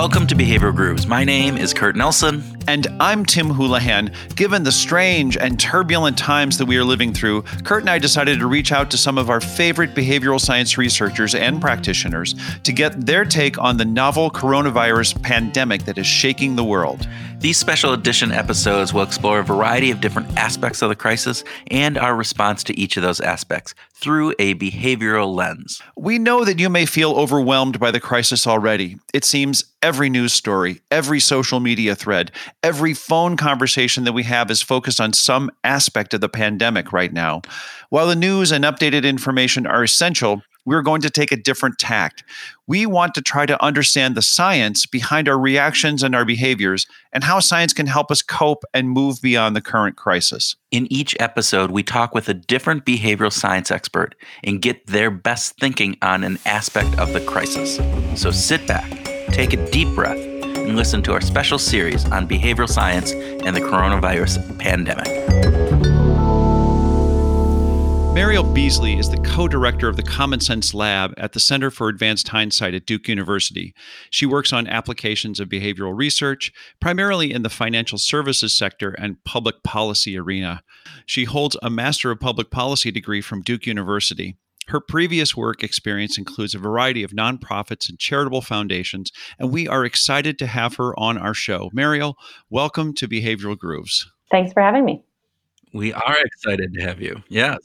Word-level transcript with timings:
Welcome 0.00 0.26
to 0.28 0.34
Behavioral 0.34 0.74
Grooves. 0.74 1.06
My 1.06 1.24
name 1.24 1.58
is 1.58 1.74
Kurt 1.74 1.94
Nelson. 1.94 2.40
And 2.70 2.86
I'm 3.00 3.26
Tim 3.26 3.50
Houlihan. 3.50 4.12
Given 4.36 4.62
the 4.62 4.70
strange 4.70 5.36
and 5.36 5.58
turbulent 5.58 6.16
times 6.16 6.56
that 6.58 6.66
we 6.66 6.76
are 6.76 6.84
living 6.84 7.12
through, 7.12 7.42
Kurt 7.64 7.82
and 7.82 7.90
I 7.90 7.98
decided 7.98 8.38
to 8.38 8.46
reach 8.46 8.70
out 8.70 8.92
to 8.92 8.96
some 8.96 9.18
of 9.18 9.28
our 9.28 9.40
favorite 9.40 9.92
behavioral 9.92 10.40
science 10.40 10.78
researchers 10.78 11.34
and 11.34 11.60
practitioners 11.60 12.36
to 12.62 12.72
get 12.72 13.06
their 13.06 13.24
take 13.24 13.58
on 13.58 13.76
the 13.76 13.84
novel 13.84 14.30
coronavirus 14.30 15.20
pandemic 15.20 15.84
that 15.86 15.98
is 15.98 16.06
shaking 16.06 16.54
the 16.54 16.62
world. 16.62 17.08
These 17.40 17.56
special 17.56 17.94
edition 17.94 18.32
episodes 18.32 18.92
will 18.92 19.02
explore 19.02 19.40
a 19.40 19.42
variety 19.42 19.90
of 19.90 20.02
different 20.02 20.36
aspects 20.36 20.82
of 20.82 20.90
the 20.90 20.94
crisis 20.94 21.42
and 21.70 21.96
our 21.96 22.14
response 22.14 22.62
to 22.64 22.78
each 22.78 22.98
of 22.98 23.02
those 23.02 23.18
aspects 23.18 23.74
through 23.94 24.34
a 24.38 24.54
behavioral 24.56 25.34
lens. 25.34 25.80
We 25.96 26.18
know 26.18 26.44
that 26.44 26.58
you 26.58 26.68
may 26.68 26.84
feel 26.84 27.12
overwhelmed 27.12 27.80
by 27.80 27.92
the 27.92 28.00
crisis 28.00 28.46
already. 28.46 28.98
It 29.14 29.24
seems 29.24 29.64
every 29.82 30.10
news 30.10 30.34
story, 30.34 30.80
every 30.90 31.18
social 31.18 31.60
media 31.60 31.94
thread, 31.94 32.30
every 32.62 32.94
phone 32.94 33.36
conversation 33.36 34.04
that 34.04 34.12
we 34.12 34.22
have 34.24 34.50
is 34.50 34.62
focused 34.62 35.00
on 35.00 35.12
some 35.12 35.50
aspect 35.64 36.14
of 36.14 36.20
the 36.20 36.28
pandemic 36.28 36.92
right 36.92 37.12
now. 37.12 37.42
While 37.88 38.06
the 38.06 38.16
news 38.16 38.52
and 38.52 38.64
updated 38.64 39.04
information 39.04 39.66
are 39.66 39.82
essential, 39.82 40.42
we're 40.66 40.82
going 40.82 41.00
to 41.00 41.10
take 41.10 41.32
a 41.32 41.36
different 41.36 41.78
tact. 41.78 42.22
We 42.66 42.84
want 42.84 43.14
to 43.14 43.22
try 43.22 43.46
to 43.46 43.62
understand 43.64 44.14
the 44.14 44.22
science 44.22 44.86
behind 44.86 45.28
our 45.28 45.38
reactions 45.38 46.02
and 46.02 46.14
our 46.14 46.24
behaviors 46.24 46.86
and 47.12 47.24
how 47.24 47.40
science 47.40 47.72
can 47.72 47.86
help 47.86 48.10
us 48.10 48.22
cope 48.22 48.62
and 48.74 48.90
move 48.90 49.22
beyond 49.22 49.56
the 49.56 49.62
current 49.62 49.96
crisis. 49.96 50.56
In 50.70 50.86
each 50.92 51.16
episode, 51.18 51.70
we 51.70 51.82
talk 51.82 52.14
with 52.14 52.28
a 52.28 52.34
different 52.34 52.84
behavioral 52.84 53.32
science 53.32 53.70
expert 53.70 54.14
and 54.44 54.60
get 54.60 54.86
their 54.86 55.10
best 55.10 55.58
thinking 55.58 55.96
on 56.02 56.22
an 56.24 56.38
aspect 56.44 56.96
of 56.98 57.12
the 57.14 57.20
crisis. 57.20 57.80
So 58.20 58.30
sit 58.30 58.66
back, 58.66 58.88
take 59.32 59.54
a 59.54 59.70
deep 59.70 59.88
breath, 59.94 60.29
and 60.60 60.76
listen 60.76 61.02
to 61.02 61.12
our 61.12 61.20
special 61.20 61.58
series 61.58 62.04
on 62.06 62.28
behavioral 62.28 62.68
science 62.68 63.12
and 63.12 63.56
the 63.56 63.60
coronavirus 63.60 64.58
pandemic. 64.58 65.08
Mariel 68.14 68.42
Beasley 68.42 68.98
is 68.98 69.08
the 69.08 69.18
co 69.18 69.46
director 69.46 69.88
of 69.88 69.96
the 69.96 70.02
Common 70.02 70.40
Sense 70.40 70.74
Lab 70.74 71.14
at 71.16 71.32
the 71.32 71.40
Center 71.40 71.70
for 71.70 71.88
Advanced 71.88 72.28
Hindsight 72.28 72.74
at 72.74 72.84
Duke 72.84 73.06
University. 73.06 73.72
She 74.10 74.26
works 74.26 74.52
on 74.52 74.66
applications 74.66 75.38
of 75.38 75.48
behavioral 75.48 75.96
research, 75.96 76.52
primarily 76.80 77.32
in 77.32 77.42
the 77.42 77.48
financial 77.48 77.98
services 77.98 78.52
sector 78.52 78.90
and 78.90 79.22
public 79.24 79.62
policy 79.62 80.18
arena. 80.18 80.62
She 81.06 81.24
holds 81.24 81.56
a 81.62 81.70
Master 81.70 82.10
of 82.10 82.18
Public 82.18 82.50
Policy 82.50 82.90
degree 82.90 83.20
from 83.20 83.42
Duke 83.42 83.64
University. 83.64 84.36
Her 84.68 84.80
previous 84.80 85.36
work 85.36 85.64
experience 85.64 86.16
includes 86.16 86.54
a 86.54 86.58
variety 86.58 87.02
of 87.02 87.10
nonprofits 87.10 87.88
and 87.88 87.98
charitable 87.98 88.42
foundations, 88.42 89.10
and 89.38 89.50
we 89.50 89.66
are 89.66 89.84
excited 89.84 90.38
to 90.38 90.46
have 90.46 90.76
her 90.76 90.98
on 90.98 91.18
our 91.18 91.34
show. 91.34 91.70
Mariel, 91.72 92.16
welcome 92.50 92.94
to 92.94 93.08
Behavioral 93.08 93.58
Grooves. 93.58 94.10
Thanks 94.30 94.52
for 94.52 94.62
having 94.62 94.84
me. 94.84 95.02
We 95.72 95.92
are 95.92 96.16
excited 96.24 96.72
to 96.74 96.82
have 96.82 97.00
you. 97.00 97.22
Yes. 97.28 97.58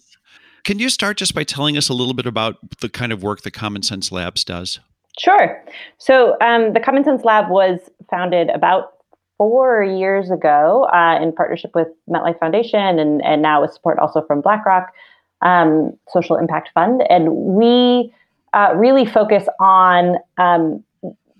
Can 0.63 0.79
you 0.79 0.89
start 0.89 1.17
just 1.17 1.35
by 1.35 1.43
telling 1.43 1.77
us 1.77 1.89
a 1.89 1.93
little 1.93 2.16
bit 2.16 2.25
about 2.25 2.57
the 2.79 2.89
kind 2.89 3.11
of 3.11 3.21
work 3.21 3.43
the 3.43 3.51
Common 3.51 3.83
Sense 3.83 4.11
Labs 4.11 4.43
does? 4.43 4.79
Sure. 5.19 5.63
So, 5.99 6.35
um, 6.41 6.73
the 6.73 6.79
Common 6.79 7.03
Sense 7.03 7.23
Lab 7.23 7.49
was 7.49 7.79
founded 8.09 8.49
about 8.49 8.93
four 9.38 9.83
years 9.83 10.31
ago 10.31 10.88
uh, 10.93 11.19
in 11.21 11.33
partnership 11.33 11.71
with 11.75 11.88
MetLife 12.09 12.39
Foundation 12.39 12.99
and, 12.99 13.23
and 13.23 13.41
now 13.41 13.61
with 13.61 13.73
support 13.73 13.99
also 13.99 14.23
from 14.25 14.41
BlackRock 14.41 14.91
um, 15.41 15.97
Social 16.09 16.36
Impact 16.38 16.69
Fund. 16.73 17.03
And 17.09 17.31
we 17.31 18.14
uh, 18.53 18.73
really 18.75 19.05
focus 19.05 19.47
on 19.59 20.17
um, 20.38 20.83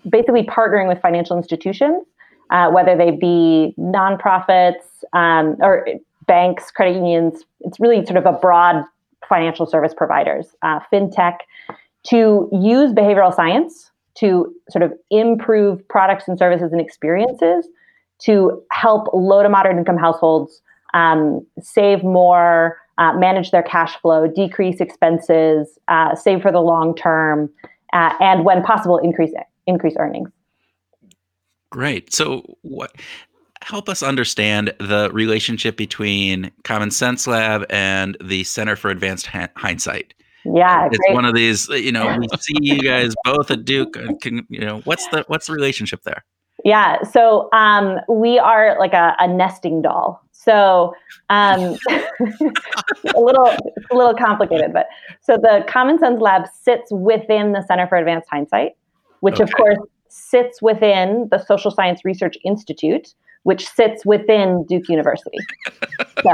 basically 0.10 0.44
partnering 0.44 0.88
with 0.88 1.02
financial 1.02 1.38
institutions, 1.38 2.06
uh, 2.50 2.70
whether 2.70 2.96
they 2.96 3.12
be 3.12 3.74
nonprofits 3.80 5.04
um, 5.14 5.56
or 5.62 5.88
banks, 6.28 6.72
credit 6.72 6.96
unions. 6.96 7.44
It's 7.62 7.80
really 7.80 8.06
sort 8.06 8.18
of 8.18 8.26
a 8.26 8.34
broad 8.34 8.84
financial 9.28 9.66
service 9.66 9.94
providers, 9.96 10.48
uh, 10.62 10.80
fintech, 10.92 11.38
to 12.08 12.50
use 12.52 12.92
behavioral 12.94 13.34
science 13.34 13.92
to 14.16 14.54
sort 14.70 14.84
of 14.84 14.94
improve 15.10 15.86
products 15.88 16.28
and 16.28 16.38
services 16.38 16.72
and 16.72 16.80
experiences 16.80 17.68
to 18.20 18.64
help 18.72 19.08
low 19.14 19.44
to 19.44 19.50
moderate 19.50 19.78
income 19.78 19.98
households 19.98 20.62
um, 20.94 21.46
save 21.60 22.04
more, 22.04 22.78
uh, 22.98 23.14
manage 23.14 23.52
their 23.52 23.64
cash 23.64 23.96
flow, 24.02 24.28
decrease 24.28 24.80
expenses, 24.80 25.78
uh, 25.88 26.16
save 26.16 26.42
for 26.42 26.52
the 26.52 26.62
long 26.62 26.96
term, 26.96 27.50
uh, 27.94 28.14
and 28.20 28.46
when 28.46 28.64
possible, 28.64 28.98
increase 28.98 29.32
increase 29.68 29.96
earnings. 29.98 30.30
Great. 31.72 32.14
So, 32.14 32.58
what 32.62 32.92
help 33.66 33.90
us 33.90 34.04
understand 34.04 34.72
the 34.80 35.10
relationship 35.12 35.76
between 35.76 36.52
Common 36.64 36.92
Sense 36.92 37.26
Lab 37.26 37.66
and 37.72 38.16
the 38.24 38.44
Center 38.44 38.76
for 38.76 38.92
Advanced 38.92 39.26
Hindsight. 39.28 40.14
Yeah, 40.46 40.86
it's 40.86 40.98
great. 40.98 41.16
one 41.16 41.26
of 41.26 41.34
these. 41.34 41.68
You 41.70 41.92
know, 41.92 42.16
we 42.20 42.28
see 42.40 42.54
you 42.62 42.80
guys 42.80 43.16
both 43.24 43.50
at 43.50 43.66
Duke. 43.66 43.98
Can, 44.22 44.46
you 44.50 44.60
know, 44.60 44.82
what's 44.82 45.08
the 45.08 45.26
what's 45.28 45.48
the 45.48 45.54
relationship 45.54 46.04
there? 46.04 46.24
Yeah, 46.64 47.02
so 47.04 47.50
um, 47.52 47.98
we 48.08 48.38
are 48.38 48.78
like 48.80 48.94
a, 48.94 49.16
a 49.20 49.28
nesting 49.28 49.82
doll. 49.82 50.22
So 50.46 50.94
um, 51.30 51.76
a 51.90 53.20
little 53.20 53.48
a 53.92 53.96
little 53.96 54.14
complicated, 54.14 54.74
but 54.74 54.86
so 55.22 55.38
the 55.38 55.66
Common 55.68 55.98
Sense 55.98 56.22
Lab 56.22 56.44
sits 56.48 56.92
within 56.92 57.52
the 57.52 57.64
Center 57.64 57.88
for 57.88 57.98
Advanced 57.98 58.30
Hindsight, 58.30 58.74
which 59.22 59.36
okay. 59.36 59.44
of 59.44 59.52
course 59.54 59.80
sits 60.08 60.62
within 60.62 61.28
the 61.32 61.44
Social 61.44 61.72
Science 61.72 62.06
Research 62.06 62.38
Institute, 62.46 63.16
which 63.46 63.68
sits 63.70 64.04
within 64.08 64.66
Duke 64.68 64.90
University. 64.90 65.38
So, 66.24 66.34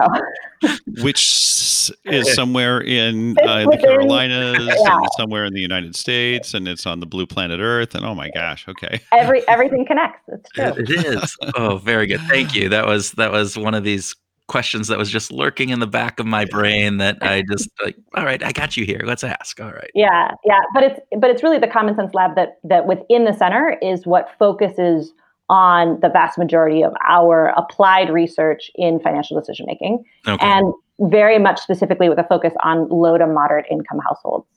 which 1.04 1.92
is 2.06 2.34
somewhere 2.34 2.80
in, 2.80 3.38
uh, 3.40 3.70
the 3.70 3.78
Carolinas, 3.78 4.66
yeah. 4.66 4.96
and 4.96 5.08
somewhere 5.18 5.44
in 5.44 5.54
the 5.54 5.60
United 5.60 5.94
States, 5.98 6.54
and 6.54 6.70
it's 6.70 6.86
on 6.86 7.02
the 7.02 7.06
blue 7.06 7.28
planet 7.28 7.60
Earth. 7.60 7.96
And 7.96 8.06
oh 8.06 8.16
my 8.16 8.30
gosh, 8.30 8.66
okay, 8.70 9.02
every 9.12 9.46
everything 9.50 9.86
connects. 9.86 10.22
It's 10.30 10.50
true. 10.52 10.74
It 10.78 11.06
is. 11.06 11.38
Oh, 11.56 11.78
very 11.78 12.08
good. 12.08 12.22
Thank 12.30 12.56
you. 12.56 12.70
That 12.70 12.88
was 12.88 13.12
that 13.12 13.32
was 13.32 13.58
one 13.58 13.74
of 13.74 13.84
these 13.84 14.16
questions 14.48 14.88
that 14.88 14.98
was 14.98 15.10
just 15.10 15.34
lurking 15.34 15.70
in 15.70 15.80
the 15.80 15.88
back 15.88 16.18
of 16.18 16.26
my 16.26 16.46
brain 16.46 16.98
that 16.98 17.18
I 17.22 17.42
just 17.42 17.70
like, 17.84 17.98
all 18.16 18.26
right, 18.26 18.42
I 18.44 18.54
got 18.54 18.76
you 18.78 18.86
here. 18.86 19.02
Let's 19.06 19.24
ask. 19.24 19.60
All 19.60 19.72
right. 19.72 19.92
Yeah, 19.96 20.32
yeah. 20.46 20.60
But 20.74 20.84
it's 20.84 21.00
but 21.20 21.30
it's 21.30 21.44
really 21.44 21.60
the 21.60 21.68
Common 21.68 21.94
Sense 21.94 22.14
Lab 22.14 22.36
that 22.36 22.60
that 22.64 22.88
within 22.88 23.26
the 23.26 23.34
center 23.34 23.78
is 23.82 24.06
what 24.06 24.30
focuses 24.40 25.12
on 25.52 26.00
the 26.00 26.08
vast 26.08 26.38
majority 26.38 26.82
of 26.82 26.94
our 27.08 27.54
applied 27.58 28.10
research 28.10 28.72
in 28.76 29.00
financial 29.02 29.38
decision 29.38 29.66
making, 29.68 30.02
okay. 30.26 30.44
and 30.44 30.74
very 31.02 31.38
much 31.38 31.60
specifically 31.60 32.08
with 32.08 32.18
a 32.18 32.24
focus 32.24 32.54
on 32.64 32.88
low 32.88 33.18
to 33.18 33.28
moderate 33.28 33.66
income 33.70 34.00
households. 34.00 34.48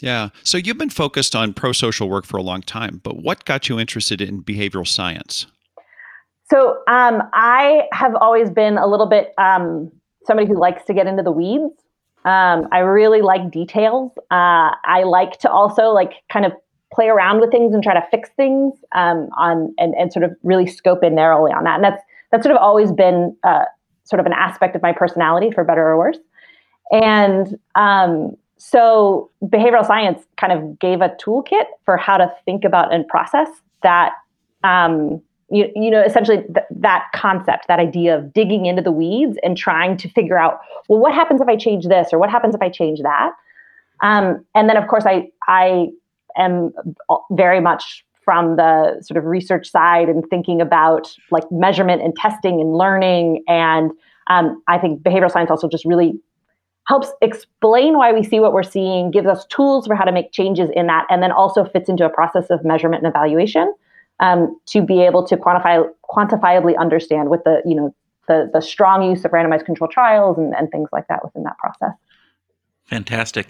Yeah. 0.00 0.30
So 0.42 0.56
you've 0.56 0.78
been 0.78 0.90
focused 0.90 1.36
on 1.36 1.52
pro 1.52 1.72
social 1.72 2.08
work 2.08 2.24
for 2.24 2.38
a 2.38 2.42
long 2.42 2.62
time, 2.62 3.00
but 3.04 3.22
what 3.22 3.44
got 3.44 3.68
you 3.68 3.78
interested 3.78 4.20
in 4.22 4.42
behavioral 4.42 4.86
science? 4.86 5.46
So 6.50 6.78
um, 6.88 7.22
I 7.34 7.82
have 7.92 8.14
always 8.14 8.48
been 8.48 8.78
a 8.78 8.86
little 8.86 9.06
bit 9.06 9.34
um, 9.36 9.92
somebody 10.24 10.48
who 10.48 10.58
likes 10.58 10.84
to 10.86 10.94
get 10.94 11.06
into 11.06 11.22
the 11.22 11.30
weeds. 11.30 11.74
Um, 12.24 12.68
I 12.72 12.78
really 12.78 13.20
like 13.20 13.50
details. 13.50 14.12
Uh, 14.30 14.72
I 14.84 15.04
like 15.04 15.38
to 15.40 15.50
also 15.50 15.90
like 15.90 16.14
kind 16.32 16.46
of 16.46 16.52
play 16.92 17.08
around 17.08 17.40
with 17.40 17.50
things 17.50 17.74
and 17.74 17.82
try 17.82 17.94
to 17.94 18.06
fix 18.10 18.30
things 18.36 18.74
um, 18.94 19.28
on 19.36 19.74
and, 19.78 19.94
and 19.94 20.12
sort 20.12 20.24
of 20.24 20.34
really 20.42 20.66
scope 20.66 21.02
in 21.04 21.14
narrowly 21.14 21.52
on 21.52 21.64
that. 21.64 21.74
And 21.74 21.84
that's 21.84 22.02
that's 22.30 22.44
sort 22.44 22.54
of 22.54 22.60
always 22.62 22.92
been 22.92 23.36
uh, 23.44 23.64
sort 24.04 24.20
of 24.20 24.26
an 24.26 24.32
aspect 24.32 24.74
of 24.76 24.82
my 24.82 24.92
personality, 24.92 25.50
for 25.50 25.64
better 25.64 25.86
or 25.86 25.98
worse. 25.98 26.18
And 26.90 27.58
um, 27.74 28.36
so 28.56 29.30
behavioral 29.44 29.86
science 29.86 30.24
kind 30.36 30.52
of 30.52 30.78
gave 30.78 31.00
a 31.00 31.10
toolkit 31.22 31.64
for 31.84 31.96
how 31.96 32.16
to 32.16 32.32
think 32.44 32.64
about 32.64 32.92
and 32.92 33.06
process 33.06 33.48
that. 33.82 34.12
Um, 34.64 35.22
you, 35.50 35.70
you 35.74 35.90
know, 35.90 36.02
essentially 36.02 36.42
th- 36.42 36.66
that 36.70 37.06
concept, 37.14 37.68
that 37.68 37.78
idea 37.78 38.14
of 38.18 38.34
digging 38.34 38.66
into 38.66 38.82
the 38.82 38.92
weeds 38.92 39.38
and 39.42 39.56
trying 39.56 39.96
to 39.96 40.08
figure 40.10 40.36
out, 40.36 40.60
well, 40.88 40.98
what 40.98 41.14
happens 41.14 41.40
if 41.40 41.48
I 41.48 41.56
change 41.56 41.86
this, 41.86 42.08
or 42.12 42.18
what 42.18 42.28
happens 42.28 42.54
if 42.54 42.60
I 42.60 42.68
change 42.68 43.00
that? 43.00 43.30
Um, 44.02 44.44
and 44.54 44.68
then, 44.68 44.76
of 44.76 44.88
course, 44.88 45.06
I 45.06 45.30
I 45.46 45.88
am 46.38 46.72
very 47.30 47.60
much 47.60 48.04
from 48.24 48.56
the 48.56 49.00
sort 49.00 49.16
of 49.16 49.24
research 49.24 49.70
side 49.70 50.08
and 50.08 50.22
thinking 50.28 50.60
about 50.60 51.14
like 51.30 51.44
measurement 51.50 52.02
and 52.02 52.14
testing 52.14 52.60
and 52.60 52.74
learning. 52.74 53.42
And 53.48 53.90
um, 54.28 54.62
I 54.68 54.76
think 54.76 55.02
behavioral 55.02 55.30
science 55.30 55.50
also 55.50 55.68
just 55.68 55.86
really 55.86 56.20
helps 56.88 57.10
explain 57.22 57.96
why 57.96 58.12
we 58.12 58.22
see 58.22 58.40
what 58.40 58.52
we're 58.52 58.62
seeing, 58.62 59.10
gives 59.10 59.26
us 59.26 59.46
tools 59.46 59.86
for 59.86 59.94
how 59.94 60.04
to 60.04 60.12
make 60.12 60.32
changes 60.32 60.68
in 60.74 60.86
that, 60.88 61.06
and 61.08 61.22
then 61.22 61.32
also 61.32 61.64
fits 61.64 61.88
into 61.88 62.04
a 62.04 62.10
process 62.10 62.50
of 62.50 62.64
measurement 62.64 63.02
and 63.02 63.10
evaluation 63.10 63.72
um, 64.20 64.58
to 64.66 64.82
be 64.82 65.02
able 65.02 65.26
to 65.26 65.36
quantify 65.36 65.86
quantifiably 66.10 66.76
understand 66.78 67.30
with 67.30 67.44
the 67.44 67.62
you 67.64 67.74
know 67.74 67.94
the 68.26 68.50
the 68.52 68.60
strong 68.60 69.02
use 69.02 69.24
of 69.24 69.30
randomized 69.30 69.64
control 69.64 69.88
trials 69.88 70.38
and, 70.38 70.54
and 70.54 70.70
things 70.70 70.88
like 70.92 71.06
that 71.08 71.24
within 71.24 71.44
that 71.44 71.56
process. 71.58 71.96
Fantastic. 72.84 73.48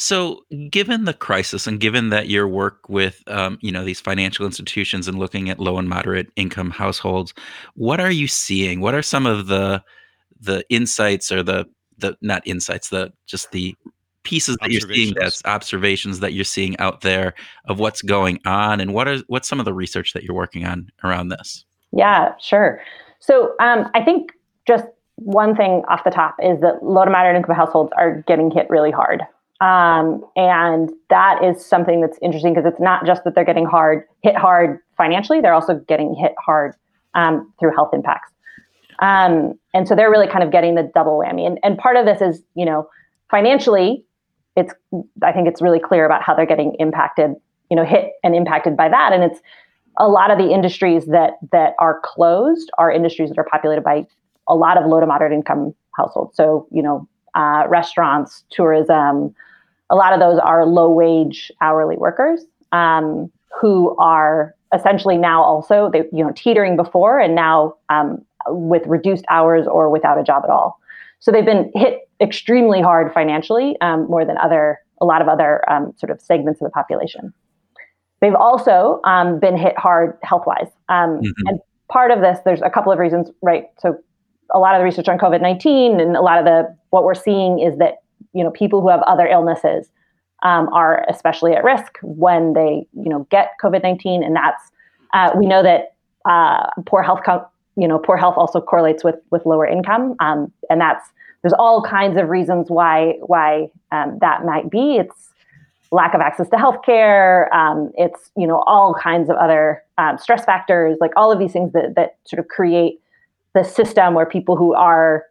So, 0.00 0.44
given 0.70 1.04
the 1.04 1.12
crisis, 1.12 1.66
and 1.66 1.78
given 1.78 2.08
that 2.08 2.28
your 2.28 2.48
work 2.48 2.88
with, 2.88 3.22
um, 3.26 3.58
you 3.60 3.70
know, 3.70 3.84
these 3.84 4.00
financial 4.00 4.46
institutions 4.46 5.06
and 5.06 5.18
looking 5.18 5.50
at 5.50 5.60
low 5.60 5.76
and 5.76 5.90
moderate 5.90 6.28
income 6.36 6.70
households, 6.70 7.34
what 7.74 8.00
are 8.00 8.10
you 8.10 8.26
seeing? 8.26 8.80
What 8.80 8.94
are 8.94 9.02
some 9.02 9.26
of 9.26 9.48
the 9.48 9.82
the 10.40 10.64
insights 10.70 11.30
or 11.30 11.42
the 11.42 11.66
the 11.98 12.16
not 12.22 12.42
insights, 12.46 12.88
the 12.88 13.12
just 13.26 13.52
the 13.52 13.74
pieces 14.22 14.56
that 14.62 14.70
you're 14.70 14.80
seeing 14.80 15.14
that's 15.18 15.42
observations 15.44 16.20
that 16.20 16.32
you're 16.32 16.44
seeing 16.44 16.78
out 16.78 17.02
there 17.02 17.34
of 17.66 17.78
what's 17.78 18.00
going 18.00 18.38
on 18.46 18.80
and 18.80 18.94
what 18.94 19.06
are 19.06 19.18
what's 19.28 19.48
some 19.48 19.58
of 19.58 19.64
the 19.66 19.74
research 19.74 20.14
that 20.14 20.22
you're 20.22 20.36
working 20.36 20.64
on 20.64 20.90
around 21.04 21.28
this? 21.28 21.64
Yeah 21.92 22.34
sure. 22.38 22.80
So 23.18 23.54
um, 23.60 23.90
i 23.94 24.02
think 24.02 24.32
just 24.66 24.86
one 25.16 25.54
thing 25.54 25.82
off 25.88 26.04
the 26.04 26.10
top 26.10 26.36
is 26.42 26.60
that 26.60 26.82
low 26.82 27.04
to 27.04 27.10
moderate 27.10 27.36
income 27.36 27.54
households 27.54 27.92
are 27.96 28.22
getting 28.26 28.50
hit 28.50 28.68
really 28.70 28.90
hard 28.90 29.22
um, 29.60 30.24
and 30.36 30.90
that 31.10 31.44
is 31.44 31.64
something 31.64 32.00
that's 32.00 32.18
interesting 32.22 32.54
because 32.54 32.70
it's 32.70 32.80
not 32.80 33.04
just 33.04 33.24
that 33.24 33.34
they're 33.34 33.44
getting 33.44 33.66
hard 33.66 34.04
hit 34.22 34.36
hard 34.36 34.78
financially 34.96 35.40
they're 35.40 35.54
also 35.54 35.74
getting 35.88 36.14
hit 36.14 36.34
hard 36.44 36.74
um, 37.14 37.52
through 37.58 37.74
health 37.74 37.90
impacts 37.92 38.32
um, 39.00 39.58
and 39.72 39.88
so 39.88 39.94
they're 39.94 40.10
really 40.10 40.28
kind 40.28 40.44
of 40.44 40.50
getting 40.50 40.74
the 40.74 40.90
double 40.94 41.18
whammy 41.18 41.46
and, 41.46 41.58
and 41.62 41.78
part 41.78 41.96
of 41.96 42.06
this 42.06 42.20
is 42.20 42.42
you 42.54 42.64
know 42.64 42.88
financially 43.30 44.04
it's 44.56 44.74
I 45.22 45.32
think 45.32 45.48
it's 45.48 45.62
really 45.62 45.80
clear 45.80 46.04
about 46.04 46.22
how 46.22 46.34
they're 46.34 46.46
getting 46.46 46.74
impacted, 46.78 47.32
you 47.70 47.76
know, 47.76 47.84
hit 47.84 48.12
and 48.22 48.34
impacted 48.34 48.76
by 48.76 48.88
that. 48.88 49.12
And 49.12 49.22
it's 49.22 49.40
a 49.98 50.08
lot 50.08 50.30
of 50.30 50.38
the 50.38 50.52
industries 50.52 51.06
that 51.06 51.34
that 51.52 51.74
are 51.78 52.00
closed 52.04 52.70
are 52.78 52.90
industries 52.90 53.30
that 53.30 53.38
are 53.38 53.46
populated 53.50 53.82
by 53.82 54.06
a 54.48 54.54
lot 54.54 54.76
of 54.76 54.88
low 54.88 55.00
to 55.00 55.06
moderate 55.06 55.32
income 55.32 55.74
households. 55.96 56.36
So, 56.36 56.66
you 56.70 56.82
know, 56.82 57.08
uh, 57.34 57.64
restaurants, 57.68 58.44
tourism, 58.50 59.34
a 59.90 59.96
lot 59.96 60.12
of 60.12 60.20
those 60.20 60.38
are 60.38 60.64
low 60.64 60.88
wage 60.88 61.52
hourly 61.60 61.96
workers 61.96 62.44
um, 62.72 63.30
who 63.60 63.94
are 63.96 64.54
essentially 64.72 65.18
now 65.18 65.42
also 65.42 65.90
they 65.92 66.04
you 66.12 66.24
know 66.24 66.32
teetering 66.34 66.76
before 66.76 67.18
and 67.18 67.34
now 67.34 67.74
um, 67.90 68.24
with 68.48 68.86
reduced 68.86 69.24
hours 69.28 69.66
or 69.66 69.90
without 69.90 70.18
a 70.18 70.22
job 70.22 70.44
at 70.44 70.50
all. 70.50 70.80
So 71.18 71.30
they've 71.30 71.44
been 71.44 71.70
hit 71.74 72.08
extremely 72.20 72.80
hard 72.80 73.12
financially, 73.12 73.76
um, 73.80 74.06
more 74.08 74.24
than 74.24 74.38
other 74.38 74.78
a 75.02 75.04
lot 75.04 75.20
of 75.22 75.28
other 75.28 75.68
um, 75.70 75.92
sort 75.96 76.10
of 76.10 76.20
segments 76.20 76.60
of 76.60 76.66
the 76.66 76.70
population. 76.70 77.32
They've 78.20 78.34
also 78.34 79.00
um, 79.04 79.40
been 79.40 79.56
hit 79.56 79.78
hard 79.78 80.18
health 80.22 80.44
wise, 80.46 80.68
um, 80.88 81.20
mm-hmm. 81.20 81.46
and 81.46 81.60
part 81.88 82.10
of 82.10 82.20
this 82.20 82.38
there's 82.44 82.62
a 82.62 82.70
couple 82.70 82.92
of 82.92 82.98
reasons, 82.98 83.30
right? 83.42 83.64
So 83.78 83.98
a 84.54 84.58
lot 84.58 84.74
of 84.74 84.80
the 84.80 84.84
research 84.84 85.08
on 85.08 85.18
COVID 85.18 85.42
nineteen 85.42 86.00
and 86.00 86.16
a 86.16 86.22
lot 86.22 86.38
of 86.38 86.44
the 86.44 86.74
what 86.90 87.04
we're 87.04 87.14
seeing 87.14 87.58
is 87.58 87.76
that 87.78 88.02
you 88.32 88.44
know 88.44 88.50
people 88.50 88.80
who 88.80 88.88
have 88.88 89.02
other 89.02 89.26
illnesses 89.26 89.88
um, 90.42 90.68
are 90.72 91.04
especially 91.08 91.52
at 91.52 91.64
risk 91.64 91.98
when 92.02 92.52
they 92.54 92.86
you 92.92 93.08
know 93.08 93.26
get 93.30 93.52
COVID 93.62 93.82
nineteen, 93.82 94.22
and 94.22 94.34
that's 94.36 94.70
uh, 95.12 95.30
we 95.36 95.46
know 95.46 95.62
that 95.62 95.94
uh, 96.24 96.68
poor 96.86 97.02
health 97.02 97.20
com- 97.24 97.46
you 97.76 97.88
know, 97.88 97.98
poor 97.98 98.16
health 98.16 98.34
also 98.36 98.60
correlates 98.60 99.02
with 99.04 99.16
with 99.30 99.46
lower 99.46 99.66
income, 99.66 100.14
um, 100.20 100.52
and 100.68 100.80
that's 100.80 101.10
there's 101.42 101.54
all 101.54 101.82
kinds 101.82 102.18
of 102.18 102.28
reasons 102.28 102.66
why 102.68 103.14
why 103.22 103.68
um, 103.92 104.18
that 104.20 104.44
might 104.44 104.70
be. 104.70 104.96
It's 104.96 105.30
lack 105.90 106.14
of 106.14 106.20
access 106.20 106.48
to 106.50 106.56
healthcare. 106.56 107.50
Um, 107.54 107.90
it's 107.96 108.30
you 108.36 108.46
know 108.46 108.62
all 108.66 108.94
kinds 108.94 109.30
of 109.30 109.36
other 109.36 109.82
um, 109.98 110.18
stress 110.18 110.44
factors, 110.44 110.98
like 111.00 111.12
all 111.16 111.32
of 111.32 111.38
these 111.38 111.52
things 111.52 111.72
that 111.72 111.94
that 111.96 112.16
sort 112.24 112.38
of 112.38 112.48
create 112.48 113.00
the 113.54 113.64
system 113.64 114.14
where 114.14 114.26
people 114.26 114.56
who 114.56 114.74
are 114.74 115.24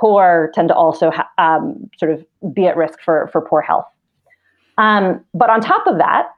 poor 0.00 0.50
tend 0.54 0.68
to 0.68 0.74
also 0.74 1.10
ha- 1.10 1.28
um, 1.38 1.90
sort 1.98 2.10
of 2.10 2.54
be 2.54 2.66
at 2.66 2.76
risk 2.76 3.00
for 3.04 3.28
for 3.32 3.40
poor 3.40 3.60
health. 3.60 3.86
Um, 4.78 5.22
but 5.34 5.50
on 5.50 5.60
top 5.60 5.86
of 5.86 5.98
that, 5.98 6.30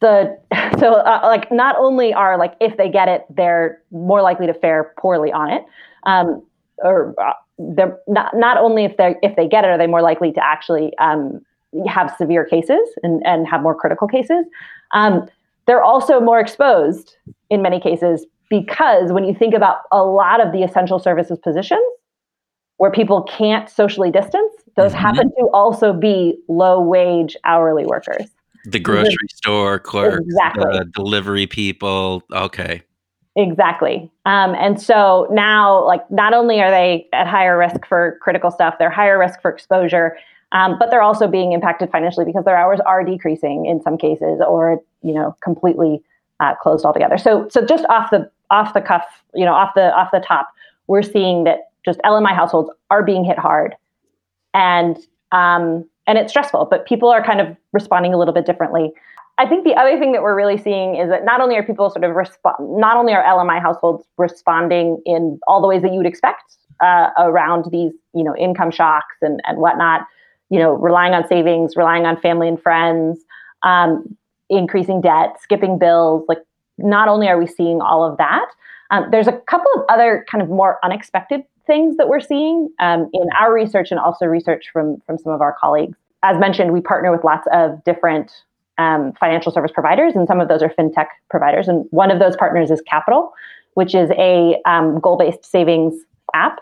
the 0.00 0.38
so 0.78 0.94
uh, 0.94 1.20
like 1.24 1.50
not 1.50 1.76
only 1.78 2.12
are 2.12 2.38
like 2.38 2.54
if 2.60 2.76
they 2.76 2.88
get 2.88 3.08
it 3.08 3.24
they're 3.30 3.80
more 3.90 4.22
likely 4.22 4.46
to 4.46 4.54
fare 4.54 4.92
poorly 4.98 5.32
on 5.32 5.50
it 5.50 5.64
um, 6.04 6.42
or 6.78 7.14
uh, 7.20 7.32
they're 7.58 7.98
not 8.06 8.36
not 8.36 8.56
only 8.56 8.84
if 8.84 8.96
they 8.96 9.16
if 9.22 9.34
they 9.36 9.48
get 9.48 9.64
it 9.64 9.68
are 9.68 9.78
they 9.78 9.86
more 9.86 10.02
likely 10.02 10.32
to 10.32 10.44
actually 10.44 10.96
um, 10.98 11.40
have 11.86 12.14
severe 12.18 12.44
cases 12.44 12.88
and, 13.02 13.24
and 13.26 13.48
have 13.48 13.62
more 13.62 13.74
critical 13.74 14.06
cases 14.06 14.44
um, 14.92 15.28
they're 15.66 15.82
also 15.82 16.20
more 16.20 16.40
exposed 16.40 17.16
in 17.50 17.62
many 17.62 17.80
cases 17.80 18.26
because 18.50 19.12
when 19.12 19.24
you 19.24 19.34
think 19.34 19.54
about 19.54 19.78
a 19.90 20.02
lot 20.02 20.44
of 20.44 20.52
the 20.52 20.62
essential 20.62 20.98
services 20.98 21.38
positions 21.42 21.82
where 22.76 22.90
people 22.90 23.22
can't 23.22 23.68
socially 23.68 24.10
distance 24.10 24.52
those 24.76 24.92
mm-hmm. 24.92 25.00
happen 25.00 25.30
to 25.38 25.48
also 25.52 25.92
be 25.92 26.36
low 26.48 26.80
wage 26.80 27.36
hourly 27.44 27.86
workers 27.86 28.28
the 28.64 28.78
grocery 28.78 29.28
store 29.34 29.78
clerks, 29.78 30.24
exactly. 30.24 30.64
the 30.64 30.84
delivery 30.94 31.46
people. 31.46 32.22
Okay. 32.32 32.82
Exactly. 33.34 34.10
Um, 34.26 34.54
and 34.54 34.80
so 34.80 35.26
now, 35.30 35.84
like, 35.84 36.08
not 36.10 36.34
only 36.34 36.60
are 36.60 36.70
they 36.70 37.08
at 37.12 37.26
higher 37.26 37.56
risk 37.56 37.86
for 37.86 38.18
critical 38.20 38.50
stuff, 38.50 38.74
they're 38.78 38.90
higher 38.90 39.18
risk 39.18 39.40
for 39.40 39.50
exposure, 39.50 40.18
um, 40.52 40.78
but 40.78 40.90
they're 40.90 41.02
also 41.02 41.26
being 41.26 41.52
impacted 41.52 41.90
financially 41.90 42.26
because 42.26 42.44
their 42.44 42.56
hours 42.56 42.78
are 42.84 43.02
decreasing 43.02 43.64
in 43.64 43.80
some 43.80 43.96
cases, 43.96 44.40
or 44.46 44.82
you 45.02 45.14
know, 45.14 45.34
completely 45.42 46.02
uh, 46.40 46.54
closed 46.56 46.84
altogether. 46.84 47.16
So, 47.16 47.48
so 47.48 47.64
just 47.64 47.86
off 47.86 48.10
the 48.10 48.30
off 48.50 48.74
the 48.74 48.82
cuff, 48.82 49.04
you 49.34 49.46
know, 49.46 49.54
off 49.54 49.70
the 49.74 49.94
off 49.96 50.10
the 50.12 50.20
top, 50.20 50.48
we're 50.86 51.02
seeing 51.02 51.44
that 51.44 51.70
just 51.84 51.98
LMI 52.00 52.34
households 52.34 52.70
are 52.90 53.02
being 53.02 53.24
hit 53.24 53.38
hard, 53.38 53.74
and 54.54 54.98
um, 55.32 55.88
and 56.06 56.18
it's 56.18 56.32
stressful, 56.32 56.66
but 56.70 56.86
people 56.86 57.08
are 57.08 57.24
kind 57.24 57.40
of 57.40 57.56
responding 57.72 58.12
a 58.12 58.18
little 58.18 58.34
bit 58.34 58.46
differently. 58.46 58.92
I 59.38 59.46
think 59.46 59.64
the 59.64 59.74
other 59.74 59.98
thing 59.98 60.12
that 60.12 60.22
we're 60.22 60.36
really 60.36 60.58
seeing 60.58 60.96
is 60.96 61.08
that 61.08 61.24
not 61.24 61.40
only 61.40 61.56
are 61.56 61.62
people 61.62 61.88
sort 61.90 62.04
of 62.04 62.14
respond, 62.14 62.56
not 62.78 62.96
only 62.96 63.14
are 63.14 63.24
LMI 63.24 63.60
households 63.60 64.04
responding 64.18 65.00
in 65.06 65.40
all 65.46 65.62
the 65.62 65.68
ways 65.68 65.82
that 65.82 65.90
you 65.90 65.96
would 65.96 66.06
expect 66.06 66.56
uh, 66.80 67.10
around 67.18 67.66
these, 67.70 67.92
you 68.14 68.22
know, 68.22 68.36
income 68.36 68.70
shocks 68.70 69.16
and 69.22 69.40
and 69.46 69.58
whatnot, 69.58 70.02
you 70.50 70.58
know, 70.58 70.72
relying 70.74 71.14
on 71.14 71.26
savings, 71.28 71.76
relying 71.76 72.04
on 72.04 72.20
family 72.20 72.46
and 72.46 72.60
friends, 72.60 73.20
um, 73.62 74.16
increasing 74.50 75.00
debt, 75.00 75.36
skipping 75.40 75.78
bills. 75.78 76.24
Like, 76.28 76.38
not 76.78 77.08
only 77.08 77.28
are 77.28 77.38
we 77.38 77.46
seeing 77.46 77.80
all 77.80 78.04
of 78.04 78.18
that, 78.18 78.46
um, 78.90 79.06
there's 79.10 79.28
a 79.28 79.32
couple 79.32 79.70
of 79.76 79.82
other 79.88 80.26
kind 80.30 80.42
of 80.42 80.48
more 80.48 80.78
unexpected 80.84 81.42
things 81.72 81.96
that 81.96 82.08
we're 82.08 82.20
seeing 82.20 82.68
um, 82.80 83.08
in 83.14 83.28
our 83.40 83.50
research 83.52 83.90
and 83.90 83.98
also 83.98 84.26
research 84.26 84.66
from 84.72 85.00
from 85.06 85.16
some 85.16 85.32
of 85.32 85.40
our 85.40 85.56
colleagues. 85.58 85.96
As 86.22 86.38
mentioned, 86.38 86.72
we 86.72 86.82
partner 86.82 87.10
with 87.10 87.24
lots 87.24 87.48
of 87.50 87.82
different 87.84 88.30
um, 88.76 89.14
financial 89.18 89.50
service 89.50 89.72
providers, 89.72 90.12
and 90.14 90.28
some 90.28 90.38
of 90.38 90.48
those 90.48 90.62
are 90.62 90.68
fintech 90.78 91.06
providers. 91.30 91.68
And 91.68 91.86
one 91.90 92.10
of 92.10 92.18
those 92.18 92.36
partners 92.36 92.70
is 92.70 92.82
Qapital, 92.92 93.30
which 93.74 93.94
is 93.94 94.10
a 94.18 94.60
um, 94.66 95.00
goal-based 95.00 95.44
savings 95.44 95.94
app. 96.34 96.60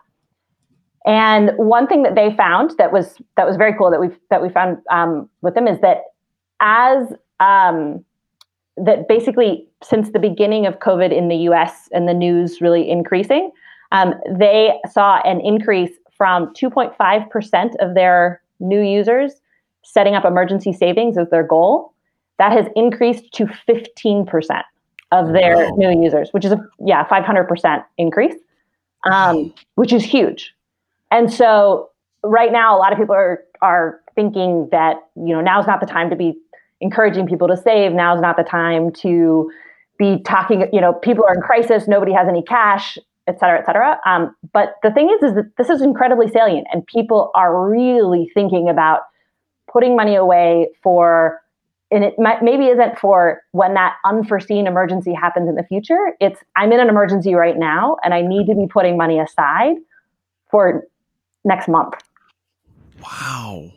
And 1.06 1.50
one 1.56 1.88
thing 1.88 2.04
that 2.04 2.14
they 2.14 2.34
found 2.36 2.74
that 2.78 2.92
was 2.92 3.16
that 3.36 3.46
was 3.46 3.56
very 3.56 3.74
cool 3.76 3.90
that 3.90 4.00
we 4.00 4.10
that 4.30 4.42
we 4.42 4.48
found 4.48 4.78
um, 4.90 5.28
with 5.42 5.54
them 5.54 5.66
is 5.66 5.80
that 5.80 6.02
as 6.60 7.12
um, 7.40 8.04
that 8.76 9.08
basically 9.08 9.66
since 9.82 10.12
the 10.12 10.20
beginning 10.20 10.66
of 10.66 10.78
COVID 10.78 11.10
in 11.10 11.28
the 11.28 11.36
U.S. 11.48 11.88
and 11.90 12.06
the 12.06 12.14
news 12.14 12.60
really 12.60 12.88
increasing, 12.88 13.50
um, 13.92 14.14
they 14.30 14.78
saw 14.90 15.20
an 15.24 15.40
increase 15.40 15.90
from 16.16 16.52
2.5% 16.54 17.74
of 17.80 17.94
their 17.94 18.42
new 18.60 18.80
users 18.80 19.40
setting 19.82 20.14
up 20.14 20.24
emergency 20.24 20.72
savings 20.72 21.16
as 21.16 21.28
their 21.30 21.42
goal. 21.42 21.92
That 22.38 22.52
has 22.52 22.66
increased 22.76 23.32
to 23.34 23.46
15% 23.68 24.62
of 25.12 25.32
their 25.32 25.56
wow. 25.56 25.76
new 25.76 26.02
users, 26.02 26.30
which 26.32 26.44
is 26.44 26.52
a 26.52 26.68
yeah 26.78 27.06
500% 27.06 27.84
increase, 27.98 28.34
um, 29.10 29.52
which 29.74 29.92
is 29.92 30.04
huge. 30.04 30.54
And 31.10 31.32
so 31.32 31.90
right 32.22 32.52
now, 32.52 32.76
a 32.76 32.78
lot 32.78 32.92
of 32.92 32.98
people 32.98 33.14
are 33.14 33.42
are 33.62 34.00
thinking 34.14 34.68
that 34.70 34.96
you 35.16 35.34
know 35.34 35.40
now's 35.40 35.66
not 35.66 35.80
the 35.80 35.86
time 35.86 36.08
to 36.10 36.16
be 36.16 36.38
encouraging 36.80 37.26
people 37.26 37.48
to 37.48 37.56
save. 37.56 37.92
Now's 37.92 38.20
not 38.20 38.36
the 38.36 38.44
time 38.44 38.92
to 38.92 39.50
be 39.98 40.20
talking. 40.24 40.66
You 40.72 40.80
know, 40.80 40.94
people 40.94 41.24
are 41.24 41.34
in 41.34 41.40
crisis. 41.40 41.88
Nobody 41.88 42.12
has 42.12 42.28
any 42.28 42.42
cash 42.42 42.96
et 43.30 43.38
cetera, 43.40 43.58
et 43.60 43.64
cetera. 43.64 43.98
Um, 44.04 44.34
but 44.52 44.74
the 44.82 44.90
thing 44.90 45.08
is, 45.08 45.30
is 45.30 45.34
that 45.36 45.56
this 45.56 45.70
is 45.70 45.80
incredibly 45.80 46.28
salient, 46.28 46.66
and 46.72 46.86
people 46.86 47.30
are 47.34 47.68
really 47.70 48.30
thinking 48.34 48.68
about 48.68 49.00
putting 49.72 49.96
money 49.96 50.16
away 50.16 50.68
for, 50.82 51.40
and 51.90 52.04
it 52.04 52.14
might, 52.18 52.42
maybe 52.42 52.66
isn't 52.66 52.98
for 52.98 53.40
when 53.52 53.74
that 53.74 53.94
unforeseen 54.04 54.66
emergency 54.66 55.14
happens 55.14 55.48
in 55.48 55.54
the 55.54 55.62
future. 55.62 56.14
It's 56.20 56.40
I'm 56.56 56.72
in 56.72 56.80
an 56.80 56.88
emergency 56.88 57.34
right 57.34 57.56
now, 57.56 57.96
and 58.02 58.12
I 58.12 58.20
need 58.20 58.46
to 58.48 58.54
be 58.54 58.66
putting 58.66 58.96
money 58.96 59.18
aside 59.20 59.76
for 60.50 60.84
next 61.44 61.68
month. 61.68 61.94
Wow. 63.02 63.70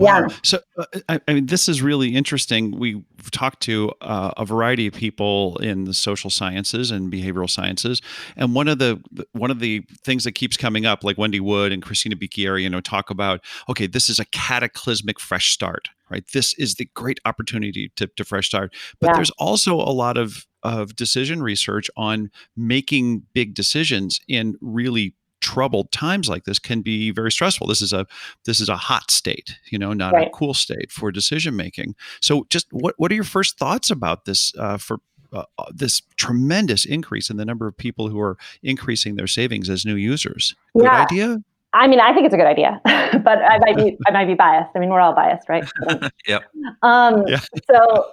Yeah. 0.00 0.28
So, 0.42 0.60
uh, 0.78 0.86
I, 1.08 1.20
I, 1.28 1.34
mean, 1.34 1.46
this 1.46 1.68
is 1.68 1.82
really 1.82 2.14
interesting. 2.14 2.78
We've 2.78 3.04
talked 3.30 3.60
to 3.64 3.92
uh, 4.00 4.32
a 4.36 4.44
variety 4.44 4.86
of 4.86 4.94
people 4.94 5.58
in 5.58 5.84
the 5.84 5.94
social 5.94 6.30
sciences 6.30 6.90
and 6.90 7.12
behavioral 7.12 7.50
sciences, 7.50 8.00
and 8.36 8.54
one 8.54 8.68
of 8.68 8.78
the 8.78 9.02
one 9.32 9.50
of 9.50 9.60
the 9.60 9.82
things 10.04 10.24
that 10.24 10.32
keeps 10.32 10.56
coming 10.56 10.86
up, 10.86 11.04
like 11.04 11.18
Wendy 11.18 11.40
Wood 11.40 11.72
and 11.72 11.82
Cristina 11.82 12.16
Bicchieri, 12.16 12.62
you 12.62 12.70
know, 12.70 12.80
talk 12.80 13.10
about, 13.10 13.40
okay, 13.68 13.86
this 13.86 14.08
is 14.08 14.18
a 14.18 14.24
cataclysmic 14.26 15.20
fresh 15.20 15.50
start, 15.50 15.88
right? 16.10 16.24
This 16.32 16.54
is 16.54 16.76
the 16.76 16.88
great 16.94 17.20
opportunity 17.24 17.92
to, 17.96 18.06
to 18.16 18.24
fresh 18.24 18.46
start. 18.46 18.74
But 19.00 19.08
yeah. 19.08 19.14
there's 19.16 19.30
also 19.32 19.76
a 19.76 19.92
lot 19.92 20.16
of 20.16 20.46
of 20.62 20.94
decision 20.94 21.42
research 21.42 21.90
on 21.96 22.30
making 22.56 23.22
big 23.32 23.54
decisions 23.54 24.20
in 24.28 24.56
really 24.60 25.14
troubled 25.40 25.90
times 25.92 26.28
like 26.28 26.44
this 26.44 26.58
can 26.58 26.82
be 26.82 27.10
very 27.10 27.32
stressful 27.32 27.66
this 27.66 27.82
is 27.82 27.92
a 27.92 28.06
this 28.44 28.60
is 28.60 28.68
a 28.68 28.76
hot 28.76 29.10
state 29.10 29.58
you 29.70 29.78
know 29.78 29.92
not 29.92 30.12
right. 30.12 30.28
a 30.28 30.30
cool 30.30 30.54
state 30.54 30.90
for 30.90 31.10
decision 31.10 31.56
making 31.56 31.94
so 32.20 32.46
just 32.50 32.66
what 32.72 32.94
what 32.98 33.10
are 33.10 33.14
your 33.14 33.24
first 33.24 33.58
thoughts 33.58 33.90
about 33.90 34.24
this 34.24 34.52
uh, 34.58 34.76
for 34.76 34.98
uh, 35.32 35.44
uh, 35.58 35.64
this 35.72 36.02
tremendous 36.16 36.84
increase 36.84 37.30
in 37.30 37.36
the 37.36 37.44
number 37.44 37.66
of 37.66 37.76
people 37.76 38.08
who 38.08 38.20
are 38.20 38.36
increasing 38.62 39.16
their 39.16 39.26
savings 39.26 39.70
as 39.70 39.84
new 39.84 39.96
users 39.96 40.54
good 40.74 40.84
yeah. 40.84 41.02
idea 41.02 41.38
I 41.72 41.86
mean, 41.86 42.00
I 42.00 42.12
think 42.12 42.26
it's 42.26 42.34
a 42.34 42.36
good 42.36 42.48
idea, 42.48 42.80
but 42.84 43.38
I 43.38 43.58
might 43.58 43.76
be 43.76 43.96
I 44.08 44.10
might 44.10 44.26
be 44.26 44.34
biased. 44.34 44.70
I 44.74 44.80
mean, 44.80 44.90
we're 44.90 44.98
all 44.98 45.14
biased, 45.14 45.48
right? 45.48 45.64
Yep. 46.26 46.42
Um, 46.82 47.24
yeah. 47.28 47.38
so, 47.70 48.10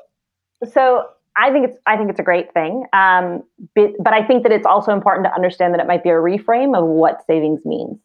so 0.72 1.10
I 1.38 1.52
think 1.52 1.70
it's 1.70 1.78
I 1.86 1.96
think 1.98 2.10
it's 2.10 2.20
a 2.20 2.24
great 2.24 2.52
thing, 2.54 2.86
um, 2.94 3.44
but, 3.76 3.92
but, 4.04 4.14
I 4.14 4.26
think 4.26 4.44
that 4.44 4.52
it's 4.52 4.66
also 4.66 4.92
important 4.92 5.26
to 5.26 5.34
understand 5.34 5.74
that 5.74 5.80
it 5.80 5.86
might 5.86 6.04
be 6.04 6.10
a 6.10 6.14
reframe 6.14 6.76
of 6.76 6.86
what 6.86 7.24
savings 7.28 7.64
means, 7.64 8.00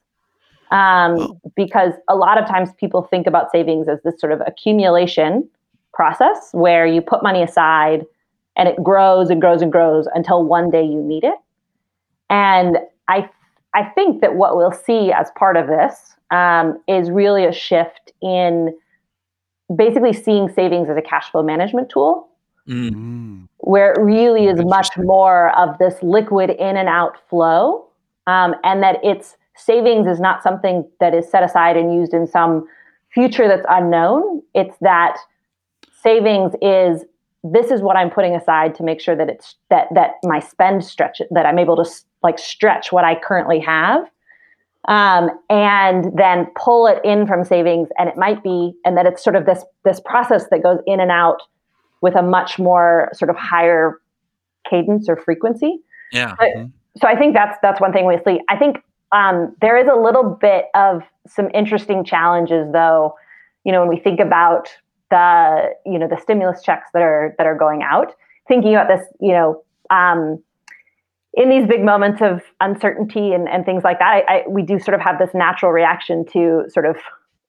um, 0.71 1.41
because 1.57 1.95
a 2.09 2.15
lot 2.15 2.37
of 2.37 2.47
times 2.47 2.71
people 2.79 3.03
think 3.03 3.27
about 3.27 3.51
savings 3.51 3.89
as 3.89 3.99
this 4.05 4.21
sort 4.21 4.33
of 4.33 4.43
accumulation 4.47 5.49
process 5.95 6.51
where 6.53 6.87
you 6.87 7.01
put 7.01 7.23
money 7.23 7.43
aside 7.43 8.05
and 8.57 8.69
it 8.69 8.83
grows 8.83 9.31
and 9.31 9.41
grows 9.41 9.63
and 9.63 9.73
grows 9.73 10.07
until 10.15 10.45
one 10.45 10.71
day 10.71 10.85
you 10.85 11.03
need 11.03 11.25
it, 11.25 11.39
and 12.29 12.79
I 13.09 13.31
I 13.73 13.85
think 13.85 14.21
that 14.21 14.35
what 14.35 14.59
we'll 14.59 14.73
see 14.73 15.11
as 15.11 15.31
part 15.37 15.57
of 15.57 15.69
this 15.69 16.15
um, 16.31 16.79
is 16.87 17.11
really 17.11 17.47
a 17.47 17.53
shift 17.53 18.13
in 18.21 18.77
basically 19.75 20.13
seeing 20.13 20.51
savings 20.51 20.91
as 20.91 20.99
a 20.99 21.03
cash 21.03 21.31
flow 21.31 21.43
management 21.43 21.89
tool 21.89 22.29
Mm. 22.69 23.49
Where 23.59 23.93
it 23.93 24.01
really 24.01 24.47
is 24.47 24.65
much 24.65 24.89
more 24.97 25.57
of 25.59 25.79
this 25.79 25.95
liquid 26.03 26.51
in 26.51 26.77
and 26.77 26.89
out 26.89 27.17
flow, 27.29 27.89
um, 28.27 28.55
and 28.63 28.83
that 28.83 29.05
its 29.05 29.37
savings 29.57 30.07
is 30.07 30.21
not 30.21 30.43
something 30.43 30.89
that 31.01 31.15
is 31.15 31.29
set 31.29 31.43
aside 31.43 31.77
and 31.77 31.95
used 31.95 32.15
in 32.15 32.27
some 32.27 32.67
future 33.13 33.49
that's 33.49 33.67
unknown. 33.69 34.43
It's 34.55 34.77
that 34.81 35.17
savings 36.03 36.53
is 36.63 37.05
this 37.45 37.71
is 37.71 37.83
what 37.83 37.97
I'm 37.97 38.11
putting 38.11 38.35
aside 38.37 38.75
to 38.77 38.83
make 38.83 39.01
sure 39.01 39.17
that 39.17 39.29
it's 39.29 39.57
that 39.71 39.89
that 39.95 40.13
my 40.23 40.39
spend 40.39 40.85
stretch 40.85 41.21
that 41.31 41.47
I'm 41.47 41.59
able 41.59 41.77
to 41.77 41.91
like 42.23 42.39
stretch 42.39 42.93
what 42.93 43.05
I 43.05 43.19
currently 43.19 43.61
have. 43.61 44.09
Um, 44.89 45.31
and 45.49 46.07
then 46.19 46.49
pull 46.57 46.89
it 46.89 46.99
in 47.05 47.25
from 47.29 47.45
savings 47.45 47.89
and 47.99 48.09
it 48.09 48.17
might 48.17 48.43
be 48.43 48.75
and 48.85 48.97
that 48.97 49.07
it's 49.07 49.23
sort 49.23 49.37
of 49.37 49.47
this 49.47 49.65
this 49.85 50.01
process 50.01 50.47
that 50.51 50.65
goes 50.65 50.81
in 50.89 50.99
and 50.99 51.13
out 51.13 51.41
with 52.03 52.15
a 52.15 52.23
much 52.23 52.59
more 52.59 53.09
sort 53.15 53.31
of 53.31 53.37
higher 53.37 54.01
cadence 54.69 55.09
or 55.09 55.17
frequency. 55.17 55.79
Yeah. 56.13 56.35
But, 56.39 56.49
mm-hmm. 56.49 56.67
So 57.01 57.09
I 57.09 57.17
think 57.17 57.35
that's 57.35 57.57
that's 57.63 57.81
one 57.81 57.93
thing 57.93 58.07
we 58.07 58.19
see. 58.25 58.41
I 58.51 58.57
think 58.57 58.77
um, 59.13 59.57
there 59.63 59.79
is 59.79 59.89
a 59.89 59.99
little 59.99 60.37
bit 60.41 60.67
of 60.75 61.03
some 61.27 61.49
interesting 61.55 62.05
challenges, 62.05 62.71
though. 62.71 63.15
You 63.65 63.73
know, 63.73 63.81
when 63.81 63.89
we 63.89 63.99
think 63.99 64.21
about 64.21 64.69
the 65.11 65.71
you 65.87 65.99
know 65.99 66.09
the 66.09 66.19
stimulus 66.21 66.63
checks 66.63 66.91
that 66.93 67.01
are 67.03 67.35
that 67.39 67.47
are 67.47 67.57
going 67.57 67.83
out, 67.83 68.13
thinking 68.47 68.75
about 68.75 68.89
this, 68.89 69.07
you 69.21 69.33
know, 69.33 69.63
um, 69.89 70.43
in 71.35 71.49
these 71.49 71.67
big 71.67 71.83
moments 71.83 72.21
of 72.21 72.43
uncertainty 72.61 73.33
and, 73.33 73.49
and 73.49 73.65
things 73.65 73.85
like 73.85 73.99
that, 73.99 74.25
I, 74.29 74.35
I, 74.35 74.43
we 74.49 74.63
do 74.63 74.79
sort 74.79 74.95
of 74.95 75.01
have 75.01 75.19
this 75.19 75.31
natural 75.33 75.73
reaction 75.73 76.27
to 76.33 76.65
sort 76.69 76.85
of 76.85 76.97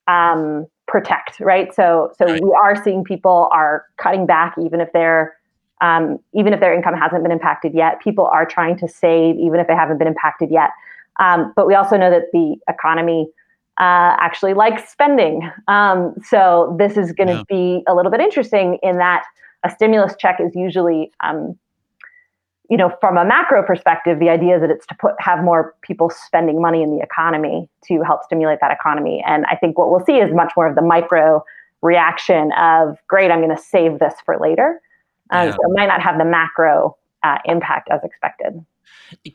um, 0.08 0.68
protect, 0.88 1.40
right? 1.40 1.74
So 1.74 2.12
so 2.18 2.26
right. 2.26 2.44
we 2.44 2.58
are 2.62 2.82
seeing 2.84 3.04
people 3.04 3.50
are 3.52 3.86
cutting 3.98 4.26
back 4.26 4.56
even 4.64 4.82
if 4.82 4.92
they're 4.94 5.36
um, 5.82 6.20
even 6.34 6.54
if 6.54 6.60
their 6.60 6.74
income 6.74 6.96
hasn't 6.96 7.24
been 7.24 7.32
impacted 7.32 7.74
yet. 7.74 8.00
People 8.02 8.26
are 8.28 8.46
trying 8.46 8.78
to 8.78 8.88
save 8.88 9.36
even 9.36 9.60
if 9.60 9.68
they 9.68 9.76
haven't 9.76 9.98
been 9.98 10.08
impacted 10.08 10.50
yet. 10.52 10.70
Um, 11.20 11.54
but 11.56 11.68
we 11.68 11.76
also 11.76 11.98
know 11.98 12.10
that 12.10 12.32
the 12.32 12.56
economy 12.68 13.28
uh, 13.80 14.16
actually 14.20 14.54
likes 14.54 14.90
spending. 14.90 15.50
Um, 15.68 16.16
so 16.24 16.76
this 16.80 16.98
is 16.98 17.12
going 17.12 17.28
to 17.28 17.36
yeah. 17.36 17.44
be 17.50 17.84
a 17.88 17.94
little 17.94 18.12
bit 18.12 18.22
interesting 18.22 18.78
in 18.84 18.98
that 18.98 19.24
a 19.64 19.70
stimulus 19.70 20.14
check 20.20 20.40
is 20.40 20.56
usually 20.56 21.12
um, 21.22 21.58
you 22.70 22.78
know, 22.78 22.92
from 23.02 23.18
a 23.18 23.26
macro 23.26 23.62
perspective, 23.62 24.20
the 24.20 24.30
idea 24.30 24.56
is 24.56 24.62
that 24.62 24.70
it's 24.70 24.86
to 24.88 24.96
put 24.96 25.14
have 25.20 25.44
more 25.44 25.76
people 25.82 26.10
spending 26.10 26.62
money 26.62 26.82
in 26.82 26.96
the 26.96 27.04
economy 27.04 27.70
to 27.88 28.02
help 28.04 28.24
stimulate 28.24 28.60
that 28.62 28.72
economy. 28.72 29.24
And 29.28 29.46
I 29.48 29.56
think 29.56 29.78
what 29.78 29.92
we'll 29.92 30.06
see 30.06 30.18
is 30.18 30.34
much 30.34 30.54
more 30.56 30.68
of 30.68 30.76
the 30.76 30.82
micro 30.82 31.44
reaction 31.82 32.52
of, 32.54 32.98
great, 33.08 33.30
I'm 33.30 33.40
going 33.42 33.56
to 33.56 33.62
save 33.62 34.00
this 34.00 34.14
for 34.26 34.38
later. 34.40 34.82
Um, 35.32 35.48
yeah. 35.48 35.52
So 35.52 35.58
it 35.64 35.74
might 35.74 35.88
not 35.88 36.02
have 36.02 36.18
the 36.18 36.26
macro 36.26 36.96
uh, 37.24 37.38
impact 37.46 37.90
as 37.92 38.00
expected. 38.04 38.66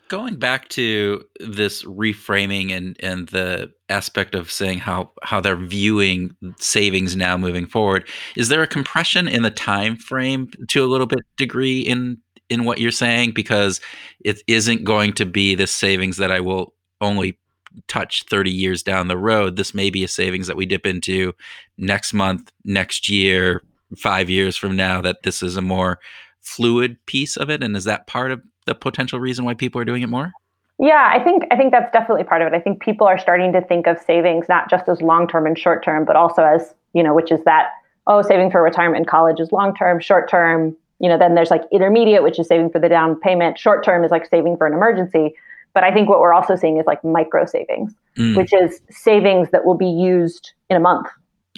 Going 0.09 0.37
back 0.37 0.69
to 0.71 1.25
this 1.41 1.85
reframing 1.85 2.73
and 2.73 2.97
and 3.01 3.29
the 3.29 3.73
aspect 3.89 4.35
of 4.35 4.51
saying 4.51 4.79
how 4.79 5.13
how 5.23 5.41
they're 5.41 5.57
viewing 5.57 6.35
savings 6.59 7.15
now 7.15 7.37
moving 7.37 7.67
forward, 7.67 8.09
is 8.37 8.49
there 8.49 8.63
a 8.63 8.67
compression 8.67 9.29
in 9.29 9.43
the 9.43 9.51
time 9.51 9.97
frame 9.97 10.51
to 10.69 10.85
a 10.85 10.87
little 10.87 11.07
bit 11.07 11.21
degree 11.37 11.81
in 11.81 12.19
in 12.51 12.65
what 12.65 12.79
you're 12.79 12.91
saying 12.91 13.33
because 13.33 13.81
it 14.21 14.43
isn't 14.47 14.85
going 14.85 15.13
to 15.15 15.27
be 15.27 15.55
the 15.55 15.67
savings 15.67 16.17
that 16.17 16.33
I 16.33 16.41
will 16.41 16.75
only 17.01 17.39
touch 17.87 18.25
30 18.25 18.51
years 18.51 18.83
down 18.83 19.09
the 19.09 19.17
road. 19.17 19.57
This 19.57 19.75
may 19.75 19.91
be 19.91 20.05
a 20.05 20.09
savings 20.09 20.47
that 20.47 20.57
we 20.57 20.67
dip 20.67 20.87
into 20.87 21.35
next 21.77 22.13
month, 22.13 22.51
next 22.65 23.09
year, 23.09 23.63
five 23.97 24.29
years 24.31 24.57
from 24.57 24.77
now, 24.77 25.01
that 25.01 25.23
this 25.23 25.43
is 25.43 25.57
a 25.57 25.63
more 25.63 25.99
fluid 26.41 26.97
piece 27.07 27.37
of 27.37 27.51
it. 27.51 27.63
And 27.63 27.77
is 27.77 27.85
that 27.85 28.07
part 28.07 28.31
of 28.31 28.43
the 28.67 28.75
potential 28.75 29.21
reason 29.21 29.45
why 29.45 29.55
people 29.55 29.81
are 29.81 29.85
doing 29.85 30.03
it 30.03 30.09
more? 30.09 30.33
Yeah, 30.81 31.11
I 31.13 31.23
think 31.23 31.45
I 31.51 31.57
think 31.57 31.73
that's 31.73 31.93
definitely 31.93 32.25
part 32.25 32.41
of 32.41 32.47
it. 32.47 32.55
I 32.55 32.61
think 32.61 32.81
people 32.81 33.07
are 33.07 33.19
starting 33.19 33.53
to 33.53 33.61
think 33.61 33.89
of 33.89 33.99
savings 33.99 34.49
not 34.49 34.71
just 34.71 34.89
as 34.89 35.03
long 35.03 35.27
term 35.27 35.45
and 35.45 35.59
short 35.59 35.85
term, 35.85 36.05
but 36.05 36.15
also 36.15 36.45
as, 36.45 36.73
you 36.93 37.03
know, 37.03 37.15
which 37.15 37.33
is 37.33 37.43
that, 37.45 37.71
oh, 38.07 38.23
saving 38.23 38.53
for 38.53 38.63
retirement 38.63 39.01
in 39.01 39.05
college 39.05 39.41
is 39.41 39.51
long 39.51 39.75
term, 39.75 39.99
short 39.99 40.31
term, 40.31 40.77
you 41.01 41.09
know, 41.09 41.19
then 41.19 41.35
there's 41.35 41.51
like 41.51 41.63
intermediate, 41.73 42.23
which 42.23 42.39
is 42.39 42.49
saving 42.49 42.71
for 42.71 42.79
the 42.81 42.89
down 42.89 43.19
payment. 43.21 43.59
Short 43.59 43.85
term 43.85 44.05
is 44.05 44.11
like 44.11 44.27
saving 44.27 44.57
for 44.57 44.67
an 44.67 44.73
emergency. 44.73 45.35
But 45.75 45.85
I 45.85 45.93
think 45.93 46.09
what 46.09 46.21
we're 46.21 46.33
also 46.33 46.57
seeing 46.57 46.79
is 46.79 46.87
like 46.87 47.05
micro 47.05 47.45
savings, 47.47 47.95
mm. 48.17 48.37
which 48.37 48.53
is 48.53 48.81
savings 48.91 49.51
that 49.51 49.65
will 49.65 49.77
be 49.77 49.87
used 49.87 50.53
in 50.71 50.77
a 50.77 50.81
month. 50.81 51.07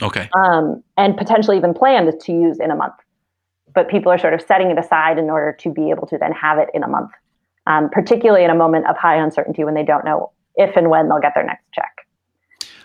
Okay. 0.02 0.28
Um, 0.34 0.82
and 0.96 1.16
potentially 1.16 1.56
even 1.56 1.74
planned 1.74 2.12
to 2.20 2.32
use 2.32 2.58
in 2.58 2.70
a 2.70 2.76
month. 2.76 2.94
But 3.72 3.88
people 3.88 4.10
are 4.10 4.18
sort 4.18 4.34
of 4.34 4.42
setting 4.42 4.70
it 4.70 4.78
aside 4.78 5.18
in 5.18 5.30
order 5.30 5.56
to 5.60 5.72
be 5.72 5.90
able 5.90 6.06
to 6.08 6.18
then 6.18 6.32
have 6.32 6.58
it 6.58 6.68
in 6.74 6.82
a 6.82 6.88
month, 6.88 7.12
um, 7.66 7.88
particularly 7.90 8.44
in 8.44 8.50
a 8.50 8.54
moment 8.54 8.86
of 8.88 8.96
high 8.96 9.16
uncertainty 9.16 9.64
when 9.64 9.74
they 9.74 9.84
don't 9.84 10.04
know 10.04 10.32
if 10.56 10.76
and 10.76 10.90
when 10.90 11.08
they'll 11.08 11.20
get 11.20 11.34
their 11.34 11.44
next 11.44 11.64
check. 11.72 12.06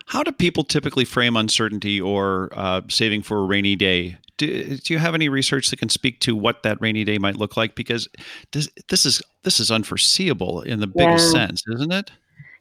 How 0.06 0.24
do 0.24 0.32
people 0.32 0.64
typically 0.64 1.06
frame 1.06 1.36
uncertainty 1.36 2.00
or 2.00 2.50
uh, 2.54 2.82
saving 2.90 3.24
for 3.24 3.40
a 3.40 3.46
rainy 3.46 3.76
day? 3.76 4.18
Do, 4.38 4.78
do, 4.78 4.94
you 4.94 5.00
have 5.00 5.16
any 5.16 5.30
research 5.30 5.70
that 5.70 5.78
can 5.78 5.90
speak 5.90 6.20
to 6.22 6.36
what 6.36 6.64
that 6.64 6.80
rainy 6.82 7.04
day 7.04 7.18
might 7.18 7.38
look 7.38 7.58
like? 7.58 7.76
Because 7.76 8.08
this, 8.52 8.70
this 8.90 9.06
is 9.06 9.22
this 9.44 9.60
is 9.60 9.72
unforeseeable 9.72 10.62
in 10.62 10.80
the 10.80 10.88
biggest 10.88 11.34
yeah. 11.34 11.48
sense, 11.48 11.64
isn't 11.74 11.92
it? 11.92 12.12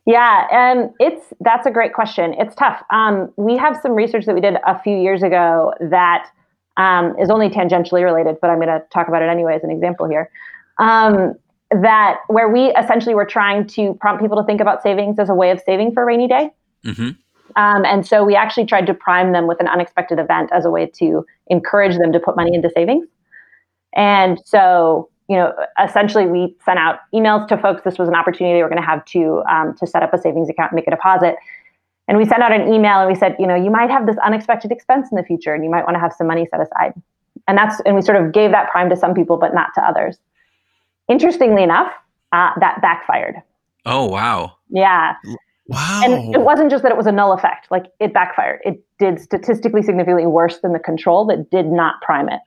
Yeah, 0.06 0.46
and 0.52 0.90
it's 1.00 1.32
that's 1.40 1.66
a 1.66 1.70
great 1.70 1.94
question. 1.94 2.34
It's 2.34 2.54
tough. 2.54 2.82
Um, 2.90 3.32
we 3.36 3.56
have 3.56 3.78
some 3.82 3.92
research 3.92 4.26
that 4.26 4.34
we 4.34 4.40
did 4.40 4.56
a 4.66 4.80
few 4.82 4.96
years 4.96 5.22
ago 5.22 5.72
that 5.80 6.28
um, 6.76 7.18
is 7.18 7.30
only 7.30 7.48
tangentially 7.48 8.04
related, 8.04 8.36
but 8.40 8.50
I'm 8.50 8.58
going 8.58 8.68
to 8.68 8.82
talk 8.92 9.08
about 9.08 9.22
it 9.22 9.28
anyway 9.28 9.54
as 9.56 9.64
an 9.64 9.70
example 9.70 10.08
here. 10.08 10.30
Um, 10.78 11.34
that 11.70 12.18
where 12.28 12.48
we 12.48 12.66
essentially 12.74 13.14
were 13.14 13.24
trying 13.24 13.66
to 13.66 13.94
prompt 13.94 14.22
people 14.22 14.36
to 14.36 14.44
think 14.44 14.60
about 14.60 14.82
savings 14.82 15.18
as 15.18 15.28
a 15.28 15.34
way 15.34 15.50
of 15.50 15.60
saving 15.64 15.92
for 15.92 16.02
a 16.02 16.06
rainy 16.06 16.28
day. 16.28 16.50
Mm-hmm. 16.84 17.10
Um, 17.56 17.84
and 17.84 18.06
so 18.06 18.24
we 18.24 18.34
actually 18.34 18.66
tried 18.66 18.86
to 18.86 18.94
prime 18.94 19.32
them 19.32 19.46
with 19.46 19.60
an 19.60 19.68
unexpected 19.68 20.18
event 20.18 20.50
as 20.52 20.64
a 20.64 20.70
way 20.70 20.86
to 20.86 21.24
encourage 21.48 21.98
them 21.98 22.12
to 22.12 22.20
put 22.20 22.36
money 22.36 22.54
into 22.54 22.70
savings. 22.70 23.06
And 23.94 24.40
so, 24.44 25.08
you 25.28 25.36
know, 25.36 25.54
essentially 25.82 26.26
we 26.26 26.56
sent 26.64 26.78
out 26.78 27.00
emails 27.14 27.46
to 27.48 27.56
folks. 27.56 27.82
This 27.84 27.98
was 27.98 28.08
an 28.08 28.14
opportunity 28.14 28.58
they 28.58 28.62
were 28.62 28.68
going 28.68 28.80
to 28.80 28.86
have 28.86 29.04
to 29.06 29.42
um, 29.48 29.74
to 29.76 29.86
set 29.86 30.02
up 30.02 30.12
a 30.12 30.18
savings 30.18 30.48
account 30.48 30.72
and 30.72 30.76
make 30.76 30.86
a 30.86 30.90
deposit. 30.90 31.36
And 32.08 32.18
we 32.18 32.24
sent 32.26 32.42
out 32.42 32.52
an 32.52 32.72
email 32.72 33.00
and 33.00 33.08
we 33.08 33.14
said, 33.14 33.36
you 33.38 33.46
know, 33.46 33.54
you 33.54 33.70
might 33.70 33.90
have 33.90 34.06
this 34.06 34.16
unexpected 34.18 34.70
expense 34.70 35.08
in 35.10 35.16
the 35.16 35.22
future, 35.22 35.54
and 35.54 35.64
you 35.64 35.70
might 35.70 35.84
want 35.84 35.94
to 35.94 36.00
have 36.00 36.12
some 36.12 36.26
money 36.26 36.46
set 36.50 36.60
aside. 36.60 36.92
And 37.48 37.56
that's 37.56 37.80
and 37.80 37.94
we 37.94 38.02
sort 38.02 38.22
of 38.22 38.32
gave 38.32 38.50
that 38.50 38.70
prime 38.70 38.90
to 38.90 38.96
some 38.96 39.14
people, 39.14 39.36
but 39.36 39.54
not 39.54 39.68
to 39.76 39.82
others. 39.82 40.18
Interestingly 41.08 41.62
enough, 41.62 41.92
uh, 42.32 42.50
that 42.60 42.80
backfired. 42.82 43.36
Oh 43.86 44.06
wow! 44.06 44.56
Yeah. 44.70 45.14
Wow. 45.66 46.02
And 46.04 46.34
it 46.34 46.42
wasn't 46.42 46.70
just 46.70 46.82
that 46.82 46.92
it 46.92 46.96
was 46.98 47.06
a 47.06 47.12
null 47.12 47.32
effect, 47.32 47.70
like 47.70 47.86
it 47.98 48.12
backfired. 48.12 48.60
It 48.64 48.84
did 48.98 49.18
statistically 49.20 49.82
significantly 49.82 50.26
worse 50.26 50.60
than 50.60 50.72
the 50.72 50.78
control 50.78 51.24
that 51.26 51.50
did 51.50 51.66
not 51.66 52.00
prime 52.02 52.28
it. 52.28 52.40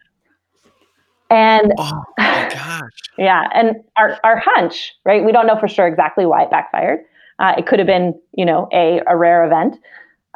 And 1.30 1.74
oh 1.78 2.04
my 2.18 2.50
gosh. 2.54 2.92
yeah, 3.18 3.50
and 3.54 3.76
our, 3.98 4.20
our 4.24 4.38
hunch, 4.44 4.94
right? 5.04 5.26
We 5.26 5.32
don't 5.32 5.48
know 5.48 5.60
for 5.60 5.68
sure 5.68 5.88
exactly 5.88 6.26
why 6.26 6.44
it 6.44 6.52
backfired. 6.52 7.00
Uh, 7.40 7.54
it 7.58 7.66
could 7.66 7.80
have 7.80 7.88
been, 7.88 8.20
you 8.34 8.46
know, 8.46 8.68
a, 8.72 9.02
a 9.08 9.18
rare 9.18 9.46
event. 9.46 9.78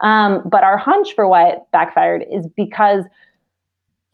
Um, 0.01 0.41
but 0.45 0.63
our 0.63 0.77
hunch 0.77 1.13
for 1.13 1.27
why 1.27 1.49
it 1.49 1.59
backfired 1.71 2.25
is 2.31 2.47
because, 2.55 3.05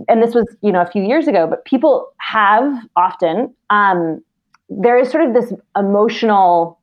and 0.10 0.22
this 0.22 0.36
was, 0.36 0.46
you 0.62 0.72
know, 0.72 0.82
a 0.82 0.86
few 0.86 1.04
years 1.04 1.28
ago, 1.28 1.48
but 1.48 1.66
people 1.66 2.08
have 2.18 2.86
often, 2.96 3.54
um, 3.70 4.22
there 4.70 4.98
is 4.98 5.10
sort 5.10 5.26
of 5.26 5.34
this 5.34 5.54
emotional, 5.78 6.80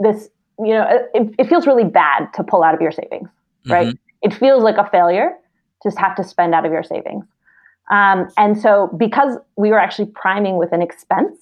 this, 0.00 0.28
you 0.58 0.74
know, 0.74 0.86
it, 1.14 1.34
it 1.38 1.48
feels 1.48 1.66
really 1.66 1.84
bad 1.84 2.28
to 2.34 2.42
pull 2.42 2.62
out 2.62 2.74
of 2.74 2.80
your 2.80 2.92
savings, 2.92 3.28
right? 3.66 3.88
Mm-hmm. 3.88 4.26
It 4.28 4.34
feels 4.34 4.62
like 4.62 4.76
a 4.76 4.88
failure 4.90 5.30
to 5.82 5.88
just 5.88 5.98
have 5.98 6.16
to 6.16 6.24
spend 6.24 6.54
out 6.54 6.66
of 6.66 6.72
your 6.72 6.82
savings. 6.82 7.24
Um, 7.90 8.28
and 8.36 8.60
so, 8.60 8.88
because 8.96 9.36
we 9.56 9.70
were 9.70 9.78
actually 9.78 10.06
priming 10.06 10.56
with 10.56 10.72
an 10.72 10.82
expense, 10.82 11.36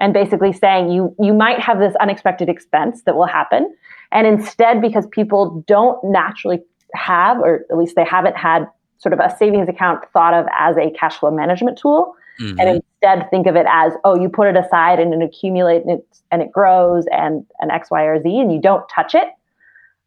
and 0.00 0.12
basically 0.12 0.52
saying 0.52 0.90
you 0.90 1.14
you 1.20 1.32
might 1.32 1.60
have 1.60 1.78
this 1.78 1.94
unexpected 2.00 2.48
expense 2.48 3.02
that 3.02 3.14
will 3.14 3.26
happen, 3.26 3.74
and 4.10 4.26
instead, 4.26 4.80
because 4.80 5.06
people 5.08 5.64
don't 5.66 6.02
naturally 6.04 6.60
have, 6.94 7.38
or 7.38 7.64
at 7.70 7.76
least 7.76 7.94
they 7.94 8.04
haven't 8.04 8.36
had, 8.36 8.66
sort 8.98 9.12
of 9.12 9.20
a 9.20 9.34
savings 9.36 9.68
account 9.68 10.04
thought 10.12 10.34
of 10.34 10.46
as 10.58 10.76
a 10.76 10.90
cash 10.98 11.18
flow 11.18 11.30
management 11.30 11.78
tool, 11.78 12.14
mm-hmm. 12.40 12.58
and 12.58 12.82
instead 13.04 13.30
think 13.30 13.46
of 13.46 13.56
it 13.56 13.66
as 13.68 13.92
oh, 14.04 14.20
you 14.20 14.28
put 14.28 14.48
it 14.48 14.56
aside 14.56 14.98
and 14.98 15.14
it 15.14 15.24
accumulates 15.24 15.84
and 15.86 15.98
it, 15.98 16.06
and 16.30 16.42
it 16.42 16.52
grows 16.52 17.04
and 17.10 17.44
an 17.60 17.70
X, 17.70 17.90
Y, 17.90 18.02
or 18.02 18.22
Z, 18.22 18.28
and 18.38 18.52
you 18.52 18.60
don't 18.60 18.86
touch 18.88 19.14
it. 19.14 19.28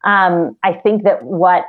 Um, 0.03 0.57
I 0.63 0.73
think 0.73 1.03
that 1.03 1.23
what 1.23 1.65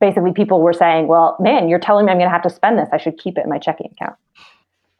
basically 0.00 0.32
people 0.32 0.62
were 0.62 0.72
saying, 0.72 1.06
well, 1.06 1.36
man, 1.40 1.68
you're 1.68 1.78
telling 1.78 2.06
me 2.06 2.12
I'm 2.12 2.18
going 2.18 2.28
to 2.28 2.32
have 2.32 2.42
to 2.42 2.50
spend 2.50 2.78
this. 2.78 2.88
I 2.92 2.98
should 2.98 3.18
keep 3.18 3.38
it 3.38 3.44
in 3.44 3.50
my 3.50 3.58
checking 3.58 3.90
account. 3.92 4.16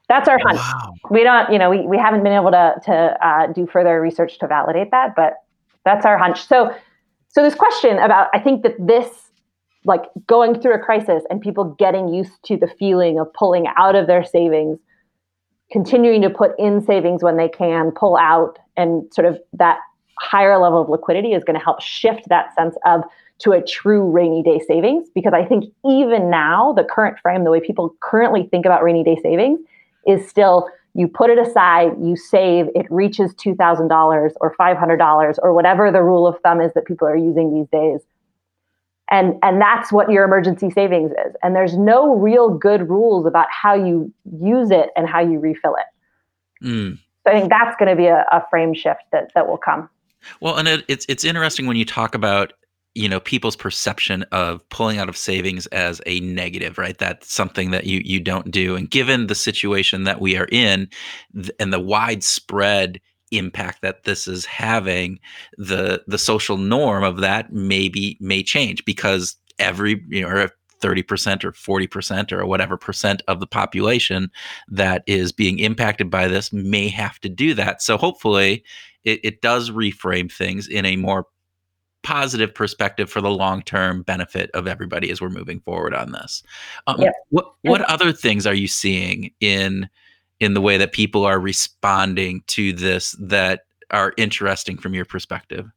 That's 0.09 0.29
our 0.29 0.39
hunch. 0.39 0.59
Wow. 0.59 0.95
We 1.11 1.23
don't, 1.23 1.53
you 1.53 1.59
know, 1.59 1.71
we, 1.71 1.87
we 1.87 1.97
haven't 1.97 2.23
been 2.23 2.33
able 2.33 2.51
to, 2.51 2.75
to 2.85 3.27
uh, 3.27 3.47
do 3.53 3.67
further 3.67 4.01
research 4.01 4.39
to 4.41 4.47
validate 4.47 4.91
that, 4.91 5.15
but 5.15 5.35
that's 5.85 6.05
our 6.05 6.19
hunch. 6.19 6.47
So, 6.47 6.75
so 7.29 7.43
this 7.43 7.55
question 7.55 7.99
about, 7.99 8.29
I 8.35 8.41
think 8.41 8.63
that 8.63 8.75
this, 8.79 9.09
like 9.85 10.03
going 10.27 10.61
through 10.61 10.75
a 10.75 10.79
crisis 10.79 11.23
and 11.31 11.41
people 11.41 11.77
getting 11.79 12.09
used 12.09 12.33
to 12.45 12.57
the 12.57 12.67
feeling 12.79 13.19
of 13.19 13.33
pulling 13.33 13.67
out 13.77 13.95
of 13.95 14.07
their 14.09 14.25
savings, 14.25 14.79
continuing 15.71 16.23
to 16.23 16.31
put 16.31 16.53
in 16.59 16.81
savings 16.85 17.23
when 17.23 17.37
they 17.37 17.49
can, 17.49 17.91
pull 17.93 18.17
out, 18.17 18.59
and 18.77 19.13
sort 19.13 19.27
of 19.27 19.39
that 19.53 19.79
higher 20.19 20.59
level 20.59 20.83
of 20.83 20.89
liquidity 20.89 21.33
is 21.33 21.43
going 21.45 21.59
to 21.59 21.65
help 21.65 21.81
shift 21.81 22.29
that 22.29 22.55
sense 22.55 22.77
of 22.85 23.03
to 23.39 23.53
a 23.53 23.63
true 23.63 24.11
rainy 24.11 24.43
day 24.43 24.61
savings 24.69 25.09
because 25.15 25.33
I 25.33 25.45
think 25.45 25.65
even 25.85 26.29
now, 26.29 26.75
the 26.75 26.85
current 26.85 27.19
frame, 27.21 27.45
the 27.45 27.51
way 27.51 27.61
people 27.61 27.95
currently 28.01 28.47
think 28.51 28.67
about 28.67 28.83
rainy 28.83 29.03
day 29.03 29.17
savings 29.23 29.61
is 30.07 30.29
still 30.29 30.69
you 30.95 31.07
put 31.07 31.31
it 31.31 31.39
aside, 31.39 31.93
you 32.03 32.17
save, 32.17 32.67
it 32.75 32.87
reaches 32.91 33.33
$2,000 33.35 34.33
or 34.41 34.55
$500 34.57 35.39
or 35.43 35.55
whatever 35.55 35.93
the 35.93 36.03
rule 36.03 36.27
of 36.27 36.37
thumb 36.43 36.61
is 36.61 36.73
that 36.75 36.85
people 36.85 37.07
are 37.07 37.17
using 37.17 37.55
these 37.55 37.69
days. 37.69 38.01
And, 39.11 39.35
and 39.43 39.61
that's 39.61 39.93
what 39.93 40.11
your 40.11 40.25
emergency 40.25 40.71
savings 40.71 41.11
is. 41.11 41.35
And 41.43 41.57
there's 41.57 41.77
no 41.77 42.15
real 42.15 42.49
good 42.49 42.89
rules 42.89 43.27
about 43.27 43.49
how 43.51 43.75
you 43.75 44.13
use 44.41 44.71
it 44.71 44.91
and 44.97 45.09
how 45.09 45.21
you 45.21 45.41
refill 45.41 45.75
it. 45.75 46.65
Mm. 46.65 46.99
So 47.27 47.33
I 47.33 47.41
think 47.41 47.51
that's 47.51 47.77
going 47.77 47.91
to 47.91 47.97
be 47.97 48.07
a, 48.07 48.25
a 48.33 48.47
frame 48.51 48.73
shift 48.73 49.03
that, 49.13 49.33
that 49.35 49.49
will 49.49 49.59
come. 49.59 49.89
Well, 50.41 50.57
and 50.57 50.69
it, 50.69 50.85
it's 50.89 51.07
it's 51.09 51.25
interesting 51.25 51.67
when 51.67 51.77
you 51.77 51.85
talk 51.85 52.15
about 52.15 52.53
you 52.95 53.09
know 53.09 53.21
people's 53.21 53.57
perception 53.57 54.23
of 54.33 54.67
pulling 54.69 54.99
out 54.99 55.09
of 55.09 55.17
savings 55.17 55.67
as 55.69 56.01
a 56.07 56.21
negative 56.21 56.77
right 56.77 56.99
that's 56.99 57.33
something 57.33 57.71
that 57.71 57.87
you 57.87 58.03
you 58.05 58.19
don't 58.19 58.51
do 58.51 58.75
and 58.75 58.91
given 58.91 59.29
the 59.29 59.35
situation 59.35 60.05
that 60.05 60.21
we 60.21 60.37
are 60.37 60.49
in 60.51 60.89
th- 61.35 61.53
and 61.61 61.73
the 61.73 61.79
widespread 61.79 63.01
impact 63.31 63.83
that 63.83 64.05
this 64.05 64.27
is 64.27 64.45
having 64.45 65.19
the 65.57 66.03
the 66.07 66.19
social 66.19 66.57
norm 66.57 67.05
of 67.05 67.19
that 67.19 67.53
maybe 67.53 68.17
may 68.21 68.43
change 68.43 68.85
because 68.85 69.37
every 69.59 70.03
you 70.09 70.23
know 70.23 70.49
30% 70.81 71.45
or 71.45 71.53
40% 71.53 72.33
or 72.33 72.47
whatever 72.47 72.79
percent 72.79 73.23
of 73.29 73.39
the 73.39 73.47
population 73.47 74.31
that 74.67 75.03
is 75.07 75.31
being 75.31 75.59
impacted 75.59 76.09
by 76.09 76.27
this 76.27 76.55
may 76.55 76.89
have 76.89 77.21
to 77.21 77.29
do 77.29 77.53
that 77.53 77.83
so 77.83 77.99
hopefully 77.99 78.65
it, 79.05 79.21
it 79.23 79.43
does 79.43 79.71
reframe 79.71 80.33
things 80.33 80.67
in 80.67 80.87
a 80.87 80.97
more 80.97 81.27
positive 82.03 82.55
perspective 82.55 83.11
for 83.11 83.21
the 83.21 83.31
long 83.31 83.63
term 83.63 84.03
benefit 84.03 84.51
of 84.55 84.67
everybody 84.67 85.11
as 85.11 85.21
we're 85.21 85.29
moving 85.29 85.61
forward 85.61 85.95
on 85.95 86.13
this. 86.13 86.43
Um, 86.87 87.01
yep. 87.01 87.15
What 87.31 87.55
what 87.63 87.83
other 87.83 88.13
things 88.13 88.47
are 88.47 88.55
you 88.55 88.69
seeing 88.69 89.33
in 89.41 89.89
in 90.41 90.55
the 90.55 90.61
way 90.61 90.77
that 90.79 90.93
people 90.93 91.25
are 91.25 91.39
responding 91.39 92.43
to 92.49 92.73
this 92.73 93.13
that 93.21 93.61
are 93.91 94.13
interesting 94.17 94.79
from 94.79 94.95
your 94.95 95.05
perspective? 95.05 95.71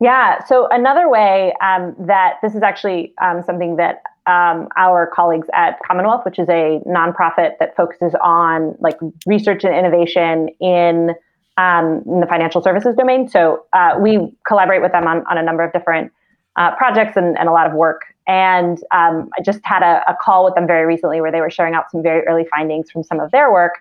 Yeah. 0.00 0.44
So 0.44 0.68
another 0.70 1.08
way 1.08 1.54
um, 1.62 1.94
that 2.06 2.34
this 2.42 2.54
is 2.54 2.62
actually 2.62 3.14
um, 3.20 3.42
something 3.42 3.76
that 3.76 4.02
um, 4.26 4.68
our 4.76 5.10
colleagues 5.14 5.48
at 5.54 5.78
Commonwealth, 5.86 6.24
which 6.24 6.38
is 6.38 6.48
a 6.48 6.80
nonprofit 6.86 7.52
that 7.60 7.74
focuses 7.76 8.14
on 8.22 8.74
like 8.80 8.98
research 9.26 9.64
and 9.64 9.74
innovation 9.74 10.48
in 10.60 11.14
um, 11.58 12.02
in 12.06 12.20
the 12.20 12.26
financial 12.26 12.60
services 12.60 12.94
domain. 12.96 13.28
So 13.28 13.64
uh, 13.72 13.96
we 13.98 14.36
collaborate 14.46 14.82
with 14.82 14.92
them 14.92 15.06
on, 15.06 15.24
on 15.30 15.38
a 15.38 15.42
number 15.42 15.62
of 15.62 15.72
different 15.72 16.12
uh, 16.56 16.74
projects 16.76 17.16
and, 17.16 17.38
and, 17.38 17.48
a 17.48 17.52
lot 17.52 17.66
of 17.66 17.74
work. 17.74 18.02
And 18.26 18.78
um, 18.90 19.28
I 19.38 19.42
just 19.42 19.60
had 19.62 19.82
a, 19.82 20.02
a, 20.10 20.16
call 20.20 20.44
with 20.44 20.54
them 20.54 20.66
very 20.66 20.86
recently 20.86 21.20
where 21.20 21.30
they 21.30 21.40
were 21.40 21.50
sharing 21.50 21.74
out 21.74 21.90
some 21.90 22.02
very 22.02 22.26
early 22.26 22.46
findings 22.50 22.90
from 22.90 23.02
some 23.02 23.20
of 23.20 23.30
their 23.30 23.52
work, 23.52 23.74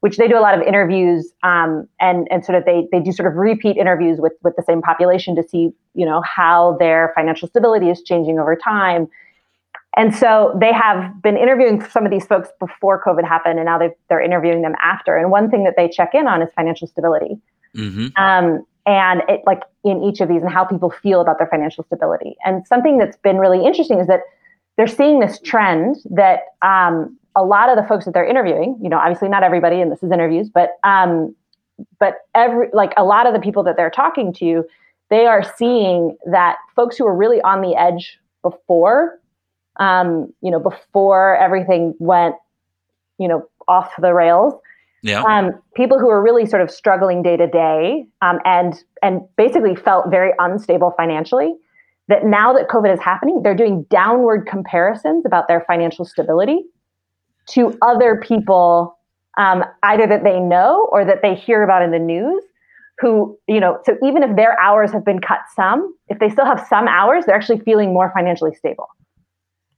which 0.00 0.16
they 0.16 0.28
do 0.28 0.38
a 0.38 0.40
lot 0.40 0.56
of 0.56 0.66
interviews 0.66 1.32
um, 1.42 1.88
and 1.98 2.28
and 2.30 2.44
sort 2.44 2.56
of 2.56 2.64
they 2.64 2.86
they 2.92 3.00
do 3.00 3.12
sort 3.12 3.26
of 3.30 3.36
repeat 3.36 3.76
interviews 3.76 4.20
with 4.20 4.32
with 4.42 4.54
the 4.56 4.62
same 4.62 4.80
population 4.80 5.34
to 5.36 5.42
see 5.46 5.72
you 5.94 6.06
know 6.06 6.22
how 6.22 6.76
their 6.78 7.12
financial 7.14 7.48
stability 7.48 7.90
is 7.90 8.00
changing 8.02 8.38
over 8.38 8.56
time 8.56 9.08
and 9.96 10.14
so 10.14 10.56
they 10.60 10.72
have 10.72 11.20
been 11.20 11.36
interviewing 11.36 11.84
some 11.84 12.04
of 12.04 12.12
these 12.12 12.24
folks 12.24 12.48
before 12.60 13.02
COVID 13.02 13.26
happened, 13.26 13.58
and 13.58 13.66
now 13.66 13.78
they're 14.08 14.20
interviewing 14.22 14.62
them 14.62 14.74
after. 14.80 15.16
And 15.16 15.30
one 15.30 15.50
thing 15.50 15.64
that 15.64 15.74
they 15.76 15.88
check 15.88 16.10
in 16.14 16.28
on 16.28 16.42
is 16.42 16.48
financial 16.54 16.86
stability. 16.86 17.40
Mm-hmm. 17.76 18.06
Um, 18.16 18.64
and 18.86 19.22
it 19.28 19.42
like 19.46 19.62
in 19.84 20.02
each 20.02 20.20
of 20.20 20.28
these 20.28 20.42
and 20.42 20.50
how 20.50 20.64
people 20.64 20.90
feel 20.90 21.20
about 21.20 21.38
their 21.38 21.46
financial 21.46 21.84
stability. 21.84 22.36
And 22.44 22.66
something 22.66 22.98
that's 22.98 23.16
been 23.18 23.38
really 23.38 23.64
interesting 23.64 23.98
is 23.98 24.06
that 24.06 24.20
they're 24.76 24.86
seeing 24.86 25.20
this 25.20 25.38
trend 25.40 25.96
that 26.10 26.40
um, 26.62 27.16
a 27.36 27.44
lot 27.44 27.68
of 27.68 27.76
the 27.76 27.82
folks 27.82 28.04
that 28.04 28.14
they're 28.14 28.26
interviewing, 28.26 28.78
you 28.82 28.88
know, 28.88 28.98
obviously 28.98 29.28
not 29.28 29.42
everybody, 29.42 29.80
and 29.80 29.92
this 29.92 30.02
is 30.02 30.10
interviews, 30.10 30.48
but 30.48 30.78
um, 30.84 31.34
but 31.98 32.18
every 32.34 32.68
like 32.72 32.92
a 32.96 33.04
lot 33.04 33.26
of 33.26 33.34
the 33.34 33.40
people 33.40 33.62
that 33.62 33.76
they're 33.76 33.90
talking 33.90 34.32
to, 34.34 34.64
they 35.10 35.26
are 35.26 35.42
seeing 35.56 36.16
that 36.26 36.56
folks 36.74 36.96
who 36.96 37.06
are 37.06 37.16
really 37.16 37.40
on 37.42 37.60
the 37.60 37.74
edge 37.76 38.18
before 38.42 39.20
um, 39.80 40.32
you 40.42 40.50
know, 40.50 40.60
before 40.60 41.36
everything 41.36 41.94
went, 41.98 42.36
you 43.18 43.26
know, 43.26 43.48
off 43.66 43.90
the 43.98 44.12
rails. 44.12 44.54
Yeah. 45.02 45.22
Um, 45.22 45.52
people 45.74 45.98
who 45.98 46.08
are 46.08 46.22
really 46.22 46.46
sort 46.46 46.62
of 46.62 46.70
struggling 46.70 47.22
day 47.22 47.36
to 47.36 47.46
day 47.46 48.04
um, 48.22 48.38
and 48.44 48.74
and 49.02 49.22
basically 49.36 49.74
felt 49.74 50.10
very 50.10 50.32
unstable 50.38 50.92
financially. 50.96 51.54
That 52.08 52.24
now 52.24 52.52
that 52.52 52.68
COVID 52.68 52.92
is 52.92 53.00
happening, 53.00 53.40
they're 53.42 53.54
doing 53.54 53.86
downward 53.88 54.46
comparisons 54.46 55.24
about 55.24 55.46
their 55.46 55.64
financial 55.66 56.04
stability 56.04 56.64
to 57.50 57.78
other 57.82 58.20
people, 58.20 58.98
um, 59.38 59.64
either 59.84 60.06
that 60.08 60.24
they 60.24 60.40
know 60.40 60.88
or 60.90 61.04
that 61.04 61.22
they 61.22 61.34
hear 61.34 61.62
about 61.62 61.82
in 61.82 61.92
the 61.92 61.98
news. 61.98 62.42
Who, 62.98 63.38
you 63.48 63.60
know, 63.60 63.78
so 63.84 63.96
even 64.04 64.22
if 64.22 64.36
their 64.36 64.60
hours 64.60 64.92
have 64.92 65.06
been 65.06 65.20
cut 65.20 65.38
some, 65.56 65.94
if 66.08 66.18
they 66.18 66.28
still 66.28 66.44
have 66.44 66.66
some 66.68 66.86
hours, 66.86 67.24
they're 67.24 67.34
actually 67.34 67.60
feeling 67.60 67.94
more 67.94 68.12
financially 68.14 68.54
stable. 68.54 68.88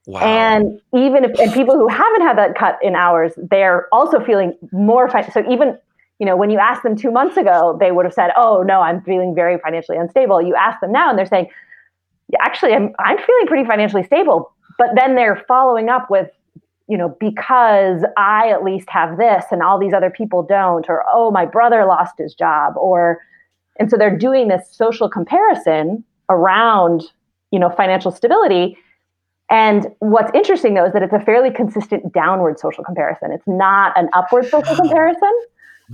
Wow. 0.06 0.20
And 0.20 0.80
even 0.94 1.24
if 1.24 1.38
and 1.38 1.52
people 1.52 1.76
who 1.76 1.86
haven't 1.86 2.22
had 2.22 2.36
that 2.36 2.56
cut 2.56 2.78
in 2.82 2.96
hours, 2.96 3.32
they're 3.36 3.86
also 3.92 4.18
feeling 4.18 4.54
more. 4.72 5.08
Fi- 5.08 5.28
so 5.28 5.44
even 5.48 5.78
you 6.18 6.26
know 6.26 6.36
when 6.36 6.50
you 6.50 6.58
asked 6.58 6.82
them 6.82 6.96
two 6.96 7.12
months 7.12 7.36
ago, 7.36 7.76
they 7.78 7.92
would 7.92 8.04
have 8.04 8.14
said, 8.14 8.30
"Oh 8.36 8.62
no, 8.62 8.80
I'm 8.80 9.00
feeling 9.02 9.34
very 9.34 9.58
financially 9.58 9.96
unstable." 9.98 10.42
You 10.42 10.56
ask 10.56 10.80
them 10.80 10.90
now, 10.90 11.08
and 11.08 11.16
they're 11.16 11.26
saying, 11.26 11.46
yeah, 12.28 12.38
"Actually, 12.42 12.72
I'm 12.72 12.92
I'm 12.98 13.16
feeling 13.16 13.46
pretty 13.46 13.64
financially 13.64 14.02
stable." 14.02 14.52
But 14.76 14.88
then 14.96 15.14
they're 15.14 15.44
following 15.46 15.88
up 15.88 16.10
with, 16.10 16.30
you 16.88 16.96
know, 16.98 17.14
because 17.20 18.04
I 18.16 18.48
at 18.48 18.64
least 18.64 18.90
have 18.90 19.18
this, 19.18 19.44
and 19.52 19.62
all 19.62 19.78
these 19.78 19.92
other 19.92 20.10
people 20.10 20.42
don't, 20.42 20.88
or 20.88 21.04
oh, 21.12 21.30
my 21.30 21.46
brother 21.46 21.84
lost 21.84 22.14
his 22.18 22.34
job, 22.34 22.76
or 22.76 23.20
and 23.78 23.88
so 23.88 23.96
they're 23.96 24.18
doing 24.18 24.48
this 24.48 24.68
social 24.72 25.08
comparison 25.08 26.02
around 26.28 27.04
you 27.52 27.60
know 27.60 27.70
financial 27.70 28.10
stability 28.10 28.76
and 29.52 29.86
what's 29.98 30.30
interesting 30.34 30.74
though 30.74 30.86
is 30.86 30.92
that 30.94 31.02
it's 31.02 31.12
a 31.12 31.20
fairly 31.20 31.50
consistent 31.50 32.12
downward 32.12 32.58
social 32.58 32.82
comparison. 32.82 33.30
It's 33.30 33.46
not 33.46 33.92
an 33.96 34.08
upward 34.14 34.46
social 34.46 34.74
comparison. 34.74 35.32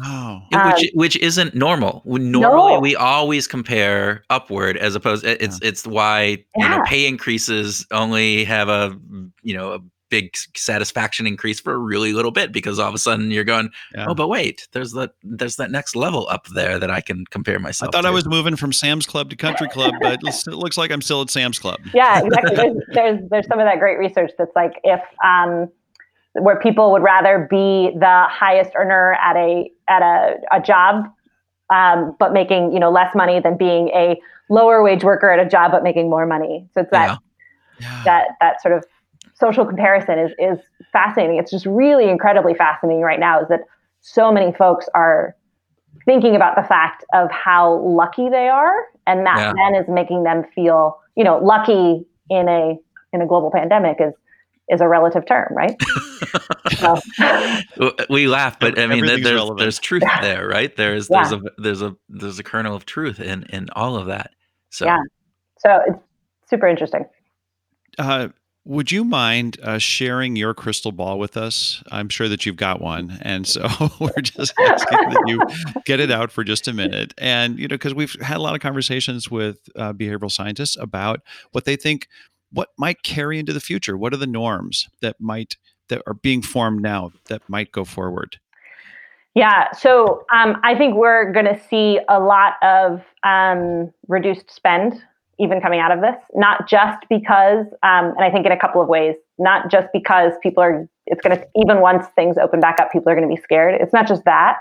Oh. 0.01 0.41
Yeah, 0.53 0.75
which 0.75 0.83
um, 0.85 0.89
which 0.95 1.17
isn't 1.17 1.55
normal. 1.55 2.03
Normally, 2.05 2.75
No. 2.75 2.81
we 2.81 2.95
always 2.95 3.49
compare 3.49 4.23
upward, 4.31 4.77
as 4.77 4.95
opposed. 4.95 5.25
It's 5.25 5.59
it's 5.61 5.87
why 5.87 6.45
you 6.57 6.69
know 6.69 6.83
pay 6.87 7.07
increases 7.07 7.85
only 7.91 8.45
have 8.45 8.69
a 8.69 8.97
you 9.43 9.55
know 9.55 9.73
a 9.73 9.81
big 10.11 10.35
satisfaction 10.57 11.27
increase 11.27 11.61
for 11.61 11.73
a 11.75 11.79
really 11.79 12.13
little 12.13 12.31
bit 12.31 12.53
because 12.53 12.79
all 12.79 12.89
of 12.89 12.95
a 12.95 12.99
sudden 12.99 13.31
you're 13.31 13.45
going, 13.45 13.71
Yeah. 13.95 14.07
oh, 14.09 14.15
but 14.15 14.29
wait, 14.29 14.67
there's 14.73 14.93
that 14.93 15.13
there's 15.23 15.57
that 15.57 15.71
next 15.71 15.95
level 15.97 16.27
up 16.31 16.47
there 16.49 16.79
that 16.79 16.91
I 16.91 17.01
can 17.01 17.25
compare 17.31 17.59
myself. 17.59 17.89
I 17.95 17.99
myself. 17.99 18.05
thought 18.05 18.09
I 18.09 18.13
was 18.15 18.27
moving 18.27 18.57
from 18.57 18.73
Sam's 18.73 19.07
Club 19.07 19.31
to 19.31 19.37
Country 19.37 19.69
Club, 19.69 19.95
but 20.01 20.13
it 20.15 20.23
looks- 20.23 20.47
it 20.47 20.55
looks 20.55 20.77
like 20.79 20.91
I'm 20.91 21.03
still 21.03 21.23
at 21.23 21.31
Sam's 21.31 21.59
Club. 21.59 21.79
yeah, 21.95 22.21
exactly. 22.25 22.57
There's, 22.57 22.77
there's 22.95 23.21
there's 23.31 23.47
some 23.47 23.59
of 23.61 23.67
that 23.67 23.79
great 23.79 23.99
research 23.99 24.31
that's 24.39 24.55
like 24.57 24.73
if 24.85 25.01
um, 25.25 25.69
where 26.35 26.59
people 26.61 26.93
would 26.93 27.03
rather 27.03 27.47
be 27.51 27.91
the 27.99 28.25
highest 28.29 28.71
earner 28.77 29.15
at 29.15 29.37
a 29.37 29.71
at 29.89 30.03
a, 30.03 30.37
a 30.53 30.61
job, 30.61 31.05
um, 31.75 32.15
but 32.19 32.33
making 32.33 32.73
you 32.73 32.79
know 32.81 32.91
less 32.91 33.15
money 33.15 33.41
than 33.41 33.57
being 33.57 33.89
a 33.89 34.21
lower 34.51 34.83
wage 34.83 35.05
worker 35.05 35.31
at 35.31 35.45
a 35.45 35.49
job 35.49 35.71
but 35.73 35.83
making 35.83 36.09
more 36.09 36.27
money. 36.27 36.67
So 36.75 36.81
it's 36.83 36.91
that 36.93 37.07
Yeah. 37.09 37.17
Yeah. 37.81 38.03
that 38.05 38.25
that 38.41 38.63
sort 38.63 38.75
of 38.75 38.85
social 39.39 39.65
comparison 39.65 40.19
is 40.19 40.33
is 40.39 40.59
fascinating. 40.93 41.39
It's 41.39 41.51
just 41.51 41.67
really 41.67 42.09
incredibly 42.09 42.55
fascinating 42.55 43.03
right 43.03 43.21
now. 43.21 43.41
Is 43.41 43.49
that 43.49 43.61
so 44.01 44.33
many 44.33 44.53
folks 44.53 44.89
are 44.95 45.35
thinking 46.05 46.37
about 46.37 46.57
the 46.57 46.63
fact 46.63 47.05
of 47.15 47.31
how 47.31 47.79
lucky 47.81 48.29
they 48.29 48.49
are, 48.49 48.73
and 49.07 49.27
that 49.27 49.37
Yeah. 49.37 49.53
then 49.55 49.75
is 49.83 49.89
making 49.89 50.25
them 50.25 50.45
feel, 50.55 50.99
you 51.17 51.25
know, 51.25 51.39
lucky 51.39 52.05
in 52.31 52.49
a 52.49 52.77
in 53.13 53.23
a 53.23 53.27
global 53.27 53.51
pandemic 53.51 53.99
is 54.01 54.15
is 54.69 54.81
a 54.81 54.89
relative 54.89 55.25
term, 55.27 55.49
right? 55.53 55.77
so, 56.79 57.01
we 58.11 58.27
laugh, 58.27 58.61
but 58.61 58.79
I 58.79 58.87
mean, 58.87 59.07
there's 59.07 59.25
relevant. 59.25 59.59
there's 59.61 59.79
truth 59.79 60.03
there, 60.21 60.47
right? 60.47 60.75
There's 60.77 61.09
there's 61.09 61.33
a 61.33 61.41
there's 61.57 61.83
a 61.83 61.97
there's 62.09 62.39
a 62.39 62.43
kernel 62.43 62.75
of 62.77 62.85
truth 62.85 63.19
in 63.21 63.45
in 63.45 63.69
all 63.73 63.97
of 63.97 64.07
that. 64.07 64.33
So 64.71 64.85
Yeah. 64.85 65.01
so 65.59 65.81
it's 65.87 65.99
super 66.51 66.69
interesting. 66.69 67.07
Uh, 67.99 68.29
would 68.69 68.93
you 68.93 69.03
mind 69.03 69.59
uh, 69.63 69.79
sharing 69.79 70.37
your 70.37 70.53
crystal 70.53 70.93
ball 70.93 71.19
with 71.19 71.39
us? 71.39 71.83
I'm 71.91 72.11
sure 72.11 72.29
that 72.29 72.45
you've 72.45 72.57
got 72.57 72.83
one, 72.83 73.19
and 73.23 73.47
so 73.47 73.67
we're 73.99 74.21
just 74.21 74.53
asking 74.61 75.09
that 75.09 75.25
you 75.27 75.41
get 75.87 76.01
it 76.01 76.11
out 76.11 76.31
for 76.31 76.45
just 76.45 76.69
a 76.69 76.75
minute. 76.75 77.15
And 77.17 77.59
you 77.59 77.67
know, 77.67 77.77
because 77.77 77.95
we've 77.95 78.15
had 78.21 78.37
a 78.37 78.43
lot 78.43 78.55
of 78.55 78.61
conversations 78.61 79.31
with 79.31 79.59
uh, 79.75 79.95
behavioral 79.95 80.31
scientists 80.31 80.77
about 80.79 81.23
what 81.53 81.65
they 81.65 81.77
think 81.77 82.09
what 82.53 82.69
might 82.77 83.03
carry 83.03 83.39
into 83.39 83.55
the 83.55 83.61
future. 83.61 83.97
What 83.97 84.13
are 84.13 84.19
the 84.19 84.27
norms 84.27 84.87
that 85.01 85.17
might 85.19 85.57
that 85.89 86.03
are 86.07 86.15
being 86.15 86.43
formed 86.43 86.83
now 86.83 87.13
that 87.31 87.41
might 87.49 87.73
go 87.73 87.87
forward? 87.87 88.37
Yeah, 89.35 89.73
so 89.73 90.27
um, 90.35 90.59
I 90.63 90.75
think 90.75 90.97
we're 90.97 91.33
going 91.33 91.47
to 91.47 91.59
see 91.71 92.01
a 92.09 92.21
lot 92.21 92.55
of 92.63 93.03
um, 93.25 93.93
reduced 94.09 94.51
spend 94.51 95.03
even 95.39 95.61
coming 95.61 95.81
out 95.81 95.93
of 95.93 96.01
this, 96.01 96.17
not 96.35 96.69
just 96.69 96.99
because, 97.09 97.67
um, 97.83 98.15
and 98.17 98.25
I 98.25 98.31
think 98.31 98.47
in 98.47 98.53
a 98.53 98.59
couple 98.59 98.83
of 98.83 98.89
ways, 98.89 99.15
not 99.39 99.71
just 99.71 99.89
because 99.93 100.33
people 100.43 100.63
are, 100.63 100.89
it's 101.07 101.21
going 101.21 101.39
to, 101.39 101.47
even 101.57 101.81
once 101.81 102.07
things 102.17 102.37
open 102.39 102.61
back 102.61 102.81
up, 102.81 102.91
people 102.91 103.11
are 103.11 103.15
going 103.15 103.29
to 103.29 103.35
be 103.35 103.41
scared. 103.41 103.81
It's 103.81 103.93
not 103.93 104.09
just 104.09 104.25
that. 104.25 104.59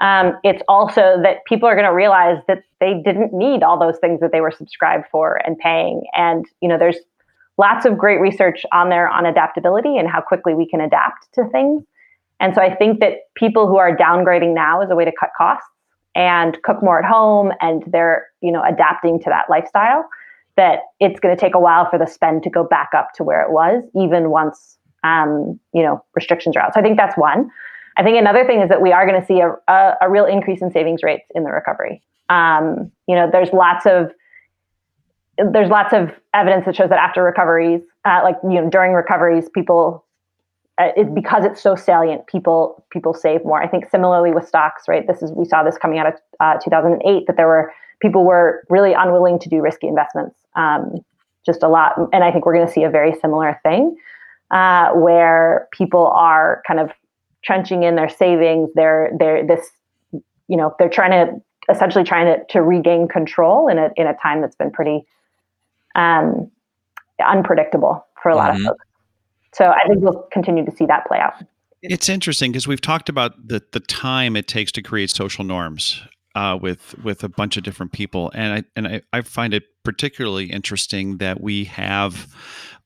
Um, 0.00 0.32
it's 0.42 0.62
also 0.66 1.20
that 1.22 1.44
people 1.46 1.68
are 1.68 1.74
going 1.74 1.86
to 1.86 1.94
realize 1.94 2.38
that 2.48 2.64
they 2.80 3.00
didn't 3.04 3.32
need 3.32 3.62
all 3.62 3.78
those 3.78 3.98
things 3.98 4.20
that 4.20 4.32
they 4.32 4.40
were 4.40 4.50
subscribed 4.50 5.04
for 5.10 5.40
and 5.46 5.58
paying. 5.58 6.02
And, 6.16 6.46
you 6.60 6.68
know, 6.68 6.78
there's 6.78 6.96
lots 7.58 7.86
of 7.86 7.96
great 7.96 8.20
research 8.20 8.64
on 8.72 8.88
there 8.88 9.08
on 9.08 9.26
adaptability 9.26 9.96
and 9.96 10.08
how 10.08 10.20
quickly 10.20 10.54
we 10.54 10.68
can 10.68 10.80
adapt 10.80 11.32
to 11.34 11.44
things. 11.50 11.84
And 12.40 12.54
so 12.54 12.60
I 12.60 12.74
think 12.74 13.00
that 13.00 13.32
people 13.36 13.68
who 13.68 13.76
are 13.76 13.96
downgrading 13.96 14.54
now 14.54 14.80
as 14.80 14.90
a 14.90 14.96
way 14.96 15.04
to 15.04 15.12
cut 15.18 15.30
costs 15.36 15.68
and 16.14 16.60
cook 16.62 16.82
more 16.82 16.98
at 16.98 17.04
home 17.04 17.52
and 17.60 17.82
they're, 17.86 18.26
you 18.40 18.52
know, 18.52 18.62
adapting 18.62 19.18
to 19.20 19.30
that 19.30 19.46
lifestyle, 19.48 20.08
that 20.56 20.80
it's 21.00 21.18
going 21.18 21.34
to 21.34 21.40
take 21.40 21.54
a 21.54 21.60
while 21.60 21.88
for 21.90 21.98
the 21.98 22.06
spend 22.06 22.42
to 22.44 22.50
go 22.50 22.64
back 22.64 22.90
up 22.96 23.08
to 23.14 23.24
where 23.24 23.42
it 23.42 23.50
was, 23.50 23.82
even 23.96 24.30
once, 24.30 24.78
um, 25.02 25.58
you 25.72 25.82
know, 25.82 26.04
restrictions 26.14 26.56
are 26.56 26.60
out. 26.60 26.74
So 26.74 26.80
I 26.80 26.82
think 26.82 26.96
that's 26.96 27.16
one. 27.16 27.50
I 27.96 28.02
think 28.02 28.18
another 28.18 28.44
thing 28.44 28.60
is 28.60 28.68
that 28.68 28.80
we 28.80 28.92
are 28.92 29.06
going 29.06 29.20
to 29.20 29.26
see 29.26 29.40
a, 29.40 29.52
a, 29.68 29.94
a 30.02 30.10
real 30.10 30.24
increase 30.24 30.62
in 30.62 30.70
savings 30.70 31.02
rates 31.02 31.24
in 31.34 31.44
the 31.44 31.50
recovery. 31.50 32.02
Um, 32.28 32.90
you 33.06 33.14
know, 33.14 33.28
there's 33.30 33.52
lots 33.52 33.86
of 33.86 34.12
there's 35.36 35.68
lots 35.68 35.92
of 35.92 36.12
evidence 36.32 36.64
that 36.64 36.76
shows 36.76 36.90
that 36.90 36.98
after 36.98 37.22
recoveries, 37.22 37.80
uh, 38.04 38.20
like 38.22 38.36
you 38.44 38.60
know, 38.60 38.70
during 38.70 38.92
recoveries, 38.92 39.48
people 39.52 40.03
it, 40.78 41.14
because 41.14 41.44
it's 41.44 41.62
so 41.62 41.76
salient, 41.76 42.26
people 42.26 42.84
people 42.90 43.14
save 43.14 43.44
more. 43.44 43.62
I 43.62 43.68
think 43.68 43.88
similarly 43.90 44.32
with 44.32 44.46
stocks, 44.48 44.88
right? 44.88 45.06
This 45.06 45.22
is 45.22 45.30
we 45.32 45.44
saw 45.44 45.62
this 45.62 45.78
coming 45.78 45.98
out 45.98 46.06
of 46.06 46.14
uh, 46.40 46.58
2008 46.58 47.26
that 47.26 47.36
there 47.36 47.46
were 47.46 47.72
people 48.00 48.24
were 48.24 48.64
really 48.68 48.92
unwilling 48.92 49.38
to 49.38 49.48
do 49.48 49.60
risky 49.60 49.86
investments, 49.86 50.36
um, 50.56 50.96
just 51.46 51.62
a 51.62 51.68
lot. 51.68 51.94
And 52.12 52.24
I 52.24 52.32
think 52.32 52.44
we're 52.44 52.54
going 52.54 52.66
to 52.66 52.72
see 52.72 52.82
a 52.82 52.90
very 52.90 53.14
similar 53.20 53.58
thing 53.62 53.96
uh, 54.50 54.90
where 54.92 55.68
people 55.72 56.08
are 56.08 56.62
kind 56.66 56.80
of 56.80 56.90
trenching 57.44 57.82
in 57.84 57.94
their 57.94 58.08
savings. 58.08 58.70
They're 58.74 59.10
they're 59.18 59.46
this, 59.46 59.70
you 60.12 60.56
know, 60.56 60.74
they're 60.78 60.88
trying 60.88 61.12
to 61.12 61.40
essentially 61.72 62.04
trying 62.04 62.26
to 62.26 62.44
to 62.50 62.62
regain 62.62 63.06
control 63.08 63.68
in 63.68 63.78
a 63.78 63.90
in 63.96 64.06
a 64.06 64.14
time 64.20 64.40
that's 64.40 64.56
been 64.56 64.70
pretty 64.72 65.04
um, 65.94 66.50
unpredictable 67.24 68.04
for 68.22 68.30
a 68.30 68.36
lot 68.36 68.52
Mhm. 68.52 68.56
of 68.56 68.62
folks. 68.66 68.86
So 69.54 69.64
I 69.66 69.86
think 69.88 70.00
we'll 70.02 70.26
continue 70.32 70.64
to 70.64 70.72
see 70.72 70.86
that 70.86 71.06
play 71.06 71.18
out. 71.18 71.34
It's 71.82 72.08
interesting 72.08 72.50
because 72.52 72.66
we've 72.66 72.80
talked 72.80 73.08
about 73.08 73.34
the 73.46 73.62
the 73.72 73.80
time 73.80 74.36
it 74.36 74.48
takes 74.48 74.72
to 74.72 74.82
create 74.82 75.10
social 75.10 75.44
norms 75.44 76.02
uh, 76.34 76.58
with 76.60 76.94
with 77.04 77.22
a 77.22 77.28
bunch 77.28 77.56
of 77.56 77.62
different 77.62 77.92
people, 77.92 78.30
and 78.34 78.54
I 78.54 78.64
and 78.74 78.88
I, 78.88 79.02
I 79.12 79.20
find 79.20 79.52
it 79.54 79.64
particularly 79.84 80.46
interesting 80.50 81.18
that 81.18 81.40
we 81.42 81.64
have 81.64 82.26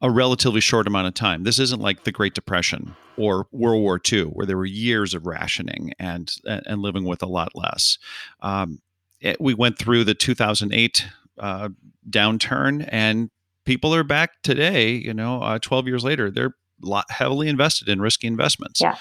a 0.03 0.11
relatively 0.11 0.61
short 0.61 0.87
amount 0.87 1.07
of 1.07 1.15
time. 1.15 1.45
This 1.45 1.59
isn't 1.59 1.81
like 1.81 2.05
the 2.05 2.13
Great 2.13 2.35
Depression 2.35 2.95
or 3.17 3.47
World 3.53 3.83
War 3.83 4.01
II, 4.13 4.25
where 4.25 4.47
there 4.47 4.57
were 4.57 4.67
years 4.67 5.15
of 5.15 5.27
rationing 5.27 5.93
and 5.99 6.35
and 6.45 6.83
living 6.83 7.05
with 7.05 7.23
a 7.23 7.27
lot 7.29 7.53
less. 7.55 7.99
Um, 8.41 8.81
it- 9.21 9.41
we 9.41 9.55
went 9.55 9.79
through 9.79 10.05
the 10.05 10.15
2008 10.15 11.07
uh, 11.39 11.69
downturn, 12.11 12.89
and 12.91 13.31
people 13.69 13.95
are 13.95 14.03
back 14.03 14.31
today. 14.43 14.93
You 14.93 15.13
know, 15.13 15.43
uh, 15.43 15.59
12 15.59 15.87
years 15.87 16.03
later, 16.03 16.31
they're 16.31 16.55
lot 16.81 17.05
heavily 17.11 17.49
invested 17.49 17.89
in 17.89 18.01
risky 18.01 18.27
investments. 18.27 18.81
Yeah. 18.81 18.97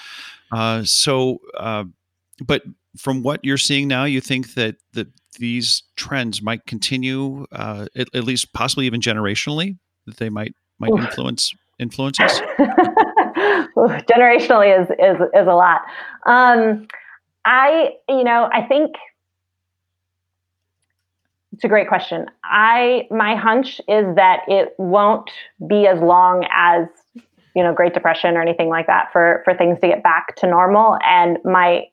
Uh, 0.52 0.82
so, 0.84 1.38
uh, 1.56 1.84
but 2.44 2.62
from 2.96 3.22
what 3.22 3.40
you're 3.42 3.56
seeing 3.56 3.88
now, 3.88 4.04
you 4.04 4.20
think 4.20 4.54
that 4.54 4.76
that 4.92 5.08
these 5.38 5.84
trends 5.96 6.42
might 6.42 6.66
continue, 6.66 7.46
uh, 7.50 7.86
at, 7.96 8.08
at 8.14 8.24
least 8.24 8.52
possibly 8.52 8.84
even 8.84 9.00
generationally, 9.00 9.78
that 10.06 10.18
they 10.18 10.28
might 10.28 10.54
might 10.78 10.92
Oof. 10.92 11.00
influence 11.00 11.54
influences. 11.78 12.40
Ooh, 12.60 13.88
Generationally 14.10 14.78
is 14.78 14.88
is 14.90 15.16
is 15.34 15.46
a 15.46 15.54
lot. 15.54 15.80
Um, 16.26 16.86
I 17.46 17.92
you 18.08 18.22
know 18.22 18.50
I 18.52 18.66
think 18.66 18.96
it's 21.58 21.64
a 21.64 21.68
great 21.68 21.88
question. 21.88 22.26
I 22.44 23.08
my 23.10 23.34
hunch 23.34 23.80
is 23.88 24.14
that 24.14 24.42
it 24.46 24.74
won't 24.78 25.28
be 25.68 25.88
as 25.88 26.00
long 26.00 26.46
as 26.52 26.86
you 27.56 27.64
know 27.64 27.74
Great 27.74 27.94
Depression 27.94 28.36
or 28.36 28.42
anything 28.42 28.68
like 28.68 28.86
that 28.86 29.08
for 29.12 29.42
for 29.44 29.54
things 29.54 29.80
to 29.80 29.88
get 29.88 30.04
back 30.04 30.36
to 30.36 30.46
normal. 30.46 30.98
And 31.04 31.38
my 31.44 31.86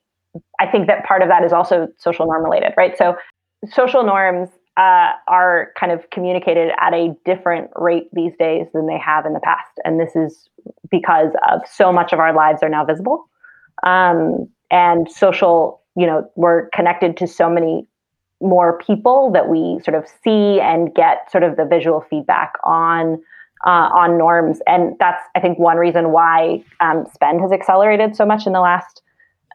I 0.59 0.67
think 0.67 0.85
that 0.85 1.03
part 1.05 1.23
of 1.23 1.29
that 1.29 1.43
is 1.43 1.51
also 1.51 1.87
social 1.97 2.27
norm 2.27 2.43
related, 2.43 2.73
right? 2.77 2.95
So 2.95 3.17
social 3.71 4.03
norms 4.03 4.49
uh, 4.77 5.13
are 5.27 5.71
kind 5.79 5.91
of 5.91 6.07
communicated 6.11 6.69
at 6.79 6.93
a 6.93 7.15
different 7.25 7.71
rate 7.75 8.09
these 8.13 8.33
days 8.37 8.67
than 8.71 8.85
they 8.85 8.99
have 8.99 9.25
in 9.25 9.33
the 9.33 9.39
past, 9.39 9.71
and 9.83 9.99
this 9.99 10.15
is 10.15 10.47
because 10.91 11.33
of 11.49 11.61
so 11.67 11.91
much 11.91 12.13
of 12.13 12.19
our 12.19 12.35
lives 12.35 12.61
are 12.61 12.69
now 12.69 12.85
visible, 12.85 13.27
um, 13.81 14.47
and 14.69 15.09
social. 15.09 15.81
You 15.97 16.05
know, 16.05 16.29
we're 16.35 16.69
connected 16.69 17.17
to 17.17 17.25
so 17.25 17.49
many 17.49 17.87
more 18.41 18.77
people 18.79 19.31
that 19.31 19.49
we 19.49 19.79
sort 19.83 19.95
of 19.95 20.05
see 20.23 20.59
and 20.59 20.93
get 20.93 21.31
sort 21.31 21.43
of 21.43 21.57
the 21.57 21.65
visual 21.65 22.05
feedback 22.09 22.53
on 22.63 23.21
uh, 23.65 23.89
on 23.95 24.17
norms, 24.17 24.59
and 24.67 24.95
that's 24.99 25.23
I 25.35 25.39
think 25.39 25.57
one 25.57 25.77
reason 25.77 26.11
why 26.11 26.63
um, 26.81 27.05
spend 27.11 27.41
has 27.41 27.51
accelerated 27.51 28.15
so 28.15 28.25
much 28.25 28.45
in 28.45 28.53
the 28.53 28.59
last 28.59 29.01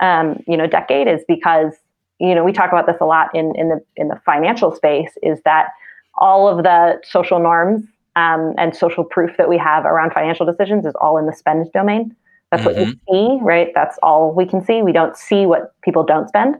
um, 0.00 0.42
you 0.48 0.56
know 0.56 0.66
decade 0.66 1.06
is 1.06 1.20
because 1.28 1.74
you 2.18 2.34
know 2.34 2.42
we 2.42 2.52
talk 2.52 2.72
about 2.72 2.86
this 2.86 2.96
a 3.00 3.04
lot 3.04 3.28
in 3.34 3.54
in 3.56 3.68
the 3.68 3.84
in 3.96 4.08
the 4.08 4.20
financial 4.24 4.74
space 4.74 5.12
is 5.22 5.40
that 5.44 5.68
all 6.14 6.48
of 6.48 6.64
the 6.64 7.00
social 7.04 7.38
norms 7.38 7.84
um, 8.16 8.54
and 8.58 8.74
social 8.74 9.04
proof 9.04 9.36
that 9.36 9.48
we 9.48 9.56
have 9.58 9.84
around 9.84 10.12
financial 10.12 10.44
decisions 10.44 10.84
is 10.86 10.94
all 11.00 11.16
in 11.18 11.26
the 11.26 11.32
spend 11.32 11.70
domain. 11.72 12.14
That's 12.50 12.64
what 12.64 12.76
you 12.76 12.98
see, 13.08 13.38
right? 13.42 13.68
That's 13.76 13.96
all 14.02 14.32
we 14.32 14.44
can 14.44 14.64
see. 14.64 14.82
We 14.82 14.90
don't 14.90 15.16
see 15.16 15.46
what 15.46 15.72
people 15.82 16.02
don't 16.02 16.26
spend. 16.26 16.56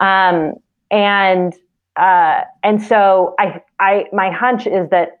Um, 0.00 0.54
and 0.90 1.54
uh, 1.96 2.42
and 2.62 2.82
so 2.82 3.34
I 3.38 3.60
I 3.80 4.06
my 4.12 4.30
hunch 4.30 4.66
is 4.66 4.90
that 4.90 5.20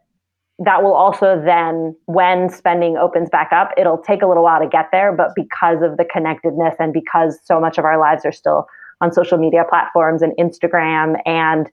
that 0.60 0.82
will 0.82 0.94
also 0.94 1.42
then, 1.44 1.96
when 2.06 2.48
spending 2.48 2.96
opens 2.96 3.28
back 3.28 3.52
up, 3.52 3.72
it'll 3.76 3.98
take 3.98 4.22
a 4.22 4.26
little 4.26 4.44
while 4.44 4.60
to 4.60 4.68
get 4.68 4.88
there. 4.92 5.12
But 5.12 5.30
because 5.34 5.82
of 5.82 5.96
the 5.96 6.04
connectedness 6.04 6.76
and 6.78 6.92
because 6.92 7.38
so 7.44 7.60
much 7.60 7.76
of 7.76 7.84
our 7.84 7.98
lives 7.98 8.24
are 8.24 8.32
still 8.32 8.66
on 9.00 9.12
social 9.12 9.36
media 9.36 9.64
platforms 9.68 10.22
and 10.22 10.32
Instagram 10.38 11.20
and 11.26 11.68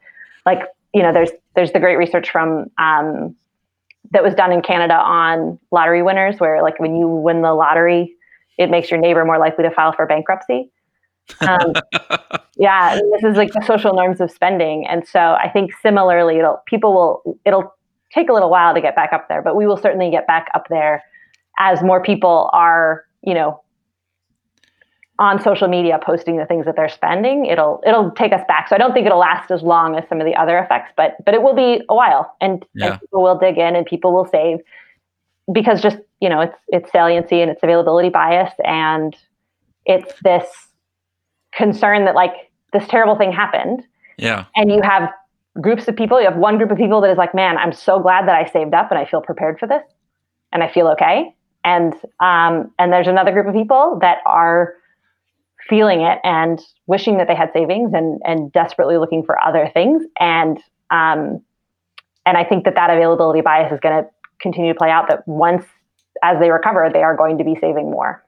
like 0.46 0.64
you 0.94 1.02
know, 1.02 1.14
there's 1.14 1.32
there's 1.56 1.72
the 1.72 1.80
great 1.80 1.98
research 1.98 2.30
from 2.30 2.70
um, 2.78 3.36
that 4.12 4.24
was 4.24 4.34
done 4.34 4.52
in 4.52 4.62
Canada 4.62 4.96
on 4.96 5.60
lottery 5.72 6.04
winners, 6.04 6.40
where 6.40 6.62
like 6.62 6.80
when 6.80 6.96
you 6.96 7.08
win 7.08 7.42
the 7.42 7.54
lottery, 7.54 8.14
it 8.58 8.70
makes 8.70 8.92
your 8.92 9.00
neighbor 9.00 9.24
more 9.24 9.40
likely 9.40 9.64
to 9.64 9.72
file 9.72 9.94
for 9.94 10.06
bankruptcy. 10.06 10.70
Um, 11.42 11.74
yeah, 12.58 12.96
this 12.96 13.24
is 13.24 13.38
like 13.38 13.52
the 13.54 13.64
social 13.66 13.94
norms 13.94 14.22
of 14.22 14.32
spending, 14.32 14.86
and 14.88 15.08
so 15.08 15.20
I 15.20 15.50
think 15.52 15.72
similarly, 15.82 16.40
it'll 16.40 16.62
people 16.66 16.94
will 16.94 17.40
it'll 17.46 17.74
take 18.14 18.30
a 18.30 18.34
little 18.34 18.50
while 18.50 18.74
to 18.74 18.82
get 18.82 18.96
back 18.96 19.14
up 19.14 19.28
there, 19.30 19.42
but 19.42 19.56
we 19.56 19.66
will 19.66 19.78
certainly 19.78 20.12
get 20.12 20.28
back 20.28 20.48
up 20.54 20.68
there 20.70 21.04
as 21.60 21.82
more 21.84 22.02
people 22.04 22.50
are, 22.54 23.06
you 23.22 23.34
know, 23.34 23.62
on 25.20 25.40
social 25.40 25.68
media 25.68 26.00
posting 26.04 26.38
the 26.38 26.46
things 26.46 26.66
that 26.66 26.76
they're 26.76 26.90
spending, 26.90 27.46
it'll 27.46 27.82
it'll 27.86 28.10
take 28.12 28.34
us 28.34 28.42
back. 28.48 28.68
So 28.68 28.76
I 28.76 28.80
don't 28.80 28.92
think 28.92 29.06
it'll 29.06 29.20
last 29.20 29.52
as 29.52 29.62
long 29.62 29.96
as 29.96 30.04
some 30.10 30.20
of 30.20 30.26
the 30.26 30.36
other 30.36 30.58
effects, 30.58 30.92
but 30.98 31.16
but 31.24 31.36
it 31.36 31.44
will 31.44 31.54
be 31.54 31.84
a 31.90 31.96
while, 31.96 32.36
and, 32.42 32.66
yeah. 32.74 32.94
and 32.94 33.00
people 33.00 33.22
will 33.22 33.38
dig 33.38 33.58
in 33.60 33.76
and 33.76 33.86
people 33.86 34.14
will 34.14 34.26
save 34.26 34.60
because 35.54 35.80
just 35.82 35.98
you 36.22 36.30
know 36.30 36.42
it's 36.42 36.58
it's 36.70 36.92
saliency 36.92 37.42
and 37.42 37.52
it's 37.52 37.62
availability 37.62 38.10
bias 38.10 38.52
and 38.66 39.16
it's 39.86 40.14
this 40.24 40.46
concern 41.54 42.06
that 42.06 42.16
like 42.16 42.34
this 42.74 42.88
terrible 42.88 43.16
thing 43.16 43.32
happened. 43.32 43.84
Yeah, 44.18 44.46
and 44.56 44.72
you 44.72 44.82
have 44.84 45.10
groups 45.60 45.88
of 45.88 45.96
people. 45.96 46.20
You 46.20 46.28
have 46.30 46.38
one 46.38 46.58
group 46.58 46.72
of 46.72 46.78
people 46.78 47.02
that 47.02 47.12
is 47.12 47.18
like, 47.18 47.34
man, 47.34 47.58
I'm 47.58 47.74
so 47.74 48.00
glad 48.00 48.28
that 48.28 48.36
I 48.36 48.50
saved 48.50 48.74
up 48.74 48.92
and 48.92 49.00
I 49.00 49.06
feel 49.06 49.22
prepared 49.22 49.60
for 49.60 49.68
this, 49.68 49.84
and 50.52 50.64
I 50.64 50.72
feel 50.72 50.88
okay. 50.90 51.36
And 51.64 51.94
um, 52.20 52.72
and 52.80 52.92
there's 52.92 53.08
another 53.08 53.32
group 53.32 53.48
of 53.48 53.54
people 53.54 54.00
that 54.02 54.18
are 54.26 54.76
feeling 55.70 56.02
it 56.02 56.20
and 56.24 56.60
wishing 56.88 57.18
that 57.18 57.28
they 57.28 57.36
had 57.36 57.52
savings 57.54 57.94
and 57.94 58.20
and 58.26 58.52
desperately 58.52 58.98
looking 58.98 59.24
for 59.24 59.42
other 59.44 59.70
things 59.74 60.04
and 60.20 60.58
um, 60.90 61.42
and 62.26 62.38
I 62.38 62.44
think 62.44 62.66
that 62.66 62.76
that 62.76 62.90
availability 62.90 63.42
bias 63.42 63.72
is 63.72 63.80
going 63.80 64.04
to 64.04 64.10
continue 64.42 64.74
to 64.74 64.78
play 64.78 64.90
out 64.90 65.08
that 65.10 65.28
once 65.28 65.64
as 66.24 66.40
they 66.40 66.50
recover 66.50 66.90
they 66.92 67.04
are 67.04 67.16
going 67.16 67.38
to 67.38 67.44
be 67.44 67.56
saving 67.62 67.90
more 67.92 68.24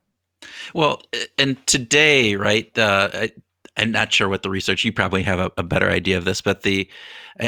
well 0.74 1.02
and 1.38 1.66
today 1.68 2.36
right 2.36 2.78
uh, 2.78 3.10
I, 3.14 3.32
I'm 3.78 3.92
not 3.92 4.14
sure 4.14 4.30
what 4.30 4.44
the 4.44 4.50
research. 4.50 4.84
You 4.84 4.94
probably 4.94 5.24
have 5.24 5.40
a, 5.40 5.52
a, 5.58 5.64
better 5.64 5.90
idea 5.90 6.18
of 6.18 6.26
this, 6.26 6.42
but 6.42 6.62
the 6.62 6.88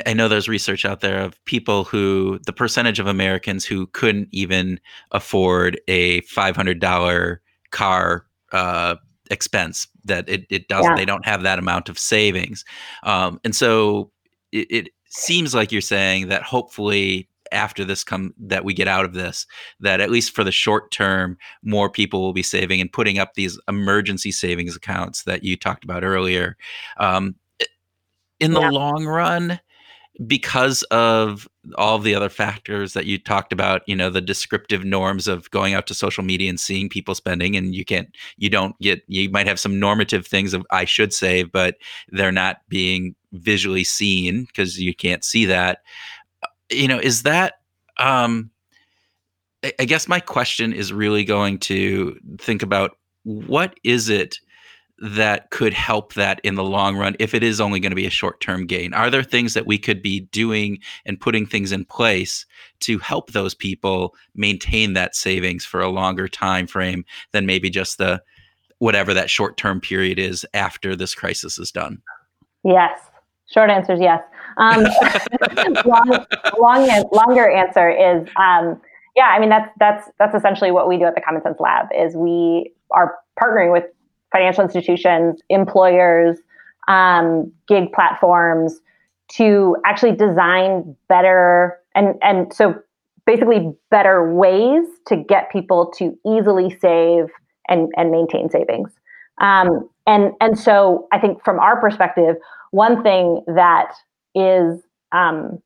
I 0.06 0.14
know 0.14 0.28
there's 0.28 0.50
research 0.50 0.84
out 0.84 1.02
there 1.02 1.22
of 1.22 1.44
people 1.46 1.84
who 1.84 2.40
the 2.46 2.54
percentage 2.54 3.00
of 3.00 3.06
Americans 3.06 3.66
who 3.66 3.88
couldn't 3.88 4.30
even 4.32 4.80
afford 5.12 5.80
a 5.88 6.22
$500 6.22 7.38
car 7.70 8.26
uh, 8.52 8.96
expense 9.30 9.88
that 10.04 10.28
it, 10.28 10.46
it 10.50 10.68
doesn't 10.68 10.92
yeah. 10.92 10.96
they 10.96 11.06
don't 11.06 11.26
have 11.26 11.44
that 11.44 11.60
amount 11.60 11.90
of 11.90 12.00
savings 12.00 12.64
um, 13.04 13.40
and 13.44 13.56
so 13.56 14.12
it, 14.52 14.68
it, 14.70 14.90
seems 15.18 15.56
like 15.56 15.72
you're 15.72 15.80
saying 15.80 16.28
that 16.28 16.44
hopefully 16.44 17.30
after 17.56 17.84
this 17.84 18.04
come 18.04 18.34
that 18.38 18.66
we 18.66 18.74
get 18.74 18.88
out 18.88 19.06
of 19.06 19.14
this 19.14 19.48
that 19.80 20.02
at 20.02 20.12
least 20.12 20.36
for 20.36 20.44
the 20.44 20.52
short 20.52 20.92
term 20.92 21.38
more 21.64 21.90
people 21.90 22.22
will 22.22 22.34
be 22.34 22.44
saving 22.44 22.80
and 22.80 22.92
putting 22.92 23.18
up 23.18 23.34
these 23.34 23.60
emergency 23.68 24.32
savings 24.32 24.76
accounts 24.76 25.24
that 25.24 25.44
you 25.44 25.56
talked 25.56 25.84
about 25.84 26.04
earlier 26.04 26.58
um, 26.98 27.36
in 28.40 28.52
the 28.52 28.60
yeah. 28.60 28.70
long 28.70 29.06
run 29.06 29.60
because 30.28 30.84
of 30.84 31.48
all 31.78 32.00
the 32.00 32.16
other 32.16 32.30
factors 32.30 32.94
that 32.94 33.06
you 33.06 33.18
talked 33.18 33.52
about 33.52 33.82
you 33.86 33.96
know 33.96 34.10
the 34.10 34.22
descriptive 34.22 34.86
norms 34.86 35.28
of 35.28 35.50
going 35.52 35.74
out 35.74 35.88
to 35.88 35.94
social 35.94 36.24
media 36.24 36.50
and 36.50 36.60
seeing 36.60 36.88
people 36.88 37.14
spending 37.14 37.56
and 37.56 37.76
you 37.76 37.84
can't 37.84 38.10
you 38.38 38.50
don't 38.50 38.80
get 38.80 39.04
you 39.08 39.30
might 39.30 39.48
have 39.48 39.60
some 39.60 39.80
normative 39.80 40.26
things 40.26 40.54
of 40.54 40.66
i 40.72 40.86
should 40.86 41.12
save 41.12 41.52
but 41.52 41.76
they're 42.10 42.32
not 42.32 42.58
being 42.70 43.14
visually 43.34 43.84
seen 43.84 44.46
because 44.46 44.80
you 44.80 44.94
can't 44.94 45.26
see 45.26 45.46
that 45.46 45.80
you 46.70 46.88
know 46.88 47.00
is 47.00 47.24
that 47.24 47.56
um 47.98 48.50
i 49.80 49.86
guess 49.86 50.08
my 50.08 50.20
question 50.20 50.74
is 50.74 50.94
really 50.94 51.24
going 51.24 51.58
to 51.58 52.20
think 52.40 52.64
about 52.64 52.98
what 53.24 53.74
is 53.84 54.10
it 54.10 54.40
that 54.98 55.50
could 55.50 55.74
help 55.74 56.14
that 56.14 56.40
in 56.44 56.56
the 56.56 56.64
long 56.64 56.96
run 56.96 57.16
if 57.20 57.34
it 57.34 57.44
is 57.44 57.60
only 57.60 57.80
going 57.80 57.92
to 57.92 57.98
be 57.98 58.06
a 58.06 58.12
short 58.12 58.40
term 58.40 58.66
gain? 58.66 58.94
Are 58.94 59.10
there 59.10 59.24
things 59.24 59.54
that 59.54 59.66
we 59.66 59.78
could 59.78 60.02
be 60.02 60.22
doing 60.22 60.80
and 61.06 61.20
putting 61.20 61.46
things 61.46 61.72
in 61.72 61.86
place 61.86 62.46
to 62.82 62.98
help 63.00 63.32
those 63.32 63.54
people 63.54 64.16
maintain 64.36 64.94
that 64.94 65.16
savings 65.16 65.66
for 65.66 65.82
a 65.82 65.90
longer 65.90 66.28
time 66.28 66.66
frame 66.66 67.04
than 67.34 67.46
maybe 67.46 67.70
just 67.70 67.98
the 67.98 68.22
whatever 68.80 69.14
that 69.14 69.30
short 69.30 69.58
term 69.58 69.82
period 69.82 70.20
is 70.20 70.46
after 70.54 70.96
this 70.96 71.14
crisis 71.14 71.60
is 71.60 71.72
done? 71.72 72.02
Yes. 72.64 73.00
Short 73.54 73.70
answer 73.70 73.94
is 73.94 74.02
yes. 74.02 74.22
Um, 74.58 74.84
long, 75.86 76.26
long, 76.58 77.04
longer 77.12 77.50
answer 77.50 77.90
is 77.90 78.28
um, 78.38 78.82
yeah. 79.16 79.34
I 79.36 79.40
mean 79.40 79.50
that's 79.50 79.70
that's 79.80 80.10
that's 80.20 80.36
essentially 80.36 80.72
what 80.72 80.88
we 80.88 80.98
do 80.98 81.06
at 81.06 81.16
the 81.16 81.22
Common 81.22 81.42
Sense 81.42 81.60
Lab 81.60 81.88
is 81.98 82.16
we 82.16 82.72
are 82.92 83.16
partnering 83.42 83.72
with 83.72 83.86
financial 84.32 84.64
institutions, 84.64 85.42
employers, 85.50 86.38
um, 86.88 87.52
gig 87.68 87.92
platforms 87.94 88.80
to 89.28 89.76
actually 89.86 90.16
design 90.16 90.96
better 91.08 91.80
and 91.96 92.16
and 92.22 92.54
so 92.54 92.76
basically 93.26 93.74
better 93.90 94.34
ways 94.34 94.86
to 95.08 95.16
get 95.16 95.52
people 95.52 95.92
to 95.98 96.18
easily 96.26 96.78
save 96.80 97.26
and 97.68 97.92
and 97.98 98.12
maintain 98.12 98.50
savings. 98.50 98.92
Um, 99.42 99.90
and 100.08 100.32
and 100.40 100.58
so 100.58 101.08
I 101.12 101.20
think 101.20 101.44
from 101.44 101.60
our 101.60 101.80
perspective, 101.80 102.36
one 102.72 103.04
thing 103.04 103.44
that 103.48 103.94
is 104.36 104.82
um, 105.12 105.60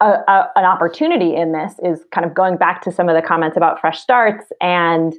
a, 0.00 0.06
a, 0.06 0.50
an 0.56 0.64
opportunity 0.64 1.34
in 1.34 1.52
this 1.52 1.74
is 1.82 2.04
kind 2.14 2.24
of 2.24 2.34
going 2.34 2.56
back 2.56 2.82
to 2.82 2.92
some 2.92 3.08
of 3.08 3.16
the 3.16 3.26
comments 3.26 3.56
about 3.56 3.80
fresh 3.80 4.00
starts 4.00 4.46
and 4.60 5.14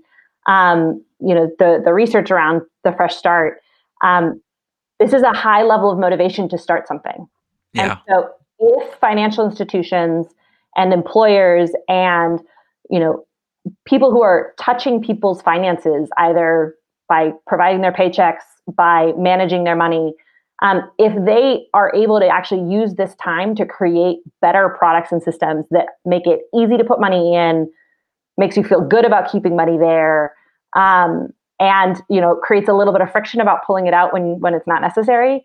um, 0.48 1.04
you 1.20 1.36
know 1.36 1.52
the 1.60 1.82
the 1.84 1.94
research 1.94 2.32
around 2.32 2.62
the 2.84 2.92
fresh 2.94 3.16
start 3.16 3.60
um, 4.04 4.42
this 5.00 5.14
is 5.14 5.22
a 5.22 5.34
high 5.34 5.64
level 5.64 5.92
of 5.92 6.00
motivation 6.00 6.48
to 6.50 6.58
start 6.58 6.88
something 6.88 7.28
yeah. 7.74 7.92
and 7.92 8.00
so 8.08 8.30
if 8.60 8.94
financial 8.96 9.46
institutions 9.46 10.28
and 10.76 10.94
employers 10.94 11.72
and 11.88 12.40
you 12.90 13.00
know 13.00 13.26
people 13.86 14.12
who 14.12 14.22
are 14.22 14.54
touching 14.58 15.02
people's 15.02 15.42
finances 15.42 16.10
either 16.18 16.76
by 17.10 17.32
providing 17.48 17.82
their 17.82 17.92
paychecks 17.92 18.44
by 18.74 19.12
managing 19.18 19.66
their 19.66 19.76
money 19.76 20.14
um, 20.62 20.90
if 20.98 21.14
they 21.26 21.68
are 21.74 21.94
able 21.96 22.20
to 22.20 22.28
actually 22.28 22.70
use 22.72 22.96
this 22.96 23.16
time 23.16 23.56
to 23.56 23.66
create 23.66 24.20
better 24.42 24.76
products 24.78 25.12
and 25.12 25.24
systems 25.24 25.66
that 25.72 25.88
make 26.06 26.28
it 26.28 26.42
easy 26.56 26.78
to 26.78 26.84
put 26.84 27.00
money 27.00 27.36
in 27.36 27.72
makes 28.38 28.58
you 28.58 28.64
feel 28.64 28.82
good 28.82 29.06
about 29.06 29.32
keeping 29.32 29.56
money 29.56 29.78
there 29.78 30.34
um, 30.76 31.30
and 31.60 32.02
you 32.10 32.22
know 32.22 32.36
creates 32.36 32.70
a 32.70 32.74
little 32.74 32.94
bit 32.94 33.02
of 33.02 33.12
friction 33.12 33.42
about 33.42 33.66
pulling 33.66 33.88
it 33.88 33.94
out 33.94 34.14
when 34.14 34.40
when 34.40 34.54
it's 34.54 34.68
not 34.68 34.82
necessary 34.82 35.44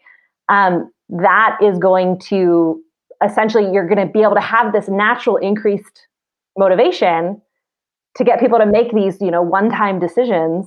um, 0.48 0.90
that 1.09 1.57
is 1.62 1.79
going 1.79 2.18
to 2.18 2.81
essentially 3.24 3.70
you're 3.72 3.87
going 3.87 4.05
to 4.05 4.12
be 4.12 4.22
able 4.22 4.35
to 4.35 4.40
have 4.40 4.72
this 4.72 4.88
natural 4.88 5.37
increased 5.37 6.07
motivation 6.59 7.40
to 8.16 8.24
get 8.24 8.38
people 8.38 8.59
to 8.59 8.66
make 8.66 8.92
these 8.92 9.20
you 9.20 9.31
know 9.31 9.42
one-time 9.42 9.98
decisions 9.98 10.66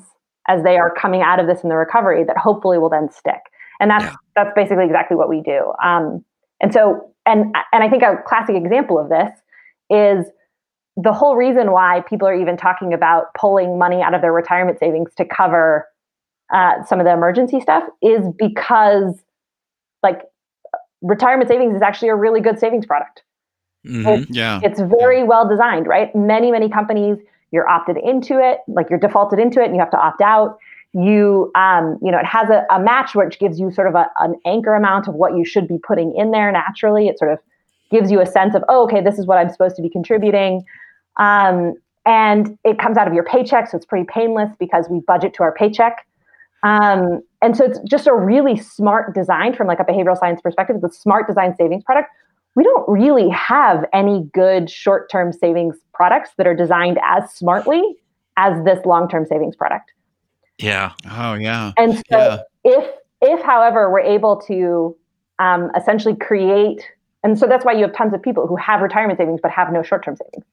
as 0.49 0.63
they 0.63 0.77
are 0.77 0.93
coming 0.93 1.21
out 1.21 1.39
of 1.39 1.47
this 1.47 1.61
in 1.63 1.69
the 1.69 1.75
recovery 1.75 2.23
that 2.23 2.37
hopefully 2.37 2.77
will 2.77 2.89
then 2.89 3.09
stick 3.11 3.41
and 3.79 3.89
that's 3.91 4.05
yeah. 4.05 4.15
that's 4.35 4.51
basically 4.55 4.85
exactly 4.85 5.15
what 5.17 5.29
we 5.29 5.41
do 5.41 5.73
um, 5.83 6.23
and 6.61 6.73
so 6.73 7.13
and 7.25 7.55
and 7.73 7.83
i 7.83 7.89
think 7.89 8.03
a 8.03 8.17
classic 8.25 8.55
example 8.55 8.99
of 8.99 9.09
this 9.09 9.29
is 9.89 10.25
the 10.97 11.13
whole 11.13 11.35
reason 11.35 11.71
why 11.71 12.03
people 12.09 12.27
are 12.27 12.35
even 12.35 12.57
talking 12.57 12.91
about 12.93 13.33
pulling 13.39 13.77
money 13.77 14.01
out 14.01 14.13
of 14.13 14.21
their 14.21 14.33
retirement 14.33 14.79
savings 14.79 15.13
to 15.15 15.23
cover 15.23 15.87
uh, 16.53 16.83
some 16.85 16.99
of 16.99 17.05
the 17.05 17.11
emergency 17.11 17.59
stuff 17.59 17.83
is 18.01 18.25
because 18.37 19.13
like 20.01 20.21
retirement 21.01 21.49
savings 21.49 21.75
is 21.75 21.81
actually 21.81 22.09
a 22.09 22.15
really 22.15 22.41
good 22.41 22.59
savings 22.59 22.85
product. 22.85 23.23
Mm-hmm. 23.85 24.07
It's, 24.07 24.31
yeah. 24.31 24.59
It's 24.63 24.79
very 24.79 25.23
well 25.23 25.47
designed, 25.47 25.87
right? 25.87 26.13
Many, 26.15 26.51
many 26.51 26.69
companies, 26.69 27.17
you're 27.51 27.67
opted 27.69 27.97
into 27.97 28.39
it, 28.39 28.59
like 28.67 28.89
you're 28.89 28.99
defaulted 28.99 29.39
into 29.39 29.61
it 29.61 29.65
and 29.65 29.75
you 29.75 29.79
have 29.79 29.91
to 29.91 29.99
opt 29.99 30.21
out. 30.21 30.57
You, 30.97 31.51
um, 31.55 31.97
you 32.01 32.11
know, 32.11 32.17
it 32.17 32.25
has 32.25 32.49
a, 32.49 32.65
a 32.73 32.79
match 32.79 33.13
which 33.13 33.39
gives 33.39 33.59
you 33.59 33.71
sort 33.71 33.87
of 33.87 33.95
a, 33.95 34.09
an 34.19 34.35
anchor 34.45 34.73
amount 34.73 35.07
of 35.07 35.15
what 35.15 35.35
you 35.35 35.45
should 35.45 35.67
be 35.67 35.77
putting 35.77 36.15
in 36.15 36.31
there 36.31 36.51
naturally. 36.51 37.07
It 37.07 37.19
sort 37.19 37.31
of 37.31 37.39
gives 37.91 38.11
you 38.11 38.19
a 38.19 38.25
sense 38.25 38.55
of, 38.55 38.63
oh, 38.69 38.83
okay, 38.85 39.01
this 39.01 39.19
is 39.19 39.25
what 39.25 39.37
I'm 39.37 39.49
supposed 39.49 39.75
to 39.77 39.81
be 39.81 39.89
contributing. 39.89 40.63
Um, 41.17 41.75
and 42.05 42.57
it 42.63 42.79
comes 42.79 42.97
out 42.97 43.07
of 43.07 43.13
your 43.13 43.23
paycheck, 43.23 43.69
so 43.69 43.77
it's 43.77 43.85
pretty 43.85 44.07
painless 44.11 44.49
because 44.59 44.87
we 44.89 45.01
budget 45.01 45.33
to 45.35 45.43
our 45.43 45.53
paycheck. 45.53 46.05
Um, 46.63 47.21
and 47.41 47.55
so 47.55 47.65
it's 47.65 47.79
just 47.87 48.07
a 48.07 48.13
really 48.13 48.57
smart 48.57 49.13
design 49.13 49.55
from 49.55 49.67
like 49.67 49.79
a 49.79 49.83
behavioral 49.83 50.17
science 50.17 50.41
perspective. 50.41 50.77
It's 50.81 50.97
a 50.97 50.99
smart 50.99 51.27
design 51.27 51.55
savings 51.55 51.83
product 51.83 52.09
we 52.57 52.63
don't 52.63 52.89
really 52.89 53.29
have 53.29 53.85
any 53.93 54.27
good 54.33 54.67
short 54.67 55.11
term 55.11 55.31
savings 55.31 55.77
products 55.93 56.31
that 56.37 56.47
are 56.47 56.55
designed 56.55 56.97
as 57.03 57.31
smartly 57.31 57.83
as 58.35 58.65
this 58.65 58.83
long 58.83 59.07
term 59.07 59.27
savings 59.27 59.55
product. 59.55 59.91
Yeah. 60.59 60.93
Oh, 61.11 61.33
yeah. 61.35 61.73
And 61.77 61.95
so 61.95 62.03
Yeah. 62.11 62.37
if 62.63 62.89
if 63.21 63.41
however 63.43 63.91
we're 63.91 63.99
able 63.99 64.37
to 64.41 64.95
um, 65.39 65.71
essentially 65.75 66.15
create 66.15 66.83
and 67.23 67.37
so 67.37 67.47
that's 67.47 67.65
why 67.65 67.73
you 67.73 67.81
have 67.81 67.93
tons 67.93 68.13
of 68.13 68.21
people 68.21 68.45
who 68.47 68.55
have 68.55 68.81
retirement 68.81 69.17
savings 69.17 69.39
but 69.41 69.51
have 69.51 69.71
no 69.71 69.81
short-term 69.83 70.15
savings 70.15 70.45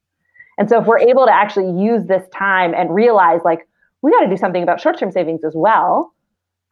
and 0.59 0.69
so 0.69 0.81
if 0.81 0.87
we're 0.87 0.99
able 0.99 1.27
to 1.27 1.33
actually 1.33 1.71
use 1.83 2.07
this 2.07 2.27
time 2.35 2.75
and 2.75 2.95
realize 2.95 3.41
like 3.45 3.69
we 4.03 4.11
got 4.11 4.21
to 4.21 4.29
do 4.29 4.37
something 4.37 4.63
about 4.63 4.81
short-term 4.81 5.11
savings 5.13 5.45
as 5.45 5.53
well 5.55 6.15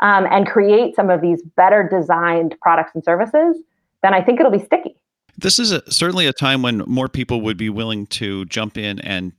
um, 0.00 0.26
and 0.30 0.46
create 0.46 0.94
some 0.96 1.10
of 1.10 1.20
these 1.20 1.42
better 1.56 1.86
designed 1.90 2.54
products 2.62 2.92
and 2.94 3.04
services 3.04 3.56
then 4.02 4.14
i 4.14 4.22
think 4.22 4.40
it'll 4.40 4.52
be 4.52 4.64
sticky 4.64 4.94
This 5.38 5.58
is 5.58 5.72
a, 5.72 5.82
certainly 5.90 6.26
a 6.26 6.32
time 6.32 6.62
when 6.62 6.78
more 6.86 7.08
people 7.08 7.40
would 7.42 7.56
be 7.56 7.68
willing 7.70 8.06
to 8.08 8.44
jump 8.46 8.76
in 8.78 8.98
and 9.00 9.32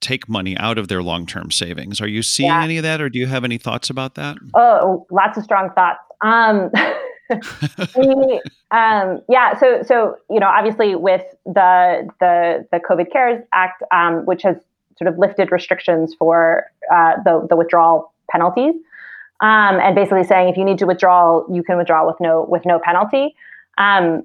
take 0.00 0.28
money 0.28 0.56
out 0.58 0.78
of 0.78 0.88
their 0.88 1.02
long 1.02 1.26
term 1.26 1.50
savings. 1.50 2.00
Are 2.00 2.08
you 2.08 2.22
seeing 2.22 2.48
Yeah. 2.50 2.62
any 2.64 2.76
of 2.78 2.82
that, 2.84 3.00
or 3.00 3.08
do 3.08 3.18
you 3.18 3.26
have 3.26 3.44
any 3.44 3.58
thoughts 3.58 3.90
about 3.90 4.14
that? 4.14 4.36
Oh, 4.54 5.06
lots 5.10 5.36
of 5.38 5.44
strong 5.44 5.70
thoughts. 5.70 6.00
Um, 6.22 6.70
we, 7.96 8.40
um, 8.70 9.20
yeah. 9.28 9.58
So, 9.58 9.82
so 9.82 10.16
you 10.28 10.40
know, 10.40 10.48
obviously, 10.48 10.94
with 10.94 11.24
the 11.46 12.08
the 12.20 12.66
the 12.72 12.80
COVID 12.80 13.12
CARES 13.12 13.44
Act, 13.52 13.82
um, 13.92 14.24
which 14.26 14.42
has 14.42 14.56
sort 14.98 15.12
of 15.12 15.18
lifted 15.18 15.50
restrictions 15.52 16.14
for 16.18 16.64
uh, 16.92 17.14
the 17.24 17.46
the 17.48 17.56
withdrawal 17.56 18.12
penalties, 18.30 18.74
um, 19.40 19.78
and 19.80 19.94
basically 19.94 20.24
saying 20.24 20.48
if 20.48 20.56
you 20.56 20.64
need 20.64 20.78
to 20.78 20.86
withdraw, 20.86 21.42
you 21.52 21.62
can 21.62 21.76
withdraw 21.78 22.06
with 22.06 22.16
no 22.20 22.44
with 22.48 22.64
no 22.66 22.78
penalty. 22.78 23.34
Um, 23.78 24.24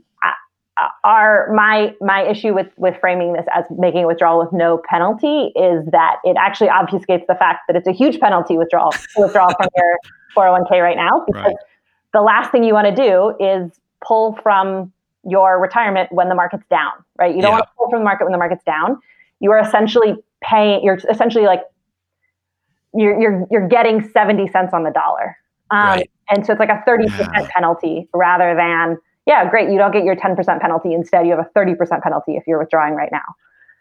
Our 1.06 1.54
my 1.54 1.94
my 2.02 2.24
issue 2.28 2.54
with 2.54 2.68
with 2.78 2.96
framing 3.00 3.32
this 3.34 3.46
as 3.54 3.64
making 3.78 4.04
a 4.04 4.08
withdrawal 4.08 4.40
with 4.40 4.52
no 4.52 4.82
penalty 4.90 5.54
is 5.56 5.86
that 5.92 6.18
it 6.26 6.36
actually 6.38 6.68
obfuscates 6.68 7.26
the 7.28 7.36
fact 7.36 7.62
that 7.68 7.78
it's 7.78 7.88
a 7.88 7.94
huge 7.94 8.20
penalty 8.20 8.58
withdrawal 8.58 8.92
to 9.16 9.22
withdraw 9.22 9.54
from 9.56 9.70
your 9.78 9.98
401k 10.38 10.82
right 10.82 10.98
now 10.98 11.24
because 11.26 11.44
Right. 11.46 11.56
the 12.14 12.22
last 12.22 12.52
thing 12.52 12.66
you 12.66 12.74
want 12.74 12.94
to 12.94 12.96
do 12.96 13.34
is 13.40 13.72
pull 14.06 14.38
from 14.44 14.92
your 15.24 15.62
retirement 15.62 16.12
when 16.12 16.28
the 16.28 16.36
market's 16.36 16.66
down, 16.70 16.92
right? 17.18 17.34
You 17.34 17.42
don't 17.42 17.52
Yeah. 17.52 17.60
want 17.60 17.64
to 17.66 17.72
pull 17.78 17.90
from 17.90 18.00
the 18.00 18.06
market 18.06 18.26
when 18.26 18.34
the 18.34 18.38
market's 18.38 18.64
down. 18.66 19.00
You 19.40 19.52
are 19.52 19.60
essentially 19.60 20.16
paying. 20.42 20.84
You're 20.84 21.00
essentially 21.10 21.46
like 21.46 21.62
you're 22.94 23.20
you're 23.22 23.48
you're 23.50 23.68
getting 23.70 24.04
seventy 24.10 24.48
cents 24.50 24.74
on 24.74 24.84
the 24.84 24.92
dollar, 24.92 25.38
um, 25.72 25.86
Right. 25.88 26.12
and 26.30 26.46
so 26.46 26.52
it's 26.52 26.60
like 26.60 26.70
a 26.70 26.82
thirty 26.86 27.10
percent 27.10 27.30
Yeah. 27.34 27.48
penalty 27.54 28.10
rather 28.14 28.56
than 28.56 28.98
yeah, 29.26 29.50
great. 29.50 29.70
You 29.70 29.78
don't 29.78 29.92
get 29.92 30.04
your 30.04 30.16
ten 30.16 30.36
percent 30.36 30.62
penalty. 30.62 30.94
Instead, 30.94 31.26
you 31.26 31.32
have 31.32 31.40
a 31.40 31.50
thirty 31.54 31.76
percent 31.76 32.04
penalty 32.04 32.36
if 32.36 32.44
you're 32.48 32.60
withdrawing 32.60 32.94
right 32.94 33.12
now. 33.12 33.36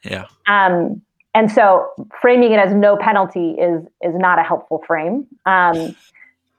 Yeah. 0.05 0.27
Um, 0.47 1.03
and 1.35 1.51
so 1.51 1.89
framing 2.21 2.53
it 2.53 2.59
as 2.59 2.73
no 2.73 2.97
penalty 2.97 3.51
is 3.53 3.83
is 4.03 4.15
not 4.15 4.39
a 4.39 4.43
helpful 4.43 4.83
frame. 4.87 5.27
Um, 5.47 5.97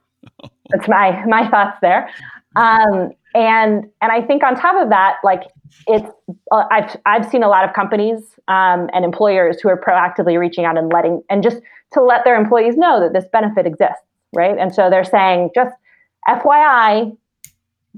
that's 0.69 0.87
my 0.87 1.25
my 1.25 1.47
thoughts 1.49 1.77
there. 1.81 2.09
Um, 2.55 3.11
and 3.33 3.89
and 4.01 4.11
I 4.11 4.21
think 4.21 4.43
on 4.43 4.55
top 4.55 4.81
of 4.81 4.89
that, 4.89 5.17
like 5.23 5.43
it's 5.87 6.09
uh, 6.51 6.63
I've 6.71 6.95
I've 7.05 7.29
seen 7.29 7.43
a 7.43 7.49
lot 7.49 7.67
of 7.67 7.73
companies 7.73 8.21
um, 8.47 8.89
and 8.93 9.03
employers 9.03 9.59
who 9.61 9.69
are 9.69 9.77
proactively 9.79 10.39
reaching 10.39 10.65
out 10.65 10.77
and 10.77 10.91
letting 10.91 11.23
and 11.29 11.43
just 11.43 11.57
to 11.93 12.03
let 12.03 12.23
their 12.23 12.35
employees 12.35 12.75
know 12.77 12.99
that 12.99 13.13
this 13.13 13.25
benefit 13.31 13.65
exists, 13.65 14.03
right? 14.33 14.57
And 14.57 14.73
so 14.73 14.89
they're 14.89 15.03
saying 15.03 15.51
just 15.55 15.75
FYI, 16.27 17.15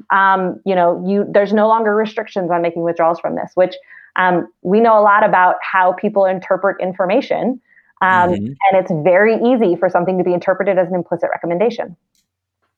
um, 0.09 0.59
you 0.65 0.75
know, 0.75 1.03
you 1.05 1.25
there's 1.29 1.53
no 1.53 1.67
longer 1.67 1.95
restrictions 1.95 2.51
on 2.51 2.61
making 2.61 2.83
withdrawals 2.83 3.19
from 3.19 3.35
this, 3.35 3.51
which 3.55 3.75
um, 4.15 4.47
we 4.61 4.79
know 4.79 4.99
a 4.99 5.01
lot 5.01 5.23
about 5.23 5.55
how 5.61 5.93
people 5.93 6.25
interpret 6.25 6.77
information. 6.81 7.61
Um, 8.01 8.29
Mhm. 8.29 8.55
And 8.69 8.73
it's 8.73 8.91
very 9.03 9.35
easy 9.41 9.75
for 9.75 9.89
something 9.89 10.17
to 10.19 10.23
be 10.23 10.33
interpreted 10.33 10.77
as 10.77 10.87
an 10.87 10.95
implicit 10.95 11.29
recommendation. 11.31 11.95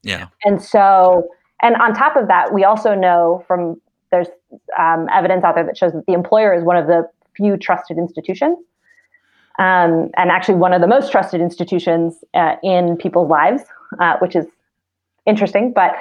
Yeah. 0.03 0.27
And 0.45 0.61
so, 0.61 1.27
and 1.61 1.75
on 1.75 1.93
top 1.93 2.15
of 2.15 2.27
that, 2.29 2.53
we 2.53 2.63
also 2.63 2.95
know 2.95 3.43
from 3.47 3.81
there's 4.11 4.29
um, 4.77 5.07
evidence 5.13 5.43
out 5.43 5.55
there 5.55 5.65
that 5.65 5.77
shows 5.77 5.91
that 5.91 6.05
the 6.05 6.13
employer 6.13 6.53
is 6.53 6.63
one 6.63 6.77
of 6.77 6.87
the 6.87 7.07
few 7.35 7.57
trusted 7.57 7.97
institutions, 7.97 8.57
um, 9.59 10.09
and 10.15 10.31
actually 10.31 10.55
one 10.55 10.73
of 10.73 10.81
the 10.81 10.87
most 10.87 11.11
trusted 11.11 11.41
institutions 11.41 12.23
uh, 12.33 12.55
in 12.63 12.95
people's 12.95 13.29
lives, 13.29 13.63
uh, 13.99 14.17
which 14.19 14.35
is 14.35 14.45
interesting. 15.25 15.73
But 15.73 15.95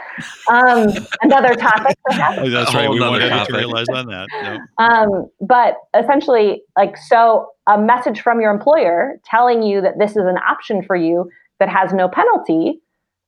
um, 0.50 0.90
another 1.22 1.54
topic. 1.54 1.96
Oh, 2.10 2.50
that's 2.50 2.74
right. 2.74 2.90
We 2.90 3.00
wanted 3.00 3.32
you 3.32 3.44
to 3.46 3.52
realize 3.56 3.86
on 3.92 4.06
that. 4.06 4.28
Yep. 4.32 4.60
Um, 4.78 5.30
but 5.40 5.76
essentially, 5.98 6.62
like, 6.76 6.96
so 6.96 7.48
a 7.66 7.80
message 7.80 8.20
from 8.20 8.40
your 8.40 8.50
employer 8.50 9.20
telling 9.24 9.62
you 9.62 9.80
that 9.80 9.98
this 9.98 10.12
is 10.12 10.24
an 10.24 10.36
option 10.38 10.82
for 10.82 10.96
you 10.96 11.28
that 11.58 11.68
has 11.68 11.92
no 11.92 12.08
penalty 12.08 12.80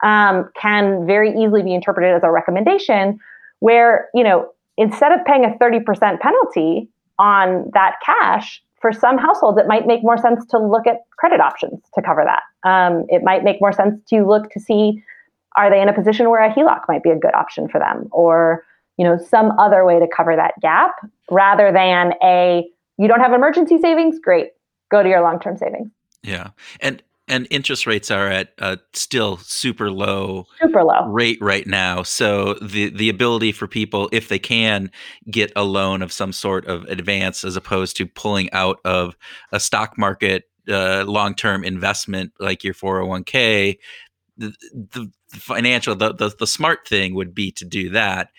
um, 0.02 0.48
can 0.60 1.06
very 1.06 1.30
easily 1.30 1.62
be 1.62 1.74
interpreted 1.74 2.14
as 2.14 2.22
a 2.22 2.30
recommendation 2.30 3.18
where, 3.60 4.08
you 4.14 4.24
know, 4.24 4.50
instead 4.76 5.12
of 5.12 5.24
paying 5.24 5.44
a 5.44 5.50
30% 5.62 6.20
penalty 6.20 6.88
on 7.18 7.70
that 7.74 7.96
cash, 8.04 8.62
for 8.80 8.92
some 8.92 9.18
households, 9.18 9.58
it 9.58 9.66
might 9.66 9.86
make 9.86 10.02
more 10.02 10.16
sense 10.16 10.44
to 10.46 10.58
look 10.58 10.86
at 10.86 11.04
credit 11.18 11.40
options 11.40 11.80
to 11.94 12.02
cover 12.02 12.24
that. 12.24 12.42
Um, 12.68 13.04
it 13.08 13.22
might 13.22 13.44
make 13.44 13.60
more 13.60 13.72
sense 13.72 14.00
to 14.08 14.26
look 14.26 14.50
to 14.50 14.60
see 14.60 15.02
are 15.56 15.70
they 15.70 15.80
in 15.80 15.88
a 15.88 15.92
position 15.92 16.30
where 16.30 16.42
a 16.42 16.52
HELOC 16.52 16.82
might 16.88 17.02
be 17.02 17.10
a 17.10 17.18
good 17.18 17.34
option 17.34 17.68
for 17.68 17.78
them 17.78 18.08
or 18.12 18.64
you 18.96 19.04
know 19.04 19.16
some 19.18 19.52
other 19.58 19.84
way 19.84 19.98
to 19.98 20.06
cover 20.14 20.36
that 20.36 20.54
gap 20.60 20.92
rather 21.30 21.72
than 21.72 22.12
a 22.22 22.68
you 22.98 23.08
don't 23.08 23.20
have 23.20 23.32
emergency 23.32 23.78
savings 23.78 24.18
great 24.18 24.48
go 24.90 25.02
to 25.02 25.08
your 25.08 25.22
long-term 25.22 25.56
savings 25.56 25.90
Yeah. 26.22 26.50
And 26.80 27.02
and 27.28 27.46
interest 27.50 27.86
rates 27.86 28.10
are 28.10 28.26
at 28.26 28.52
uh, 28.58 28.76
still 28.92 29.36
super 29.38 29.90
low 29.90 30.46
super 30.60 30.82
low 30.82 31.06
rate 31.06 31.38
right 31.40 31.66
now. 31.66 32.02
So 32.02 32.54
the 32.54 32.90
the 32.90 33.08
ability 33.08 33.52
for 33.52 33.68
people, 33.68 34.08
if 34.12 34.28
they 34.28 34.38
can, 34.38 34.90
get 35.30 35.52
a 35.54 35.62
loan 35.62 36.02
of 36.02 36.12
some 36.12 36.32
sort 36.32 36.66
of 36.66 36.84
advance, 36.84 37.44
as 37.44 37.56
opposed 37.56 37.96
to 37.98 38.06
pulling 38.06 38.50
out 38.52 38.80
of 38.84 39.16
a 39.52 39.60
stock 39.60 39.96
market 39.96 40.44
uh, 40.68 41.04
long 41.06 41.34
term 41.34 41.62
investment 41.62 42.32
like 42.40 42.64
your 42.64 42.74
four 42.74 42.96
hundred 42.96 43.08
one 43.08 43.24
k. 43.24 43.78
The, 44.36 44.52
the 44.72 45.10
financial 45.30 45.94
the, 45.94 46.12
the 46.12 46.34
the 46.38 46.46
smart 46.46 46.86
thing 46.86 47.14
would 47.14 47.34
be 47.34 47.50
to 47.52 47.64
do 47.64 47.90
that. 47.90 48.30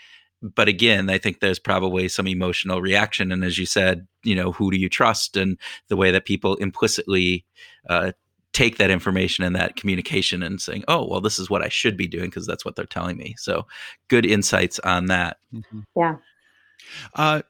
But 0.42 0.68
again, 0.68 1.10
I 1.10 1.20
think 1.20 1.40
there's 1.40 1.60
probably 1.60 2.08
some 2.08 2.28
emotional 2.28 2.82
reaction, 2.82 3.32
and 3.32 3.44
as 3.44 3.58
you 3.58 3.66
said, 3.68 4.08
you 4.24 4.36
know, 4.36 4.52
who 4.52 4.72
do 4.72 4.78
you 4.78 4.90
trust, 4.90 5.38
and 5.38 5.58
the 5.88 5.96
way 5.96 6.12
that 6.12 6.26
people 6.26 6.56
implicitly 6.56 7.46
uh, 7.90 8.12
take 8.54 8.78
that 8.78 8.90
information 8.90 9.44
and 9.44 9.56
that 9.56 9.76
communication 9.76 10.44
and 10.44 10.60
saying, 10.60 10.84
oh, 10.88 11.08
well, 11.08 11.22
this 11.22 11.40
is 11.40 11.50
what 11.50 11.64
I 11.64 11.70
should 11.70 11.96
be 11.96 12.08
doing 12.08 12.26
because 12.26 12.46
that's 12.46 12.66
what 12.66 12.76
they're 12.76 12.86
telling 12.86 13.18
me. 13.18 13.36
So 13.38 13.66
good 14.08 14.26
insights 14.26 14.80
on 14.80 15.06
that. 15.06 15.38
Mhm. 15.54 15.84
Yeah. 15.96 16.16
Uh, 17.16 17.42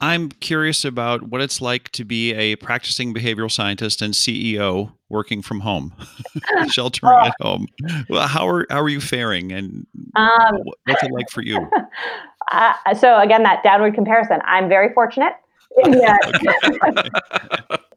I'm 0.00 0.30
curious 0.30 0.84
about 0.84 1.24
what 1.24 1.40
it's 1.40 1.60
like 1.60 1.90
to 1.90 2.04
be 2.04 2.32
a 2.32 2.56
practicing 2.56 3.12
behavioral 3.14 3.50
scientist 3.50 4.00
and 4.00 4.14
CEO 4.14 4.92
working 5.08 5.42
from 5.42 5.60
home, 5.60 5.92
sheltering 6.70 7.12
Oh. 7.14 7.26
at 7.26 7.34
home. 7.40 7.66
Well, 8.08 8.26
how 8.28 8.48
are 8.48 8.66
how 8.70 8.80
are 8.80 8.88
you 8.88 9.00
faring, 9.00 9.52
and 9.52 9.86
um, 10.16 10.58
what's 10.86 11.02
it 11.02 11.10
like 11.12 11.28
for 11.30 11.42
you? 11.42 11.68
uh, 12.52 12.72
so 12.98 13.18
again 13.20 13.42
that 13.44 13.62
downward 13.62 13.94
comparison 13.94 14.40
i'm 14.44 14.68
very 14.68 14.92
fortunate 14.92 15.34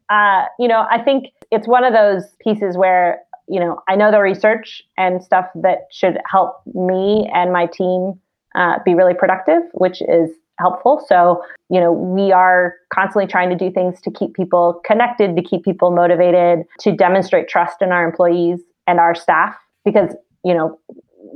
uh, 0.09 0.45
you 0.59 0.67
know, 0.67 0.85
I 0.91 1.01
think 1.03 1.27
it's 1.51 1.67
one 1.67 1.83
of 1.83 1.93
those 1.93 2.23
pieces 2.39 2.77
where, 2.77 3.19
you 3.47 3.59
know, 3.59 3.81
I 3.87 3.95
know 3.95 4.11
the 4.11 4.19
research 4.19 4.83
and 4.97 5.23
stuff 5.23 5.45
that 5.55 5.87
should 5.91 6.17
help 6.29 6.61
me 6.73 7.27
and 7.33 7.51
my 7.51 7.65
team 7.65 8.19
uh, 8.55 8.77
be 8.85 8.93
really 8.93 9.15
productive, 9.15 9.63
which 9.73 10.01
is 10.03 10.29
helpful. 10.59 11.03
So, 11.07 11.43
you 11.69 11.79
know, 11.79 11.91
we 11.91 12.31
are 12.31 12.75
constantly 12.93 13.27
trying 13.27 13.49
to 13.49 13.55
do 13.55 13.71
things 13.71 14.01
to 14.01 14.11
keep 14.11 14.33
people 14.33 14.81
connected, 14.85 15.35
to 15.35 15.41
keep 15.41 15.63
people 15.63 15.91
motivated, 15.91 16.65
to 16.79 16.91
demonstrate 16.91 17.47
trust 17.47 17.81
in 17.81 17.91
our 17.91 18.05
employees 18.05 18.59
and 18.87 18.99
our 18.99 19.15
staff, 19.15 19.55
because, 19.85 20.15
you 20.43 20.53
know, 20.53 20.79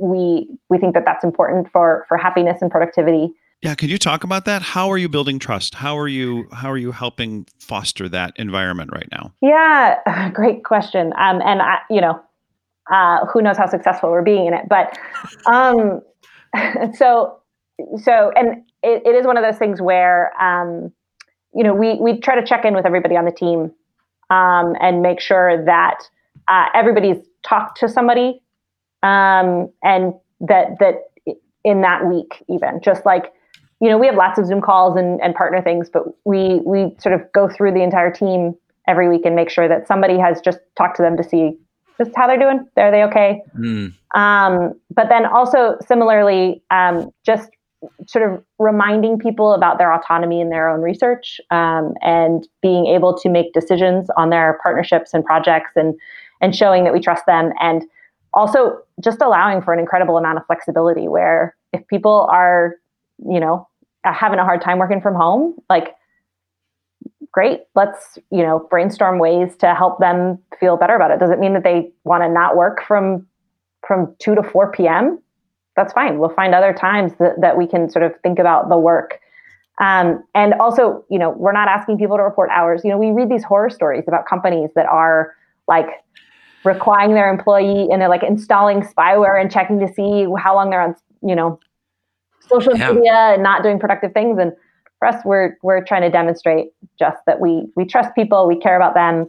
we 0.00 0.48
we 0.68 0.78
think 0.78 0.94
that 0.94 1.04
that's 1.04 1.24
important 1.24 1.70
for 1.72 2.04
for 2.08 2.16
happiness 2.16 2.62
and 2.62 2.70
productivity 2.70 3.32
Yeah, 3.62 3.74
could 3.74 3.90
you 3.90 3.98
talk 3.98 4.22
about 4.22 4.44
that? 4.44 4.62
How 4.62 4.88
are 4.90 4.98
you 4.98 5.08
building 5.08 5.40
trust? 5.40 5.74
How 5.74 5.98
are 5.98 6.06
you 6.06 6.46
how 6.52 6.70
are 6.70 6.78
you 6.78 6.92
helping 6.92 7.46
foster 7.58 8.08
that 8.08 8.34
environment 8.36 8.90
right 8.92 9.08
now? 9.10 9.32
Yeah, 9.40 10.30
great 10.34 10.64
question. 10.64 11.12
Um, 11.18 11.40
and 11.44 11.60
I, 11.62 11.78
you 11.90 12.00
know, 12.00 12.20
uh, 12.92 13.26
who 13.26 13.42
knows 13.42 13.56
how 13.56 13.66
successful 13.66 14.10
we're 14.10 14.22
being 14.22 14.46
in 14.46 14.54
it, 14.54 14.66
but 14.68 14.96
um, 15.46 16.00
so 16.94 17.38
so, 17.96 18.32
and 18.34 18.62
it, 18.82 19.02
it 19.06 19.14
is 19.14 19.26
one 19.26 19.36
of 19.36 19.44
those 19.44 19.58
things 19.58 19.80
where 19.80 20.32
um, 20.40 20.92
you 21.54 21.64
know 21.64 21.74
we 21.74 21.94
we 22.00 22.20
try 22.20 22.38
to 22.40 22.46
check 22.46 22.64
in 22.64 22.74
with 22.74 22.86
everybody 22.86 23.16
on 23.16 23.24
the 23.24 23.32
team 23.32 23.72
um, 24.30 24.74
and 24.80 25.02
make 25.02 25.20
sure 25.20 25.64
that 25.64 25.98
uh, 26.48 26.66
everybody's 26.74 27.18
talked 27.42 27.80
to 27.80 27.88
somebody 27.88 28.40
um, 29.02 29.70
and 29.82 30.14
that 30.40 30.78
that 30.80 31.10
in 31.64 31.80
that 31.82 32.06
week 32.06 32.42
even 32.48 32.80
just 32.82 33.04
like 33.04 33.32
you 33.80 33.88
know, 33.88 33.98
we 33.98 34.06
have 34.06 34.16
lots 34.16 34.38
of 34.38 34.46
Zoom 34.46 34.60
calls 34.60 34.96
and, 34.96 35.20
and 35.20 35.34
partner 35.34 35.62
things, 35.62 35.88
but 35.88 36.02
we 36.24 36.60
we 36.64 36.94
sort 36.98 37.14
of 37.14 37.30
go 37.32 37.48
through 37.48 37.72
the 37.72 37.82
entire 37.82 38.10
team 38.10 38.54
every 38.88 39.08
week 39.08 39.22
and 39.24 39.36
make 39.36 39.50
sure 39.50 39.68
that 39.68 39.86
somebody 39.86 40.18
has 40.18 40.40
just 40.40 40.58
talked 40.76 40.96
to 40.96 41.02
them 41.02 41.16
to 41.16 41.22
see 41.22 41.56
just 41.98 42.10
how 42.16 42.26
they're 42.26 42.38
doing. 42.38 42.66
Are 42.76 42.90
they 42.90 43.04
okay? 43.04 43.42
Mm. 43.56 43.94
Um, 44.14 44.80
but 44.90 45.08
then 45.08 45.26
also 45.26 45.76
similarly, 45.86 46.62
um, 46.70 47.10
just 47.24 47.50
sort 48.06 48.30
of 48.30 48.42
reminding 48.58 49.18
people 49.18 49.52
about 49.52 49.78
their 49.78 49.92
autonomy 49.92 50.40
in 50.40 50.50
their 50.50 50.68
own 50.68 50.80
research 50.80 51.40
um, 51.50 51.94
and 52.02 52.48
being 52.60 52.86
able 52.86 53.16
to 53.16 53.28
make 53.28 53.52
decisions 53.52 54.08
on 54.16 54.30
their 54.30 54.58
partnerships 54.62 55.14
and 55.14 55.24
projects 55.24 55.72
and 55.76 55.94
and 56.40 56.54
showing 56.54 56.84
that 56.84 56.92
we 56.92 57.00
trust 57.00 57.24
them 57.26 57.52
and 57.60 57.84
also 58.34 58.78
just 59.02 59.20
allowing 59.20 59.60
for 59.62 59.72
an 59.72 59.80
incredible 59.80 60.16
amount 60.16 60.38
of 60.38 60.46
flexibility 60.46 61.08
where 61.08 61.56
if 61.72 61.86
people 61.88 62.28
are 62.30 62.76
you 63.28 63.40
know 63.40 63.66
having 64.04 64.38
a 64.38 64.44
hard 64.44 64.60
time 64.60 64.78
working 64.78 65.00
from 65.00 65.14
home 65.14 65.54
like 65.68 65.94
great 67.32 67.60
let's 67.74 68.18
you 68.30 68.42
know 68.42 68.66
brainstorm 68.70 69.18
ways 69.18 69.56
to 69.56 69.74
help 69.74 70.00
them 70.00 70.38
feel 70.58 70.76
better 70.76 70.96
about 70.96 71.10
it. 71.10 71.20
Does 71.20 71.30
it 71.30 71.38
mean 71.38 71.54
that 71.54 71.64
they 71.64 71.90
want 72.04 72.22
to 72.22 72.28
not 72.28 72.56
work 72.56 72.82
from 72.86 73.26
from 73.86 74.14
2 74.18 74.34
to 74.34 74.42
4 74.42 74.72
p.m 74.72 75.20
that's 75.78 75.92
fine 75.92 76.18
we'll 76.18 76.28
find 76.28 76.54
other 76.54 76.72
times 76.72 77.12
that, 77.18 77.40
that 77.40 77.56
we 77.56 77.66
can 77.66 77.88
sort 77.88 78.04
of 78.04 78.12
think 78.22 78.38
about 78.38 78.68
the 78.68 78.78
work 78.78 79.20
um, 79.80 80.22
and 80.34 80.54
also 80.54 81.04
you 81.10 81.18
know 81.18 81.30
we're 81.30 81.52
not 81.52 81.68
asking 81.68 81.96
people 81.96 82.16
to 82.16 82.22
report 82.22 82.50
hours 82.50 82.82
you 82.84 82.90
know 82.90 82.98
we 82.98 83.10
read 83.10 83.30
these 83.30 83.44
horror 83.44 83.70
stories 83.70 84.04
about 84.06 84.26
companies 84.26 84.70
that 84.74 84.86
are 84.86 85.34
like 85.68 85.86
requiring 86.64 87.14
their 87.14 87.30
employee 87.30 87.88
and 87.90 88.02
they're 88.02 88.08
like 88.08 88.22
installing 88.22 88.82
spyware 88.82 89.40
and 89.40 89.50
checking 89.50 89.78
to 89.78 89.86
see 89.92 90.26
how 90.38 90.54
long 90.54 90.70
they're 90.70 90.82
on 90.82 90.94
you 91.22 91.34
know 91.34 91.58
social 92.48 92.76
yeah. 92.76 92.92
media 92.92 93.14
and 93.34 93.42
not 93.42 93.62
doing 93.62 93.78
productive 93.78 94.12
things. 94.12 94.38
And 94.38 94.52
for 94.98 95.08
us, 95.08 95.22
we're 95.24 95.56
we're 95.62 95.84
trying 95.84 96.02
to 96.02 96.10
demonstrate 96.10 96.68
just 96.98 97.18
that 97.26 97.40
we 97.40 97.66
we 97.76 97.84
trust 97.84 98.14
people, 98.14 98.46
we 98.46 98.58
care 98.58 98.76
about 98.76 98.94
them. 98.94 99.28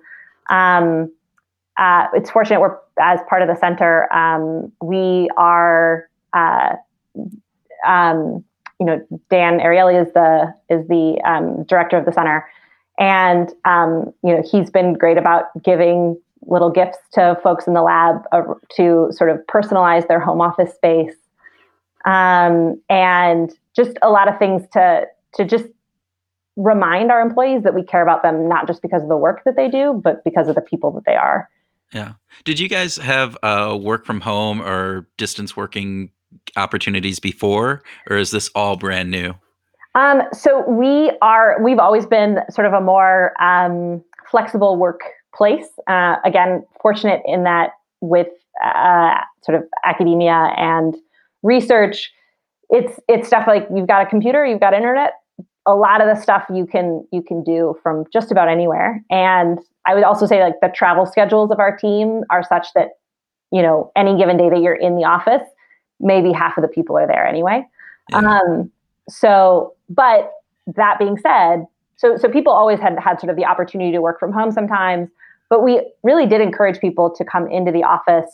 Um, 0.50 1.12
uh, 1.78 2.08
it's 2.14 2.30
fortunate 2.30 2.60
we're 2.60 2.78
as 3.00 3.20
part 3.30 3.42
of 3.42 3.48
the 3.48 3.56
center. 3.56 4.12
Um, 4.14 4.72
we 4.82 5.30
are, 5.38 6.09
uh, 6.34 6.76
um, 7.86 8.44
you 8.80 8.86
know, 8.86 9.06
Dan 9.30 9.60
Ariely 9.60 10.02
is 10.02 10.12
the 10.14 10.54
is 10.70 10.88
the 10.88 11.22
um, 11.26 11.64
director 11.64 11.98
of 11.98 12.06
the 12.06 12.12
center, 12.12 12.48
and 12.98 13.50
um, 13.66 14.14
you 14.24 14.34
know 14.34 14.44
he's 14.50 14.70
been 14.70 14.94
great 14.94 15.18
about 15.18 15.46
giving 15.64 16.20
little 16.44 16.70
gifts 16.70 16.98
to 17.14 17.38
folks 17.44 17.68
in 17.68 17.74
the 17.74 17.82
lab 17.82 18.24
uh, 18.32 18.42
to 18.76 19.10
sort 19.12 19.30
of 19.30 19.40
personalize 19.48 20.08
their 20.08 20.20
home 20.20 20.40
office 20.40 20.74
space 20.74 21.14
um, 22.06 22.82
and 22.90 23.52
just 23.76 23.98
a 24.02 24.10
lot 24.10 24.28
of 24.28 24.38
things 24.40 24.64
to 24.74 25.06
to 25.36 25.46
just 25.46 25.66
remind 26.56 27.12
our 27.12 27.22
employees 27.22 27.64
that 27.64 27.74
we 27.74 27.84
care 27.84 28.02
about 28.02 28.22
them 28.24 28.48
not 28.48 28.68
just 28.68 28.82
because 28.82 29.02
of 29.02 29.10
the 29.10 29.18
work 29.18 29.44
that 29.46 29.56
they 29.56 29.70
do, 29.70 29.94
but 30.04 30.24
because 30.24 30.50
of 30.50 30.56
the 30.56 30.62
people 30.62 30.92
that 30.92 31.06
they 31.06 31.16
are. 31.16 31.50
Yeah. 31.94 32.14
Did 32.44 32.60
you 32.60 32.68
guys 32.68 32.98
have 32.98 33.38
uh, 33.44 33.78
work 33.80 34.06
from 34.06 34.22
home 34.22 34.62
or 34.62 35.08
distance 35.18 35.56
working 35.56 36.12
opportunities 36.56 37.20
before, 37.20 37.84
or 38.10 38.18
is 38.18 38.32
this 38.32 38.50
all 38.56 38.76
brand 38.76 39.12
new? 39.12 39.36
Um, 39.96 40.22
so 40.32 40.68
we 40.70 41.12
are. 41.22 41.62
We've 41.62 41.80
always 41.80 42.06
been 42.06 42.40
sort 42.50 42.68
of 42.68 42.74
a 42.74 42.82
more 42.82 43.34
um, 43.42 44.04
flexible 44.30 44.78
workplace. 44.78 45.68
Uh, 45.88 46.16
again, 46.24 46.64
fortunate 46.82 47.22
in 47.26 47.44
that 47.44 47.72
with 48.02 48.28
uh, 48.64 49.16
sort 49.44 49.58
of 49.58 49.64
academia 49.86 50.54
and 50.58 50.96
research 51.44 52.12
it's 52.70 53.00
it's 53.08 53.28
stuff 53.28 53.46
like 53.48 53.68
you've 53.74 53.88
got 53.88 54.06
a 54.06 54.06
computer 54.06 54.46
you've 54.46 54.60
got 54.60 54.74
internet 54.74 55.14
a 55.66 55.76
lot 55.76 56.02
of 56.02 56.08
the 56.08 56.22
stuff 56.22 56.44
you 56.54 56.66
can 56.66 57.06
you 57.12 57.22
can 57.22 57.44
do 57.44 57.76
from 57.82 58.06
just 58.12 58.32
about 58.32 58.48
anywhere 58.48 59.04
and 59.10 59.60
i 59.86 59.94
would 59.94 60.04
also 60.04 60.26
say 60.26 60.42
like 60.42 60.56
the 60.62 60.70
travel 60.70 61.06
schedules 61.06 61.52
of 61.52 61.60
our 61.60 61.76
team 61.76 62.24
are 62.30 62.44
such 62.44 62.68
that 62.76 62.90
you 63.52 63.62
know 63.62 63.92
any 63.96 64.18
given 64.18 64.38
day 64.38 64.50
that 64.50 64.62
you're 64.62 64.76
in 64.76 64.96
the 64.96 65.04
office 65.04 65.48
maybe 66.00 66.32
half 66.32 66.58
of 66.58 66.62
the 66.62 66.68
people 66.68 66.98
are 66.98 67.08
there 67.08 67.26
anyway 67.26 67.64
yeah. 68.12 68.18
um 68.18 68.72
so 69.10 69.74
but 69.90 70.32
that 70.68 70.98
being 71.00 71.18
said 71.18 71.66
so 71.96 72.18
so 72.18 72.30
people 72.30 72.54
always 72.54 72.80
had 72.80 72.98
had 73.00 73.20
sort 73.20 73.30
of 73.30 73.36
the 73.36 73.46
opportunity 73.46 73.92
to 73.92 74.00
work 74.00 74.20
from 74.20 74.32
home 74.32 74.52
sometimes 74.52 75.10
but 75.50 75.64
we 75.64 75.82
really 76.04 76.28
did 76.28 76.42
encourage 76.42 76.80
people 76.80 77.10
to 77.10 77.26
come 77.26 77.48
into 77.48 77.72
the 77.72 77.84
office 77.84 78.30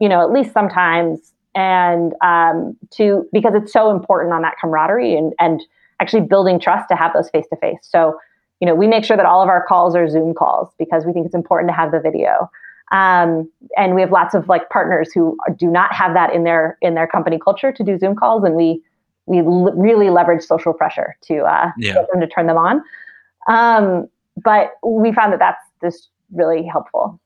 you 0.00 0.08
know 0.08 0.20
at 0.20 0.32
least 0.32 0.52
sometimes 0.52 1.32
and 1.58 2.14
um, 2.22 2.76
to 2.90 3.28
because 3.32 3.54
it's 3.54 3.72
so 3.72 3.90
important 3.90 4.32
on 4.32 4.42
that 4.42 4.54
camaraderie 4.60 5.16
and 5.16 5.34
and 5.38 5.60
actually 6.00 6.20
building 6.20 6.60
trust 6.60 6.88
to 6.88 6.94
have 6.94 7.12
those 7.12 7.28
face 7.30 7.46
to 7.50 7.56
face. 7.56 7.80
So 7.82 8.18
you 8.60 8.66
know 8.66 8.74
we 8.74 8.86
make 8.86 9.04
sure 9.04 9.16
that 9.16 9.26
all 9.26 9.42
of 9.42 9.48
our 9.48 9.64
calls 9.66 9.96
are 9.96 10.08
Zoom 10.08 10.34
calls 10.34 10.68
because 10.78 11.04
we 11.04 11.12
think 11.12 11.26
it's 11.26 11.34
important 11.34 11.70
to 11.70 11.74
have 11.74 11.90
the 11.90 12.00
video. 12.00 12.48
Um, 12.90 13.50
and 13.76 13.94
we 13.94 14.00
have 14.00 14.12
lots 14.12 14.34
of 14.34 14.48
like 14.48 14.68
partners 14.70 15.12
who 15.12 15.36
do 15.56 15.66
not 15.66 15.92
have 15.92 16.14
that 16.14 16.34
in 16.34 16.44
their 16.44 16.78
in 16.80 16.94
their 16.94 17.06
company 17.06 17.38
culture 17.38 17.72
to 17.72 17.84
do 17.84 17.98
Zoom 17.98 18.16
calls, 18.16 18.44
and 18.44 18.54
we 18.54 18.82
we 19.26 19.38
l- 19.38 19.72
really 19.74 20.10
leverage 20.10 20.42
social 20.42 20.72
pressure 20.72 21.16
to 21.22 21.40
uh, 21.40 21.70
yeah. 21.76 21.94
get 21.94 22.10
them 22.10 22.20
to 22.20 22.26
turn 22.26 22.46
them 22.46 22.56
on. 22.56 22.82
Um, 23.48 24.08
but 24.42 24.72
we 24.84 25.12
found 25.12 25.32
that 25.32 25.38
that's 25.38 25.62
just 25.82 26.08
really 26.32 26.64
helpful. 26.64 27.20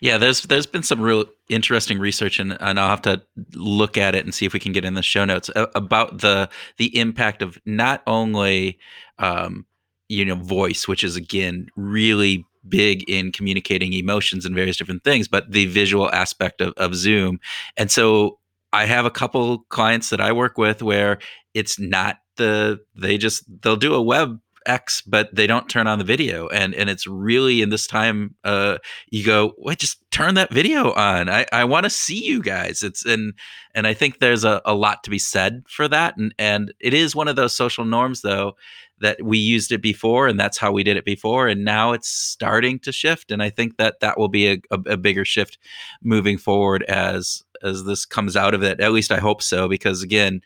Yeah, 0.00 0.18
there's 0.18 0.42
there's 0.42 0.66
been 0.66 0.82
some 0.82 1.00
real 1.00 1.24
interesting 1.48 1.98
research, 1.98 2.38
and, 2.38 2.56
and 2.60 2.78
I'll 2.78 2.88
have 2.88 3.02
to 3.02 3.22
look 3.54 3.98
at 3.98 4.14
it 4.14 4.24
and 4.24 4.34
see 4.34 4.46
if 4.46 4.52
we 4.52 4.60
can 4.60 4.72
get 4.72 4.84
in 4.84 4.94
the 4.94 5.02
show 5.02 5.24
notes 5.24 5.50
about 5.74 6.20
the 6.20 6.48
the 6.76 6.96
impact 6.96 7.42
of 7.42 7.58
not 7.66 8.02
only 8.06 8.78
um, 9.18 9.66
you 10.08 10.24
know 10.24 10.36
voice, 10.36 10.86
which 10.86 11.04
is 11.04 11.16
again 11.16 11.68
really 11.76 12.46
big 12.68 13.08
in 13.08 13.32
communicating 13.32 13.92
emotions 13.92 14.44
and 14.44 14.54
various 14.54 14.76
different 14.76 15.04
things, 15.04 15.28
but 15.28 15.50
the 15.50 15.66
visual 15.66 16.10
aspect 16.12 16.60
of, 16.60 16.72
of 16.76 16.94
Zoom. 16.94 17.38
And 17.76 17.90
so 17.90 18.38
I 18.72 18.86
have 18.86 19.04
a 19.06 19.10
couple 19.10 19.60
clients 19.68 20.10
that 20.10 20.20
I 20.20 20.32
work 20.32 20.58
with 20.58 20.82
where 20.82 21.18
it's 21.54 21.78
not 21.78 22.18
the 22.36 22.80
they 22.96 23.16
just 23.16 23.44
they'll 23.62 23.76
do 23.76 23.94
a 23.94 24.02
web 24.02 24.40
X, 24.66 25.02
but 25.02 25.34
they 25.34 25.46
don't 25.46 25.68
turn 25.68 25.86
on 25.86 25.98
the 25.98 26.04
video. 26.04 26.48
And 26.48 26.74
and 26.74 26.88
it's 26.88 27.06
really 27.06 27.62
in 27.62 27.70
this 27.70 27.86
time, 27.86 28.34
uh, 28.44 28.78
you 29.10 29.24
go, 29.24 29.52
wait, 29.58 29.78
just 29.78 29.98
turn 30.10 30.34
that 30.34 30.52
video 30.52 30.92
on. 30.92 31.28
I, 31.28 31.46
I 31.52 31.64
want 31.64 31.84
to 31.84 31.90
see 31.90 32.24
you 32.24 32.42
guys. 32.42 32.82
It's 32.82 33.04
and 33.04 33.34
and 33.74 33.86
I 33.86 33.94
think 33.94 34.18
there's 34.18 34.44
a, 34.44 34.62
a 34.64 34.74
lot 34.74 35.04
to 35.04 35.10
be 35.10 35.18
said 35.18 35.64
for 35.68 35.88
that. 35.88 36.16
And 36.16 36.34
and 36.38 36.72
it 36.80 36.94
is 36.94 37.14
one 37.14 37.28
of 37.28 37.36
those 37.36 37.56
social 37.56 37.84
norms 37.84 38.22
though 38.22 38.54
that 39.00 39.22
we 39.22 39.38
used 39.38 39.72
it 39.72 39.82
before 39.82 40.26
and 40.28 40.38
that's 40.38 40.58
how 40.58 40.70
we 40.72 40.82
did 40.82 40.96
it 40.96 41.04
before 41.04 41.48
and 41.48 41.64
now 41.64 41.92
it's 41.92 42.08
starting 42.08 42.78
to 42.78 42.92
shift 42.92 43.30
and 43.30 43.42
i 43.42 43.50
think 43.50 43.76
that 43.76 44.00
that 44.00 44.18
will 44.18 44.28
be 44.28 44.46
a, 44.46 44.58
a, 44.70 44.80
a, 44.92 44.96
bigger 44.96 45.24
shift 45.24 45.58
moving 46.02 46.38
forward 46.38 46.82
as 46.84 47.42
as 47.62 47.84
this 47.84 48.06
comes 48.06 48.36
out 48.36 48.54
of 48.54 48.62
it 48.62 48.80
at 48.80 48.92
least 48.92 49.10
i 49.10 49.18
hope 49.18 49.42
so 49.42 49.68
because 49.68 50.02
again 50.02 50.40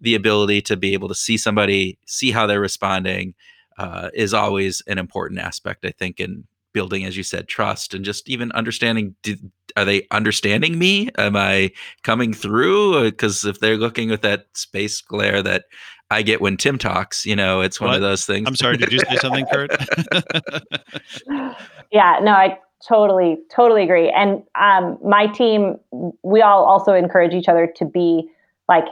the 0.00 0.14
ability 0.16 0.60
to 0.60 0.76
be 0.76 0.94
able 0.94 1.08
to 1.08 1.14
see 1.14 1.36
somebody 1.36 1.96
see 2.06 2.32
how 2.32 2.46
they're 2.46 2.60
responding 2.60 3.34
uh, 3.78 4.10
is 4.14 4.34
always 4.34 4.82
an 4.86 4.98
important 4.98 5.40
aspect, 5.40 5.84
I 5.84 5.90
think, 5.90 6.20
in 6.20 6.44
building, 6.72 7.04
as 7.04 7.16
you 7.16 7.22
said, 7.22 7.48
trust 7.48 7.94
and 7.94 8.04
just 8.04 8.28
even 8.28 8.52
understanding. 8.52 9.14
Are 9.76 9.84
they 9.84 10.06
understanding 10.10 10.78
me? 10.78 11.10
Am 11.18 11.36
I 11.36 11.72
coming 12.02 12.32
through? 12.32 13.10
Because 13.10 13.44
if 13.44 13.60
they're 13.60 13.76
looking 13.76 14.10
with 14.10 14.22
that 14.22 14.46
space 14.54 15.00
glare 15.00 15.42
that 15.42 15.64
I 16.12 16.22
get 16.22 16.40
when 16.40 16.56
Tim 16.56 16.78
talks, 16.78 17.26
you 17.26 17.34
know, 17.34 17.60
it's 17.60 17.80
one 17.80 17.94
of 17.94 18.00
those 18.00 18.26
things. 18.26 18.46
I'm 18.46 18.56
sorry. 18.56 18.76
Did 18.76 18.92
you 18.92 18.98
say 19.00 19.16
something, 19.16 19.46
Kurt? 19.52 19.70
yeah. 21.90 22.18
No, 22.22 22.32
I 22.32 22.58
totally, 22.86 23.38
totally 23.54 23.82
agree. 23.82 24.10
And 24.10 24.42
um, 24.60 24.98
my 25.04 25.26
team, 25.26 25.78
we 26.22 26.42
all 26.42 26.64
also 26.64 26.92
encourage 26.92 27.32
each 27.32 27.48
other 27.48 27.72
to 27.76 27.84
be 27.84 28.28
like, 28.68 28.84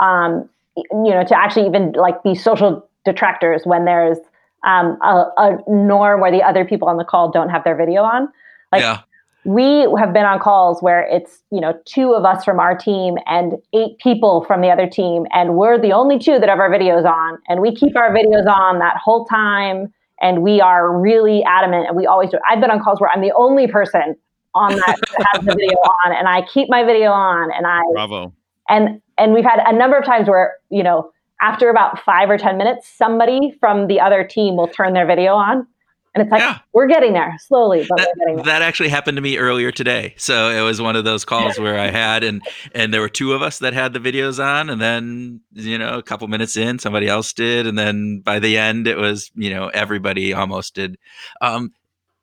um, 0.00 0.48
you 0.76 1.10
know, 1.10 1.24
to 1.24 1.36
actually 1.36 1.66
even 1.66 1.92
like 1.92 2.22
be 2.22 2.34
social 2.34 2.88
detractors 3.04 3.62
when 3.64 3.84
there's 3.84 4.18
um, 4.64 4.98
a, 5.02 5.26
a, 5.36 5.58
norm 5.68 6.20
where 6.20 6.30
the 6.30 6.42
other 6.42 6.64
people 6.64 6.88
on 6.88 6.96
the 6.96 7.04
call 7.04 7.30
don't 7.30 7.48
have 7.48 7.64
their 7.64 7.74
video 7.74 8.02
on. 8.02 8.28
Like 8.72 8.82
yeah. 8.82 9.00
We 9.44 9.86
have 9.98 10.12
been 10.12 10.24
on 10.24 10.38
calls 10.38 10.82
where 10.82 11.02
it's 11.02 11.42
you 11.50 11.60
know 11.60 11.78
two 11.84 12.12
of 12.12 12.24
us 12.24 12.44
from 12.44 12.60
our 12.60 12.76
team 12.76 13.16
and 13.26 13.54
eight 13.72 13.98
people 13.98 14.44
from 14.44 14.60
the 14.60 14.68
other 14.68 14.88
team, 14.88 15.26
and 15.32 15.56
we're 15.56 15.78
the 15.80 15.92
only 15.92 16.18
two 16.18 16.38
that 16.38 16.48
have 16.48 16.58
our 16.58 16.70
videos 16.70 17.04
on, 17.04 17.38
and 17.48 17.60
we 17.60 17.74
keep 17.74 17.96
our 17.96 18.12
videos 18.12 18.46
on 18.46 18.78
that 18.78 18.96
whole 18.96 19.24
time, 19.26 19.92
and 20.20 20.42
we 20.42 20.60
are 20.60 20.98
really 20.98 21.42
adamant, 21.44 21.86
and 21.88 21.96
we 21.96 22.06
always 22.06 22.30
do. 22.30 22.38
I've 22.48 22.60
been 22.60 22.70
on 22.70 22.82
calls 22.82 23.00
where 23.00 23.10
I'm 23.10 23.22
the 23.22 23.32
only 23.32 23.66
person 23.66 24.16
on 24.54 24.74
that 24.74 24.98
that 25.18 25.26
has 25.32 25.44
the 25.44 25.52
video 25.52 25.78
on, 25.78 26.12
and 26.14 26.28
I 26.28 26.42
keep 26.52 26.68
my 26.68 26.84
video 26.84 27.10
on, 27.10 27.50
and 27.56 27.66
I 27.66 27.80
bravo. 27.92 28.32
And 28.68 29.00
and 29.18 29.32
we've 29.32 29.44
had 29.44 29.60
a 29.66 29.76
number 29.76 29.96
of 29.96 30.04
times 30.04 30.28
where 30.28 30.56
you 30.70 30.82
know 30.82 31.10
after 31.40 31.70
about 31.70 31.98
five 32.04 32.28
or 32.28 32.36
10 32.36 32.58
minutes, 32.58 32.86
somebody 32.86 33.56
from 33.60 33.86
the 33.86 33.98
other 33.98 34.24
team 34.24 34.56
will 34.56 34.68
turn 34.68 34.92
their 34.92 35.06
video 35.06 35.34
on. 35.34 35.66
And 36.12 36.22
it's 36.22 36.30
like, 36.32 36.40
yeah. 36.40 36.58
we're 36.72 36.88
getting 36.88 37.12
there 37.12 37.36
slowly, 37.38 37.86
but 37.88 37.98
that, 37.98 38.08
we're 38.08 38.24
getting 38.24 38.36
there. 38.36 38.44
That 38.46 38.62
actually 38.62 38.88
happened 38.88 39.16
to 39.16 39.20
me 39.20 39.38
earlier 39.38 39.70
today. 39.70 40.14
So 40.16 40.50
it 40.50 40.60
was 40.62 40.82
one 40.82 40.96
of 40.96 41.04
those 41.04 41.24
calls 41.24 41.58
where 41.58 41.78
I 41.78 41.88
had, 41.88 42.24
and 42.24 42.42
and 42.74 42.92
there 42.92 43.00
were 43.00 43.08
two 43.08 43.32
of 43.32 43.42
us 43.42 43.60
that 43.60 43.74
had 43.74 43.92
the 43.92 44.00
videos 44.00 44.44
on, 44.44 44.70
and 44.70 44.80
then 44.80 45.40
you 45.52 45.78
know 45.78 45.98
a 45.98 46.02
couple 46.02 46.26
minutes 46.26 46.56
in, 46.56 46.80
somebody 46.80 47.06
else 47.06 47.32
did, 47.32 47.66
and 47.66 47.78
then 47.78 48.20
by 48.20 48.40
the 48.40 48.58
end, 48.58 48.88
it 48.88 48.96
was 48.96 49.30
you 49.36 49.50
know 49.50 49.68
everybody 49.68 50.32
almost 50.32 50.74
did. 50.74 50.98
Um, 51.40 51.72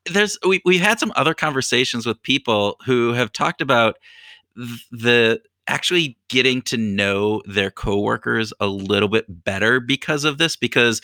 there's 0.06 0.38
we 0.46 0.62
we 0.66 0.80
had 0.80 1.00
some 1.00 1.14
other 1.16 1.34
conversations 1.34 2.06
with 2.06 2.22
people 2.22 2.78
who 2.86 3.14
have 3.14 3.32
talked 3.32 3.62
about 3.62 3.98
the 4.92 5.40
actually 5.68 6.18
getting 6.30 6.62
to 6.62 6.78
know 6.78 7.42
their 7.46 7.70
coworkers 7.70 8.54
a 8.60 8.68
little 8.68 9.10
bit 9.10 9.26
better 9.44 9.80
because 9.80 10.24
of 10.24 10.38
this 10.38 10.56
because 10.56 11.02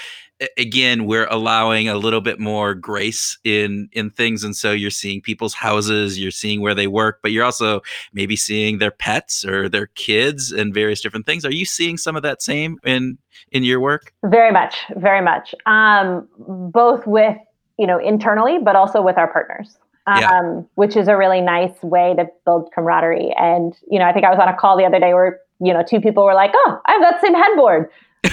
again 0.58 1.06
we're 1.06 1.28
allowing 1.28 1.88
a 1.88 1.96
little 1.96 2.22
bit 2.22 2.40
more 2.40 2.74
grace 2.74 3.38
in 3.44 3.88
in 3.92 4.10
things 4.10 4.44
and 4.44 4.56
so 4.56 4.72
you're 4.72 4.90
seeing 4.90 5.22
people's 5.22 5.54
houses 5.54 6.20
you're 6.20 6.32
seeing 6.32 6.62
where 6.62 6.76
they 6.76 6.88
work 6.88 7.20
but 7.22 7.32
you're 7.32 7.44
also 7.46 7.82
maybe 8.14 8.36
seeing 8.36 8.80
their 8.80 8.92
pets 8.92 9.46
or 9.46 9.70
their 9.70 9.88
kids 9.88 10.52
and 10.52 10.74
various 10.74 11.02
different 11.02 11.26
things. 11.26 11.46
Are 11.46 11.52
you 11.52 11.66
seeing 11.66 11.98
some 11.98 12.16
of 12.16 12.24
that 12.24 12.42
same 12.42 12.80
in 12.84 13.18
in 13.52 13.64
your 13.64 13.80
work? 13.80 14.14
Very 14.26 14.52
much 14.52 14.78
very 14.96 15.22
much. 15.22 15.54
Um 15.66 16.28
both 16.38 17.06
with 17.06 17.38
you 17.78 17.88
know 17.88 18.00
internally 18.00 18.60
but 18.60 18.76
also 18.76 19.02
with 19.02 19.18
our 19.18 19.32
partners 19.32 19.78
yeah. 20.08 20.40
um, 20.40 20.68
which 20.76 20.96
is 20.96 21.08
a 21.08 21.18
really 21.18 21.42
nice 21.42 21.82
way 21.82 22.14
to 22.16 22.28
build 22.46 22.70
camaraderie. 22.74 23.34
And, 23.38 23.74
you 23.90 24.00
know, 24.00 24.06
I 24.06 24.14
think 24.14 24.26
I 24.26 24.30
was 24.30 24.40
on 24.40 24.50
a 24.50 24.56
call 24.56 24.78
the 24.78 24.86
other 24.86 25.00
day 25.00 25.14
where, 25.14 25.40
you 25.62 25.74
know, 25.74 25.84
two 25.84 26.02
people 26.02 26.26
were 26.26 26.34
like, 26.34 26.52
oh, 26.54 26.82
I 26.86 26.94
have 26.94 27.02
that 27.02 27.22
same 27.22 27.34
headboard. 27.34 27.90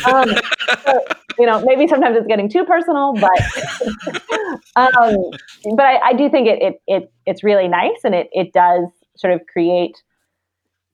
Um, 0.06 0.28
so, 0.84 1.04
you 1.38 1.46
know, 1.46 1.62
maybe 1.64 1.86
sometimes 1.86 2.16
it's 2.16 2.26
getting 2.26 2.48
too 2.48 2.64
personal, 2.64 3.14
but, 3.14 3.40
um, 4.76 5.16
but 5.76 5.84
I, 5.84 5.98
I, 6.06 6.12
do 6.12 6.28
think 6.28 6.48
it, 6.48 6.62
it, 6.62 6.82
it, 6.86 7.12
it's 7.26 7.44
really 7.44 7.68
nice 7.68 7.98
and 8.04 8.14
it, 8.14 8.28
it 8.32 8.52
does 8.52 8.84
sort 9.16 9.32
of 9.32 9.40
create 9.52 9.96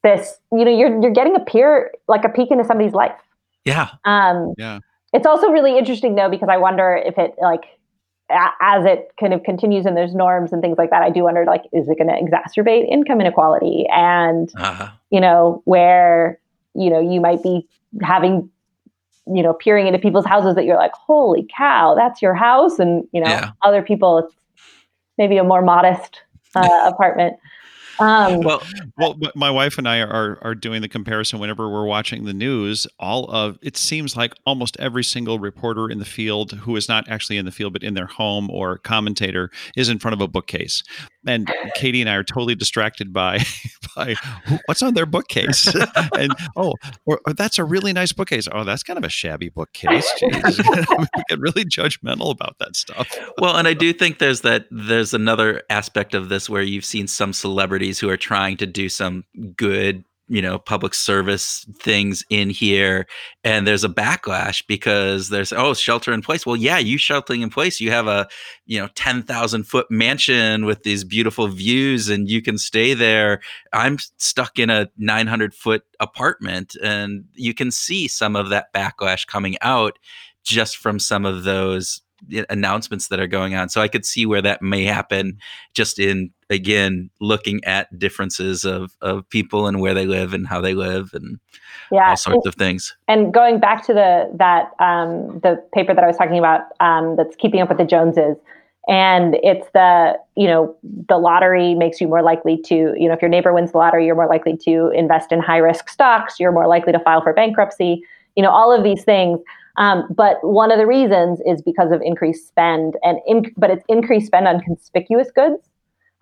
this, 0.02 0.38
you 0.52 0.64
know, 0.64 0.76
you're, 0.76 1.00
you're 1.00 1.12
getting 1.12 1.36
a 1.36 1.40
peer, 1.40 1.90
like 2.06 2.24
a 2.24 2.28
peek 2.28 2.50
into 2.50 2.64
somebody's 2.64 2.92
life. 2.92 3.18
Yeah. 3.64 3.90
Um, 4.04 4.54
yeah. 4.58 4.80
It's 5.12 5.26
also 5.26 5.48
really 5.48 5.78
interesting 5.78 6.14
though, 6.14 6.28
because 6.28 6.48
I 6.50 6.58
wonder 6.58 7.00
if 7.04 7.18
it 7.18 7.34
like, 7.40 7.64
as 8.30 8.84
it 8.84 9.12
kind 9.20 9.32
of 9.32 9.42
continues 9.42 9.86
and 9.86 9.96
there's 9.96 10.14
norms 10.14 10.52
and 10.52 10.60
things 10.60 10.78
like 10.78 10.90
that, 10.90 11.02
I 11.02 11.10
do 11.10 11.22
wonder 11.22 11.44
like, 11.44 11.64
is 11.72 11.88
it 11.88 11.98
going 11.98 12.08
to 12.08 12.14
exacerbate 12.14 12.90
income 12.90 13.20
inequality? 13.20 13.86
And, 13.90 14.50
uh-huh. 14.56 14.90
you 15.10 15.20
know, 15.20 15.62
where, 15.64 16.40
you 16.74 16.90
know, 16.90 17.00
you 17.00 17.20
might 17.20 17.42
be 17.42 17.66
having, 18.02 18.50
you 19.26 19.42
know, 19.42 19.54
peering 19.54 19.86
into 19.86 19.98
people's 19.98 20.26
houses 20.26 20.54
that 20.56 20.64
you're 20.64 20.76
like, 20.76 20.92
holy 20.92 21.46
cow, 21.56 21.94
that's 21.94 22.20
your 22.20 22.34
house. 22.34 22.78
And, 22.78 23.06
you 23.12 23.20
know, 23.20 23.30
yeah. 23.30 23.52
other 23.62 23.82
people, 23.82 24.18
it's 24.18 24.34
maybe 25.18 25.36
a 25.36 25.44
more 25.44 25.62
modest 25.62 26.20
uh, 26.54 26.80
apartment. 26.92 27.36
Um, 27.98 28.40
well, 28.40 28.62
well, 28.98 29.18
my 29.34 29.50
wife 29.50 29.78
and 29.78 29.88
I 29.88 30.00
are 30.00 30.38
are 30.42 30.54
doing 30.54 30.82
the 30.82 30.88
comparison 30.88 31.38
whenever 31.38 31.68
we're 31.68 31.86
watching 31.86 32.24
the 32.24 32.34
news. 32.34 32.86
All 32.98 33.30
of 33.30 33.58
it 33.62 33.76
seems 33.76 34.16
like 34.16 34.34
almost 34.44 34.76
every 34.78 35.04
single 35.04 35.38
reporter 35.38 35.90
in 35.90 35.98
the 35.98 36.04
field 36.04 36.52
who 36.52 36.76
is 36.76 36.88
not 36.88 37.08
actually 37.08 37.36
in 37.36 37.44
the 37.44 37.52
field 37.52 37.72
but 37.72 37.82
in 37.82 37.94
their 37.94 38.06
home 38.06 38.50
or 38.50 38.78
commentator 38.78 39.50
is 39.76 39.88
in 39.88 39.98
front 39.98 40.14
of 40.14 40.20
a 40.20 40.28
bookcase. 40.28 40.82
And 41.26 41.52
Katie 41.74 42.00
and 42.00 42.08
I 42.08 42.14
are 42.14 42.24
totally 42.24 42.54
distracted 42.54 43.12
by 43.12 43.40
by 43.96 44.14
what's 44.66 44.82
on 44.82 44.94
their 44.94 45.06
bookcase. 45.06 45.74
and 46.16 46.32
oh, 46.56 46.74
or, 47.06 47.20
or, 47.26 47.32
that's 47.32 47.58
a 47.58 47.64
really 47.64 47.92
nice 47.92 48.12
bookcase. 48.12 48.46
Oh, 48.52 48.64
that's 48.64 48.82
kind 48.82 48.98
of 48.98 49.04
a 49.04 49.08
shabby 49.08 49.48
bookcase. 49.48 50.06
we 50.22 50.30
get 51.28 51.38
really 51.38 51.64
judgmental 51.64 52.30
about 52.30 52.56
that 52.58 52.76
stuff. 52.76 53.08
Well, 53.38 53.56
and 53.56 53.66
I 53.66 53.74
do 53.74 53.92
think 53.92 54.18
there's 54.18 54.42
that 54.42 54.66
there's 54.70 55.14
another 55.14 55.62
aspect 55.70 56.14
of 56.14 56.28
this 56.28 56.48
where 56.48 56.62
you've 56.62 56.84
seen 56.84 57.06
some 57.06 57.32
celebrities 57.32 57.85
who 57.94 58.08
are 58.08 58.16
trying 58.16 58.56
to 58.58 58.66
do 58.66 58.88
some 58.88 59.24
good 59.56 60.04
you 60.28 60.42
know 60.42 60.58
public 60.58 60.92
service 60.92 61.64
things 61.80 62.24
in 62.30 62.50
here 62.50 63.06
and 63.44 63.66
there's 63.66 63.84
a 63.84 63.88
backlash 63.88 64.64
because 64.66 65.28
there's 65.28 65.52
oh 65.52 65.72
shelter 65.72 66.12
in 66.12 66.20
place. 66.20 66.44
Well 66.44 66.56
yeah 66.56 66.78
you 66.78 66.98
sheltering 66.98 67.42
in 67.42 67.50
place 67.50 67.80
you 67.80 67.90
have 67.90 68.08
a 68.08 68.26
you 68.66 68.80
know 68.80 68.88
10,000 68.94 69.64
foot 69.64 69.90
mansion 69.90 70.64
with 70.64 70.82
these 70.82 71.04
beautiful 71.04 71.48
views 71.48 72.08
and 72.08 72.28
you 72.28 72.42
can 72.42 72.58
stay 72.58 72.94
there. 72.94 73.40
I'm 73.72 73.98
stuck 74.16 74.58
in 74.58 74.70
a 74.70 74.88
900 74.98 75.54
foot 75.54 75.84
apartment 76.00 76.76
and 76.82 77.24
you 77.34 77.54
can 77.54 77.70
see 77.70 78.08
some 78.08 78.34
of 78.34 78.48
that 78.48 78.72
backlash 78.74 79.26
coming 79.26 79.56
out 79.60 79.98
just 80.42 80.76
from 80.76 80.98
some 80.98 81.24
of 81.24 81.44
those 81.44 82.00
announcements 82.48 83.08
that 83.08 83.20
are 83.20 83.26
going 83.26 83.54
on. 83.54 83.68
So 83.68 83.80
I 83.80 83.88
could 83.88 84.04
see 84.04 84.26
where 84.26 84.42
that 84.42 84.62
may 84.62 84.84
happen 84.84 85.38
just 85.74 85.98
in 85.98 86.30
again 86.48 87.10
looking 87.20 87.64
at 87.64 87.98
differences 87.98 88.64
of 88.64 88.96
of 89.00 89.28
people 89.30 89.66
and 89.66 89.80
where 89.80 89.94
they 89.94 90.06
live 90.06 90.32
and 90.32 90.46
how 90.46 90.60
they 90.60 90.74
live 90.74 91.10
and 91.12 91.38
yeah, 91.90 92.10
all 92.10 92.16
sorts 92.16 92.44
and, 92.44 92.46
of 92.46 92.54
things. 92.54 92.96
And 93.08 93.32
going 93.32 93.60
back 93.60 93.84
to 93.86 93.94
the 93.94 94.30
that 94.34 94.70
um, 94.78 95.40
the 95.40 95.62
paper 95.74 95.94
that 95.94 96.02
I 96.02 96.06
was 96.06 96.16
talking 96.16 96.38
about 96.38 96.62
um, 96.80 97.16
that's 97.16 97.36
keeping 97.36 97.60
up 97.60 97.68
with 97.68 97.78
the 97.78 97.84
Joneses. 97.84 98.36
And 98.88 99.34
it's 99.42 99.66
the, 99.74 100.16
you 100.36 100.46
know, 100.46 100.76
the 101.08 101.18
lottery 101.18 101.74
makes 101.74 102.00
you 102.00 102.06
more 102.06 102.22
likely 102.22 102.56
to, 102.66 102.94
you 102.96 103.08
know, 103.08 103.14
if 103.14 103.20
your 103.20 103.28
neighbor 103.28 103.52
wins 103.52 103.72
the 103.72 103.78
lottery, 103.78 104.06
you're 104.06 104.14
more 104.14 104.28
likely 104.28 104.56
to 104.58 104.90
invest 104.94 105.32
in 105.32 105.40
high 105.40 105.56
risk 105.56 105.88
stocks, 105.88 106.38
you're 106.38 106.52
more 106.52 106.68
likely 106.68 106.92
to 106.92 107.00
file 107.00 107.20
for 107.20 107.32
bankruptcy, 107.32 108.04
you 108.36 108.44
know, 108.44 108.50
all 108.50 108.72
of 108.72 108.84
these 108.84 109.02
things. 109.02 109.40
Um, 109.78 110.04
but 110.14 110.38
one 110.42 110.72
of 110.72 110.78
the 110.78 110.86
reasons 110.86 111.40
is 111.44 111.60
because 111.62 111.92
of 111.92 112.00
increased 112.02 112.48
spend, 112.48 112.96
and 113.02 113.18
in, 113.26 113.52
but 113.56 113.70
it's 113.70 113.84
increased 113.88 114.26
spend 114.26 114.48
on 114.48 114.60
conspicuous 114.60 115.30
goods. 115.30 115.68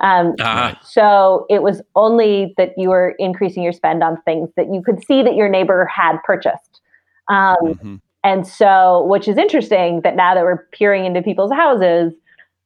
Um, 0.00 0.34
uh-huh. 0.40 0.74
So 0.82 1.46
it 1.48 1.62
was 1.62 1.80
only 1.94 2.52
that 2.56 2.72
you 2.76 2.88
were 2.88 3.14
increasing 3.18 3.62
your 3.62 3.72
spend 3.72 4.02
on 4.02 4.20
things 4.22 4.50
that 4.56 4.72
you 4.72 4.82
could 4.82 5.04
see 5.04 5.22
that 5.22 5.36
your 5.36 5.48
neighbor 5.48 5.86
had 5.86 6.16
purchased. 6.24 6.80
Um, 7.28 7.56
mm-hmm. 7.62 7.96
And 8.24 8.46
so, 8.46 9.04
which 9.04 9.28
is 9.28 9.36
interesting 9.36 10.00
that 10.00 10.16
now 10.16 10.34
that 10.34 10.42
we're 10.42 10.66
peering 10.72 11.04
into 11.04 11.22
people's 11.22 11.52
houses, 11.52 12.12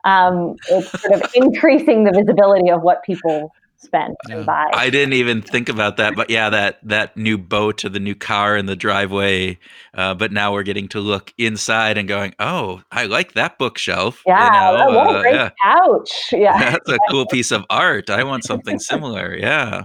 um, 0.04 0.56
it's 0.70 0.90
sort 1.02 1.14
of 1.14 1.30
increasing 1.34 2.04
the 2.04 2.12
visibility 2.12 2.70
of 2.70 2.82
what 2.82 3.02
people 3.02 3.52
spend 3.78 4.16
yeah. 4.28 4.42
buy. 4.42 4.70
I 4.74 4.90
didn't 4.90 5.14
even 5.14 5.40
think 5.40 5.68
about 5.68 5.96
that, 5.96 6.14
but 6.16 6.30
yeah, 6.30 6.50
that 6.50 6.78
that 6.82 7.16
new 7.16 7.38
boat 7.38 7.84
or 7.84 7.88
the 7.88 8.00
new 8.00 8.14
car 8.14 8.56
in 8.56 8.66
the 8.66 8.76
driveway. 8.76 9.58
Uh, 9.94 10.14
but 10.14 10.32
now 10.32 10.52
we're 10.52 10.62
getting 10.62 10.88
to 10.88 11.00
look 11.00 11.32
inside 11.38 11.96
and 11.96 12.08
going, 12.08 12.34
oh, 12.38 12.82
I 12.90 13.04
like 13.04 13.32
that 13.32 13.58
bookshelf. 13.58 14.22
Yeah, 14.26 14.72
you 14.72 14.78
know, 14.78 14.96
what 14.96 15.16
a 15.16 15.18
uh, 15.18 15.32
yeah. 15.32 15.50
couch. 15.62 16.28
Yeah, 16.32 16.58
that's 16.70 16.88
a 16.88 16.98
cool 17.10 17.26
piece 17.26 17.50
of 17.50 17.64
art. 17.70 18.10
I 18.10 18.24
want 18.24 18.44
something 18.44 18.78
similar. 18.78 19.36
Yeah. 19.36 19.84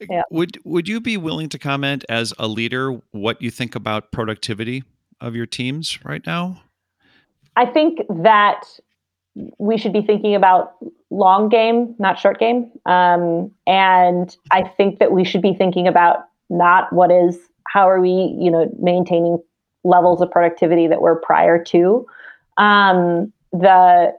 yeah. 0.00 0.22
Would 0.30 0.58
Would 0.64 0.88
you 0.88 1.00
be 1.00 1.16
willing 1.16 1.48
to 1.50 1.58
comment 1.58 2.04
as 2.08 2.32
a 2.38 2.48
leader 2.48 3.00
what 3.12 3.40
you 3.40 3.50
think 3.50 3.74
about 3.74 4.10
productivity 4.12 4.84
of 5.20 5.36
your 5.36 5.46
teams 5.46 6.04
right 6.04 6.22
now? 6.26 6.62
I 7.56 7.66
think 7.66 7.98
that 8.08 8.62
we 9.58 9.78
should 9.78 9.92
be 9.92 10.02
thinking 10.02 10.34
about 10.34 10.74
long 11.10 11.48
game, 11.48 11.94
not 11.98 12.18
short 12.18 12.38
game. 12.38 12.70
Um, 12.86 13.50
and 13.66 14.36
I 14.50 14.62
think 14.62 14.98
that 14.98 15.12
we 15.12 15.24
should 15.24 15.42
be 15.42 15.54
thinking 15.54 15.88
about 15.88 16.24
not 16.50 16.92
what 16.92 17.10
is 17.10 17.38
how 17.66 17.88
are 17.88 18.00
we, 18.00 18.36
you 18.38 18.50
know, 18.50 18.70
maintaining 18.80 19.38
levels 19.84 20.20
of 20.20 20.30
productivity 20.30 20.86
that 20.86 21.00
were 21.00 21.16
prior 21.16 21.62
to 21.64 22.06
um, 22.58 23.32
the, 23.52 24.12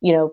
you 0.00 0.12
know, 0.12 0.32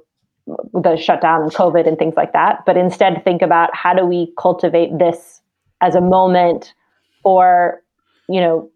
the 0.74 0.97
shutdown 0.97 1.41
and 1.43 1.53
COVID 1.53 1.88
and 1.88 1.97
things 1.97 2.16
like 2.16 2.34
that, 2.34 2.66
but 2.66 2.78
instead 2.78 3.24
think 3.24 3.41
about 3.41 3.74
how 3.74 3.93
do 3.93 4.05
we 4.05 4.34
cultivate 4.38 4.97
this 4.99 5.41
as 5.82 5.95
a 5.95 6.01
moment 6.01 6.74
for, 7.22 7.82
you 8.28 8.41
know, 8.41 8.70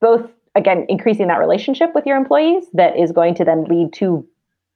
both 0.00 0.30
again 0.54 0.86
increasing 0.88 1.28
that 1.28 1.38
relationship 1.38 1.94
with 1.94 2.06
your 2.06 2.16
employees 2.16 2.64
that 2.72 2.96
is 2.96 3.12
going 3.12 3.34
to 3.34 3.44
then 3.44 3.64
lead 3.64 3.92
to 3.92 4.26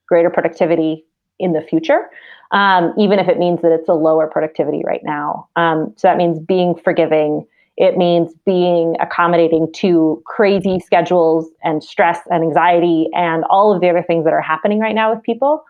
greater 0.07 0.29
productivity 0.29 1.05
in 1.39 1.53
the 1.53 1.61
future, 1.61 2.09
um, 2.51 2.93
even 2.97 3.19
if 3.19 3.27
it 3.27 3.37
means 3.37 3.61
that 3.61 3.71
it's 3.71 3.89
a 3.89 3.93
lower 3.93 4.27
productivity 4.27 4.83
right 4.85 5.01
now. 5.03 5.47
Um, 5.55 5.93
so 5.97 6.07
that 6.07 6.17
means 6.17 6.39
being 6.39 6.75
forgiving. 6.75 7.45
It 7.77 7.97
means 7.97 8.33
being 8.45 8.95
accommodating 9.01 9.71
to 9.73 10.21
crazy 10.25 10.79
schedules 10.79 11.49
and 11.63 11.83
stress 11.83 12.19
and 12.31 12.43
anxiety 12.43 13.09
and 13.13 13.43
all 13.49 13.73
of 13.73 13.81
the 13.81 13.89
other 13.89 14.03
things 14.03 14.23
that 14.23 14.33
are 14.33 14.41
happening 14.41 14.79
right 14.79 14.95
now 14.95 15.13
with 15.13 15.23
people. 15.23 15.65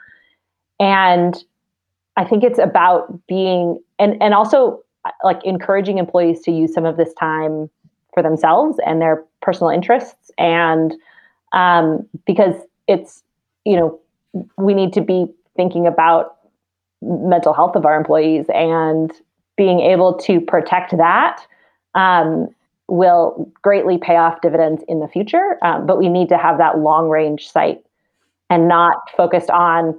And 0.79 1.43
I 2.17 2.25
think 2.25 2.43
it's 2.43 2.59
about 2.59 3.25
being 3.27 3.79
and 3.99 4.21
and 4.21 4.33
also 4.33 4.81
like 5.23 5.43
encouraging 5.43 5.97
employees 5.97 6.41
to 6.41 6.51
use 6.51 6.73
some 6.73 6.85
of 6.85 6.97
this 6.97 7.13
time 7.13 7.69
for 8.13 8.23
themselves 8.23 8.77
and 8.85 9.01
their 9.01 9.23
personal 9.41 9.69
interests 9.69 10.31
and 10.37 10.93
um, 11.53 12.07
because 12.25 12.55
it's 12.87 13.23
you 13.65 13.75
know 13.75 13.99
we 14.57 14.73
need 14.73 14.93
to 14.93 15.01
be 15.01 15.27
thinking 15.55 15.87
about 15.87 16.37
mental 17.01 17.53
health 17.53 17.75
of 17.75 17.85
our 17.85 17.97
employees 17.97 18.45
and 18.53 19.11
being 19.57 19.79
able 19.79 20.13
to 20.13 20.41
protect 20.41 20.97
that 20.97 21.41
um, 21.93 22.47
will 22.87 23.51
greatly 23.61 23.97
pay 23.97 24.17
off 24.17 24.41
dividends 24.41 24.83
in 24.87 24.99
the 24.99 25.07
future. 25.07 25.57
Um, 25.63 25.85
but 25.85 25.97
we 25.97 26.09
need 26.09 26.29
to 26.29 26.37
have 26.37 26.57
that 26.57 26.79
long 26.79 27.09
range 27.09 27.49
sight 27.49 27.83
and 28.49 28.67
not 28.67 29.09
focused 29.15 29.49
on 29.49 29.97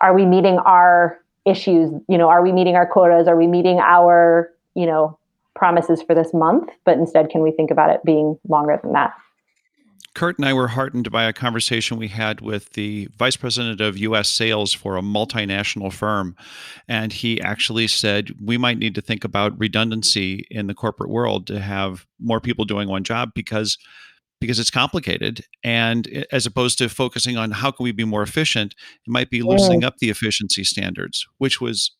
are 0.00 0.14
we 0.14 0.24
meeting 0.24 0.58
our 0.58 1.18
issues? 1.44 1.90
You 2.08 2.18
know 2.18 2.28
are 2.28 2.42
we 2.42 2.52
meeting 2.52 2.76
our 2.76 2.86
quotas? 2.86 3.26
Are 3.26 3.36
we 3.36 3.46
meeting 3.46 3.80
our 3.80 4.52
you 4.74 4.86
know 4.86 5.18
promises 5.56 6.02
for 6.02 6.14
this 6.14 6.32
month? 6.32 6.70
But 6.84 6.98
instead 6.98 7.30
can 7.30 7.42
we 7.42 7.50
think 7.50 7.70
about 7.70 7.90
it 7.90 8.04
being 8.04 8.38
longer 8.48 8.78
than 8.80 8.92
that 8.92 9.12
Kurt 10.18 10.36
and 10.36 10.48
I 10.48 10.52
were 10.52 10.66
heartened 10.66 11.12
by 11.12 11.26
a 11.26 11.32
conversation 11.32 11.96
we 11.96 12.08
had 12.08 12.40
with 12.40 12.72
the 12.72 13.06
vice 13.16 13.36
president 13.36 13.80
of 13.80 13.96
US 13.98 14.28
sales 14.28 14.72
for 14.72 14.96
a 14.96 15.00
multinational 15.00 15.92
firm. 15.92 16.34
And 16.88 17.12
he 17.12 17.40
actually 17.40 17.86
said 17.86 18.32
we 18.42 18.58
might 18.58 18.78
need 18.78 18.96
to 18.96 19.00
think 19.00 19.22
about 19.22 19.56
redundancy 19.60 20.44
in 20.50 20.66
the 20.66 20.74
corporate 20.74 21.08
world 21.08 21.46
to 21.46 21.60
have 21.60 22.04
more 22.18 22.40
people 22.40 22.64
doing 22.64 22.88
one 22.88 23.04
job 23.04 23.30
because 23.32 23.78
because 24.40 24.58
it's 24.58 24.72
complicated 24.72 25.44
and 25.62 26.08
as 26.32 26.46
opposed 26.46 26.78
to 26.78 26.88
focusing 26.88 27.36
on 27.36 27.52
how 27.52 27.70
can 27.70 27.84
we 27.84 27.92
be 27.92 28.04
more 28.04 28.22
efficient 28.22 28.74
it 29.06 29.10
might 29.10 29.30
be 29.30 29.42
loosening 29.42 29.82
mm. 29.82 29.84
up 29.84 29.98
the 29.98 30.10
efficiency 30.10 30.64
standards 30.64 31.26
which 31.38 31.60
was 31.60 31.92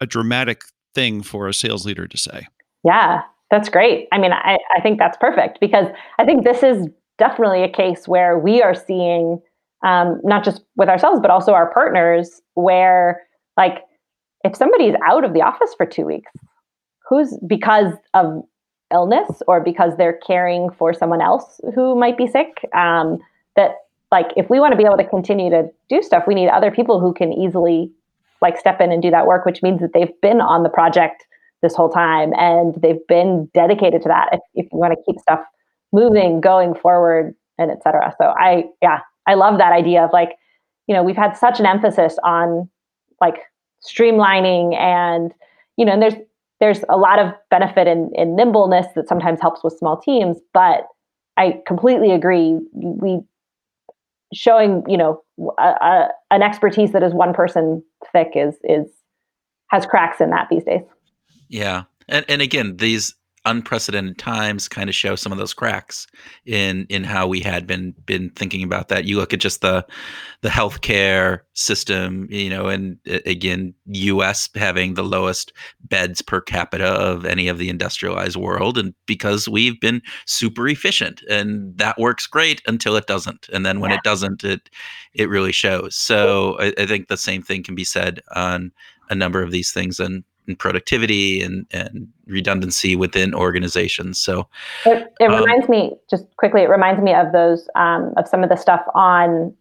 a 0.00 0.06
dramatic 0.06 0.62
thing 0.94 1.22
for 1.22 1.46
a 1.48 1.54
sales 1.54 1.86
leader 1.86 2.08
to 2.08 2.18
say 2.18 2.46
yeah 2.84 3.22
that's 3.50 3.68
great 3.68 4.08
i 4.10 4.18
mean 4.18 4.32
i, 4.32 4.58
I 4.76 4.80
think 4.80 4.98
that's 4.98 5.16
perfect 5.18 5.60
because 5.60 5.86
i 6.18 6.24
think 6.24 6.44
this 6.44 6.64
is 6.64 6.88
definitely 7.18 7.62
a 7.62 7.68
case 7.68 8.08
where 8.08 8.38
we 8.38 8.62
are 8.62 8.74
seeing 8.74 9.40
um, 9.84 10.20
not 10.24 10.44
just 10.44 10.62
with 10.76 10.88
ourselves 10.88 11.20
but 11.20 11.30
also 11.30 11.52
our 11.52 11.72
partners 11.72 12.40
where 12.54 13.22
like 13.56 13.82
if 14.44 14.56
somebody's 14.56 14.94
out 15.06 15.24
of 15.24 15.34
the 15.34 15.42
office 15.42 15.74
for 15.76 15.86
two 15.86 16.04
weeks 16.04 16.32
who's 17.08 17.38
because 17.46 17.92
of 18.14 18.42
illness 18.92 19.42
or 19.46 19.60
because 19.60 19.96
they're 19.96 20.18
caring 20.26 20.70
for 20.70 20.92
someone 20.92 21.20
else 21.20 21.60
who 21.74 21.94
might 21.96 22.16
be 22.16 22.26
sick 22.26 22.68
um, 22.74 23.18
that 23.56 23.76
like 24.12 24.26
if 24.36 24.48
we 24.48 24.60
want 24.60 24.72
to 24.72 24.76
be 24.78 24.84
able 24.84 24.96
to 24.96 25.08
continue 25.08 25.50
to 25.50 25.68
do 25.88 26.02
stuff 26.02 26.24
we 26.26 26.34
need 26.34 26.48
other 26.48 26.70
people 26.70 27.00
who 27.00 27.12
can 27.12 27.32
easily 27.32 27.90
like 28.40 28.58
step 28.58 28.80
in 28.80 28.92
and 28.92 29.02
do 29.02 29.10
that 29.10 29.26
work 29.26 29.44
which 29.44 29.62
means 29.62 29.80
that 29.80 29.92
they've 29.92 30.20
been 30.20 30.40
on 30.40 30.62
the 30.62 30.68
project 30.68 31.26
this 31.64 31.74
whole 31.74 31.88
time 31.88 32.32
and 32.34 32.76
they've 32.80 33.04
been 33.08 33.50
dedicated 33.54 34.02
to 34.02 34.08
that. 34.08 34.28
If, 34.32 34.40
if 34.54 34.72
you 34.72 34.78
want 34.78 34.92
to 34.92 35.02
keep 35.04 35.18
stuff 35.18 35.40
moving, 35.94 36.40
going 36.40 36.74
forward, 36.74 37.34
and 37.56 37.70
etc. 37.70 38.14
So 38.20 38.34
I, 38.36 38.64
yeah, 38.82 39.00
I 39.26 39.34
love 39.34 39.58
that 39.58 39.72
idea 39.72 40.04
of 40.04 40.10
like, 40.12 40.30
you 40.86 40.94
know, 40.94 41.02
we've 41.02 41.16
had 41.16 41.36
such 41.36 41.60
an 41.60 41.66
emphasis 41.66 42.16
on 42.24 42.68
like 43.20 43.36
streamlining 43.86 44.76
and, 44.76 45.32
you 45.76 45.84
know, 45.86 45.92
and 45.92 46.02
there's 46.02 46.14
there's 46.60 46.84
a 46.88 46.96
lot 46.96 47.18
of 47.18 47.32
benefit 47.50 47.86
in, 47.86 48.10
in 48.14 48.36
nimbleness 48.36 48.86
that 48.94 49.08
sometimes 49.08 49.40
helps 49.40 49.62
with 49.64 49.76
small 49.76 50.00
teams, 50.00 50.38
but 50.52 50.86
I 51.36 51.60
completely 51.66 52.12
agree. 52.12 52.58
We 52.72 53.20
showing, 54.32 54.82
you 54.88 54.96
know, 54.96 55.22
a, 55.58 55.62
a, 55.62 56.08
an 56.30 56.42
expertise 56.42 56.92
that 56.92 57.02
is 57.02 57.12
one 57.12 57.34
person 57.34 57.82
thick 58.12 58.32
is 58.34 58.54
is 58.64 58.86
has 59.70 59.84
cracks 59.84 60.20
in 60.20 60.30
that 60.30 60.48
these 60.50 60.64
days. 60.64 60.82
Yeah, 61.48 61.84
and 62.08 62.24
and 62.28 62.40
again, 62.40 62.76
these 62.76 63.14
unprecedented 63.46 64.18
times 64.18 64.68
kind 64.68 64.88
of 64.88 64.94
show 64.94 65.14
some 65.16 65.32
of 65.32 65.38
those 65.38 65.52
cracks 65.52 66.06
in 66.46 66.86
in 66.88 67.04
how 67.04 67.26
we 67.26 67.40
had 67.40 67.66
been 67.66 67.94
been 68.06 68.30
thinking 68.30 68.62
about 68.62 68.88
that. 68.88 69.04
You 69.04 69.16
look 69.16 69.34
at 69.34 69.40
just 69.40 69.60
the 69.60 69.86
the 70.40 70.48
healthcare 70.48 71.40
system, 71.52 72.26
you 72.30 72.50
know, 72.50 72.66
and 72.66 72.98
again, 73.26 73.74
U.S. 73.86 74.48
having 74.54 74.94
the 74.94 75.02
lowest 75.02 75.52
beds 75.80 76.22
per 76.22 76.40
capita 76.40 76.86
of 76.86 77.24
any 77.24 77.48
of 77.48 77.58
the 77.58 77.68
industrialized 77.68 78.36
world, 78.36 78.78
and 78.78 78.94
because 79.06 79.48
we've 79.48 79.80
been 79.80 80.02
super 80.26 80.66
efficient, 80.68 81.22
and 81.28 81.76
that 81.78 81.98
works 81.98 82.26
great 82.26 82.62
until 82.66 82.96
it 82.96 83.06
doesn't, 83.06 83.48
and 83.52 83.64
then 83.64 83.80
when 83.80 83.90
yeah. 83.90 83.98
it 83.98 84.02
doesn't, 84.04 84.44
it 84.44 84.70
it 85.12 85.28
really 85.28 85.52
shows. 85.52 85.94
So 85.94 86.56
I, 86.58 86.72
I 86.78 86.86
think 86.86 87.08
the 87.08 87.16
same 87.16 87.42
thing 87.42 87.62
can 87.62 87.74
be 87.74 87.84
said 87.84 88.20
on 88.34 88.72
a 89.10 89.14
number 89.14 89.42
of 89.42 89.50
these 89.50 89.70
things, 89.70 90.00
and 90.00 90.24
and 90.46 90.58
productivity 90.58 91.42
and, 91.42 91.66
and 91.72 92.08
redundancy 92.26 92.96
within 92.96 93.34
organizations. 93.34 94.18
So 94.18 94.48
it, 94.86 95.12
it 95.20 95.30
um, 95.30 95.40
reminds 95.40 95.68
me 95.68 95.92
just 96.10 96.24
quickly. 96.36 96.62
It 96.62 96.68
reminds 96.68 97.02
me 97.02 97.14
of 97.14 97.32
those 97.32 97.68
um, 97.74 98.12
of 98.16 98.28
some 98.28 98.42
of 98.42 98.50
the 98.50 98.56
stuff 98.56 98.82
on 98.94 99.54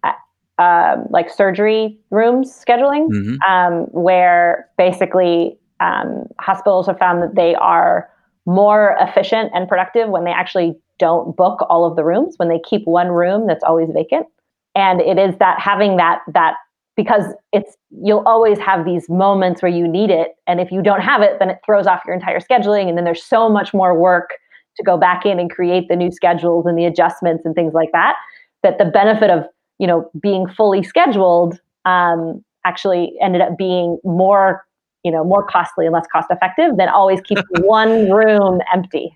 uh, 0.59 0.97
like 1.09 1.29
surgery 1.29 1.97
rooms 2.09 2.51
scheduling, 2.51 3.07
mm-hmm. 3.09 3.51
um, 3.51 3.85
where 3.91 4.69
basically 4.77 5.57
um, 5.79 6.27
hospitals 6.39 6.87
have 6.87 6.97
found 6.97 7.21
that 7.21 7.35
they 7.35 7.55
are 7.55 8.09
more 8.45 8.97
efficient 8.99 9.51
and 9.53 9.67
productive 9.67 10.09
when 10.09 10.25
they 10.25 10.31
actually 10.31 10.75
don't 10.99 11.35
book 11.35 11.65
all 11.69 11.85
of 11.85 11.95
the 11.95 12.03
rooms 12.03 12.35
when 12.37 12.49
they 12.49 12.59
keep 12.59 12.85
one 12.85 13.07
room 13.07 13.47
that's 13.47 13.63
always 13.63 13.89
vacant 13.93 14.27
and 14.75 15.01
it 15.01 15.17
is 15.17 15.35
that 15.39 15.59
having 15.59 15.97
that 15.97 16.19
that 16.27 16.55
because 16.95 17.23
it's 17.51 17.75
you'll 18.03 18.23
always 18.25 18.59
have 18.59 18.85
these 18.85 19.09
moments 19.09 19.61
where 19.61 19.71
you 19.71 19.87
need 19.87 20.09
it. 20.09 20.29
And 20.47 20.59
if 20.59 20.71
you 20.71 20.81
don't 20.81 21.01
have 21.01 21.21
it 21.21 21.39
then 21.39 21.49
it 21.49 21.59
throws 21.65 21.87
off 21.87 22.01
your 22.05 22.15
entire 22.15 22.39
scheduling. 22.39 22.87
And 22.87 22.97
then 22.97 23.05
there's 23.05 23.23
so 23.23 23.49
much 23.49 23.73
more 23.73 23.97
work 23.97 24.31
to 24.77 24.83
go 24.83 24.97
back 24.97 25.25
in 25.25 25.39
and 25.39 25.49
create 25.49 25.87
the 25.87 25.95
new 25.95 26.11
schedules 26.11 26.65
and 26.65 26.77
the 26.77 26.85
adjustments 26.85 27.45
and 27.45 27.53
things 27.55 27.73
like 27.73 27.91
that 27.91 28.15
that 28.63 28.77
the 28.77 28.85
benefit 28.85 29.29
of 29.29 29.45
you 29.79 29.87
know 29.87 30.09
being 30.21 30.47
fully 30.47 30.83
scheduled 30.83 31.59
um, 31.85 32.43
actually 32.65 33.13
ended 33.21 33.41
up 33.41 33.57
being 33.57 33.97
more 34.03 34.63
you 35.03 35.11
know 35.11 35.23
more 35.23 35.45
costly 35.45 35.85
and 35.85 35.93
less 35.93 36.05
cost 36.11 36.27
effective 36.31 36.77
than 36.77 36.89
always 36.89 37.21
keeping 37.21 37.43
one 37.59 38.09
room 38.09 38.61
empty. 38.73 39.15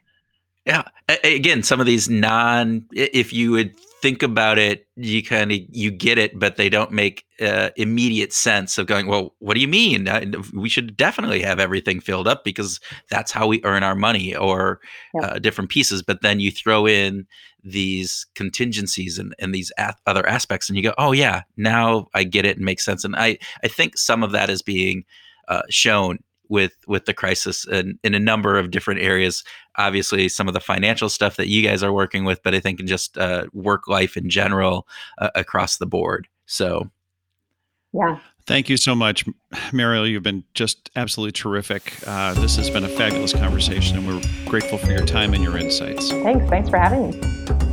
Yeah. 0.65 0.83
Again 1.23 1.63
some 1.63 1.79
of 1.79 1.85
these 1.85 2.09
non 2.09 2.85
if 2.91 3.31
you 3.33 3.51
would 3.51 3.73
think 4.07 4.23
about 4.23 4.57
it, 4.57 4.87
you 4.95 5.21
kind 5.21 5.51
of 5.51 5.59
you 5.69 5.91
get 5.91 6.17
it, 6.17 6.39
but 6.39 6.55
they 6.55 6.69
don't 6.69 6.93
make 6.93 7.25
uh, 7.41 7.71
immediate 7.75 8.31
sense 8.31 8.77
of 8.77 8.87
going. 8.87 9.05
Well, 9.05 9.35
what 9.39 9.55
do 9.55 9.59
you 9.59 9.67
mean? 9.67 10.07
Uh, 10.07 10.23
we 10.53 10.69
should 10.69 10.95
definitely 10.95 11.41
have 11.41 11.59
everything 11.59 11.99
filled 11.99 12.25
up 12.25 12.45
because 12.45 12.79
that's 13.09 13.33
how 13.33 13.47
we 13.47 13.59
earn 13.65 13.83
our 13.83 13.95
money, 13.95 14.33
or 14.33 14.79
uh, 15.21 15.39
different 15.39 15.69
pieces. 15.69 16.01
But 16.01 16.21
then 16.21 16.39
you 16.39 16.51
throw 16.51 16.87
in 16.87 17.27
these 17.63 18.25
contingencies 18.33 19.19
and, 19.19 19.35
and 19.39 19.53
these 19.53 19.73
a- 19.77 19.95
other 20.05 20.25
aspects, 20.25 20.69
and 20.69 20.77
you 20.77 20.83
go, 20.83 20.93
oh 20.97 21.11
yeah, 21.11 21.41
now 21.57 22.07
I 22.13 22.23
get 22.23 22.45
it 22.45 22.55
and 22.55 22.65
makes 22.65 22.85
sense. 22.85 23.03
And 23.03 23.13
I 23.13 23.37
I 23.61 23.67
think 23.67 23.97
some 23.97 24.23
of 24.23 24.31
that 24.31 24.49
is 24.49 24.61
being 24.61 25.03
uh, 25.49 25.63
shown 25.69 26.19
with 26.49 26.75
with 26.87 27.05
the 27.05 27.13
crisis 27.13 27.67
in, 27.67 27.99
in 28.03 28.13
a 28.13 28.19
number 28.19 28.57
of 28.57 28.71
different 28.71 29.01
areas. 29.01 29.43
Obviously, 29.77 30.29
some 30.29 30.47
of 30.47 30.53
the 30.53 30.59
financial 30.59 31.09
stuff 31.09 31.35
that 31.37 31.47
you 31.47 31.61
guys 31.61 31.83
are 31.83 31.93
working 31.93 32.25
with, 32.25 32.41
but 32.43 32.55
I 32.55 32.59
think 32.59 32.79
in 32.79 32.87
just 32.87 33.17
uh, 33.17 33.45
work 33.53 33.87
life 33.87 34.17
in 34.17 34.29
general 34.29 34.87
uh, 35.17 35.29
across 35.35 35.77
the 35.77 35.85
board. 35.85 36.27
So, 36.45 36.89
yeah. 37.93 38.19
Thank 38.45 38.69
you 38.69 38.77
so 38.77 38.95
much, 38.95 39.25
Mariel. 39.73 40.07
You've 40.07 40.23
been 40.23 40.45
just 40.53 40.89
absolutely 40.95 41.33
terrific. 41.33 41.93
Uh, 42.07 42.33
this 42.35 42.55
has 42.55 42.69
been 42.69 42.85
a 42.85 42.89
fabulous 42.89 43.33
conversation, 43.33 43.97
and 43.97 44.07
we're 44.07 44.21
grateful 44.45 44.77
for 44.77 44.91
your 44.91 45.05
time 45.05 45.33
and 45.33 45.43
your 45.43 45.57
insights. 45.57 46.09
Thanks. 46.11 46.49
Thanks 46.49 46.69
for 46.69 46.77
having 46.77 47.11
me. 47.11 47.66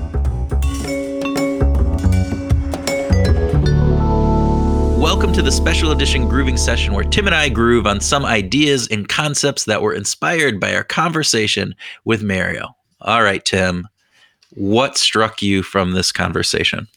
Welcome 5.05 5.35
to 5.35 5.43
the 5.43 5.53
special 5.53 5.91
edition 5.91 6.29
grooving 6.31 6.57
session 6.57 6.95
where 6.95 7.05
Tim 7.05 7.27
and 7.27 7.35
I 7.35 7.51
groove 7.51 7.87
on 7.87 8.01
some 8.01 8.25
ideas 8.25 8.89
and 8.89 9.07
concepts 9.07 9.67
that 9.67 9.83
were 9.83 9.93
inspired 9.93 10.59
by 10.59 10.75
our 10.75 10.83
conversation 10.83 11.75
with 12.07 12.23
Mariel. 12.23 12.79
All 13.03 13.23
right, 13.23 13.45
Tim, 13.45 13.87
what 14.55 14.97
struck 14.97 15.43
you 15.43 15.63
from 15.63 15.93
this 15.93 16.11
conversation? 16.11 16.89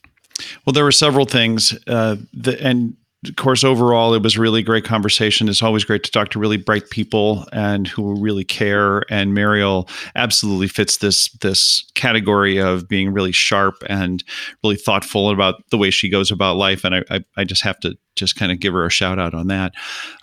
Well, 0.66 0.72
there 0.72 0.86
were 0.86 0.92
several 0.94 1.26
things, 1.26 1.78
uh, 1.86 2.16
the, 2.34 2.58
and 2.66 2.96
of 3.28 3.36
course, 3.36 3.64
overall, 3.64 4.14
it 4.14 4.22
was 4.22 4.38
really 4.38 4.62
great 4.62 4.84
conversation. 4.84 5.50
It's 5.50 5.64
always 5.64 5.84
great 5.84 6.04
to 6.04 6.12
talk 6.12 6.30
to 6.30 6.40
really 6.40 6.58
bright 6.58 6.90
people 6.90 7.46
and 7.52 7.88
who 7.88 8.20
really 8.20 8.44
care. 8.44 9.04
And 9.10 9.34
Mariel 9.34 9.88
absolutely 10.16 10.68
fits 10.68 10.98
this 10.98 11.30
this 11.40 11.90
category 11.96 12.58
of 12.58 12.88
being 12.88 13.12
really 13.14 13.32
sharp 13.32 13.76
and 13.90 14.24
really 14.64 14.76
thoughtful 14.76 15.30
about 15.30 15.56
the 15.72 15.78
way 15.78 15.92
she 15.92 16.10
goes 16.10 16.32
about 16.32 16.58
life. 16.58 16.84
And 16.84 16.96
I, 16.96 17.04
I, 17.10 17.24
I 17.38 17.44
just 17.44 17.64
have 17.64 17.80
to 17.82 17.98
just 18.16 18.36
kind 18.36 18.52
of 18.52 18.60
give 18.60 18.74
her 18.74 18.86
a 18.86 18.92
shout 18.92 19.20
out 19.20 19.34
on 19.34 19.48
that. 19.48 19.74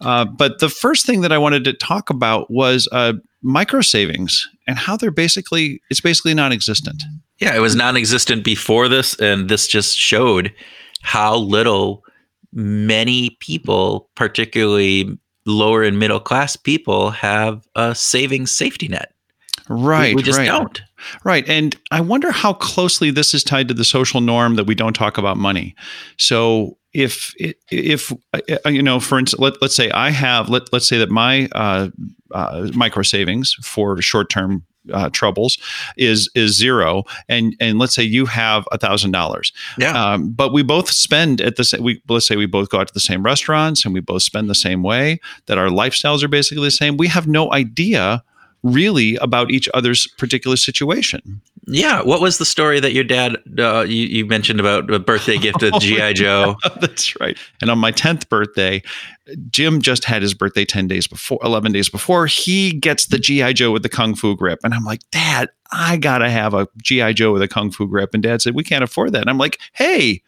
Uh, 0.00 0.24
but 0.24 0.58
the 0.58 0.68
first 0.68 1.06
thing 1.06 1.22
that 1.22 1.32
I 1.32 1.38
wanted 1.38 1.64
to 1.64 1.72
talk 1.72 2.10
about 2.10 2.50
was 2.50 2.88
uh, 2.92 3.14
micro 3.42 3.80
savings 3.80 4.48
and 4.66 4.78
how 4.78 4.96
they're 4.96 5.10
basically 5.10 5.80
it's 5.90 6.00
basically 6.00 6.34
non-existent. 6.34 7.02
Yeah, 7.40 7.56
it 7.56 7.60
was 7.60 7.74
non-existent 7.74 8.44
before 8.44 8.88
this, 8.88 9.18
and 9.18 9.48
this 9.48 9.66
just 9.66 9.96
showed 9.96 10.54
how 11.02 11.36
little 11.36 12.03
many 12.54 13.30
people, 13.40 14.08
particularly 14.14 15.18
lower 15.46 15.82
and 15.82 15.98
middle 15.98 16.20
class 16.20 16.56
people, 16.56 17.10
have 17.10 17.66
a 17.74 17.94
savings 17.94 18.50
safety 18.50 18.88
net. 18.88 19.12
Right. 19.68 20.10
We, 20.10 20.16
we 20.16 20.22
just 20.22 20.38
right. 20.38 20.46
don't. 20.46 20.82
Right. 21.24 21.46
And 21.48 21.76
I 21.90 22.00
wonder 22.00 22.30
how 22.30 22.54
closely 22.54 23.10
this 23.10 23.34
is 23.34 23.44
tied 23.44 23.68
to 23.68 23.74
the 23.74 23.84
social 23.84 24.20
norm 24.20 24.56
that 24.56 24.64
we 24.64 24.74
don't 24.74 24.94
talk 24.94 25.18
about 25.18 25.36
money. 25.36 25.74
So 26.16 26.78
if 26.94 27.34
if 27.70 28.12
uh, 28.32 28.68
you 28.68 28.82
know 28.82 29.00
for 29.00 29.18
instance 29.18 29.40
let, 29.40 29.60
let's 29.60 29.74
say 29.74 29.90
i 29.90 30.10
have 30.10 30.48
let, 30.48 30.72
let's 30.72 30.86
say 30.86 30.96
that 30.96 31.10
my 31.10 31.48
uh, 31.52 31.88
uh, 32.32 32.70
micro 32.72 33.02
savings 33.02 33.54
for 33.62 34.00
short 34.00 34.30
term 34.30 34.64
uh, 34.92 35.10
troubles 35.10 35.58
is 35.96 36.28
is 36.34 36.56
zero, 36.56 37.04
and 37.28 37.56
and 37.60 37.78
let's 37.78 37.94
say 37.94 38.02
you 38.02 38.26
have 38.26 38.66
a 38.72 38.78
thousand 38.78 39.12
dollars. 39.12 39.52
Yeah. 39.78 40.12
Um, 40.12 40.30
but 40.30 40.52
we 40.52 40.62
both 40.62 40.90
spend 40.90 41.40
at 41.40 41.56
the 41.56 41.64
same. 41.64 41.82
We 41.82 42.02
let's 42.08 42.26
say 42.26 42.36
we 42.36 42.46
both 42.46 42.68
go 42.68 42.80
out 42.80 42.88
to 42.88 42.94
the 42.94 43.00
same 43.00 43.22
restaurants 43.22 43.84
and 43.84 43.94
we 43.94 44.00
both 44.00 44.22
spend 44.22 44.48
the 44.48 44.54
same 44.54 44.82
way. 44.82 45.20
That 45.46 45.58
our 45.58 45.68
lifestyles 45.68 46.22
are 46.22 46.28
basically 46.28 46.64
the 46.64 46.70
same. 46.70 46.96
We 46.96 47.08
have 47.08 47.26
no 47.26 47.52
idea 47.52 48.22
really 48.64 49.14
about 49.16 49.50
each 49.50 49.68
other's 49.74 50.08
particular 50.18 50.56
situation. 50.56 51.40
Yeah. 51.66 52.02
What 52.02 52.20
was 52.20 52.38
the 52.38 52.44
story 52.44 52.80
that 52.80 52.92
your 52.92 53.04
dad 53.04 53.36
uh, 53.58 53.84
you, 53.86 54.06
you 54.06 54.26
mentioned 54.26 54.58
about 54.58 54.90
a 54.90 54.98
birthday 54.98 55.38
gift 55.38 55.62
of 55.62 55.80
GI 55.80 56.14
Joe? 56.14 56.56
That's 56.80 57.18
right. 57.20 57.38
And 57.60 57.70
on 57.70 57.78
my 57.78 57.90
tenth 57.90 58.28
birthday, 58.28 58.82
Jim 59.50 59.80
just 59.80 60.04
had 60.04 60.22
his 60.22 60.34
birthday 60.34 60.64
ten 60.64 60.88
days 60.88 61.06
before, 61.06 61.38
eleven 61.42 61.72
days 61.72 61.88
before. 61.88 62.26
He 62.26 62.72
gets 62.72 63.06
the 63.06 63.18
GI 63.18 63.54
Joe 63.54 63.70
with 63.70 63.82
the 63.82 63.88
kung 63.88 64.14
fu 64.14 64.36
grip, 64.36 64.60
and 64.64 64.74
I'm 64.74 64.84
like, 64.84 65.00
Dad, 65.10 65.48
I 65.72 65.96
gotta 65.96 66.30
have 66.30 66.54
a 66.54 66.68
GI 66.82 67.14
Joe 67.14 67.32
with 67.32 67.42
a 67.42 67.48
kung 67.48 67.70
fu 67.70 67.86
grip. 67.86 68.12
And 68.12 68.22
Dad 68.22 68.42
said, 68.42 68.54
We 68.54 68.64
can't 68.64 68.84
afford 68.84 69.12
that. 69.12 69.20
And 69.20 69.30
I'm 69.30 69.38
like, 69.38 69.58
Hey, 69.72 70.22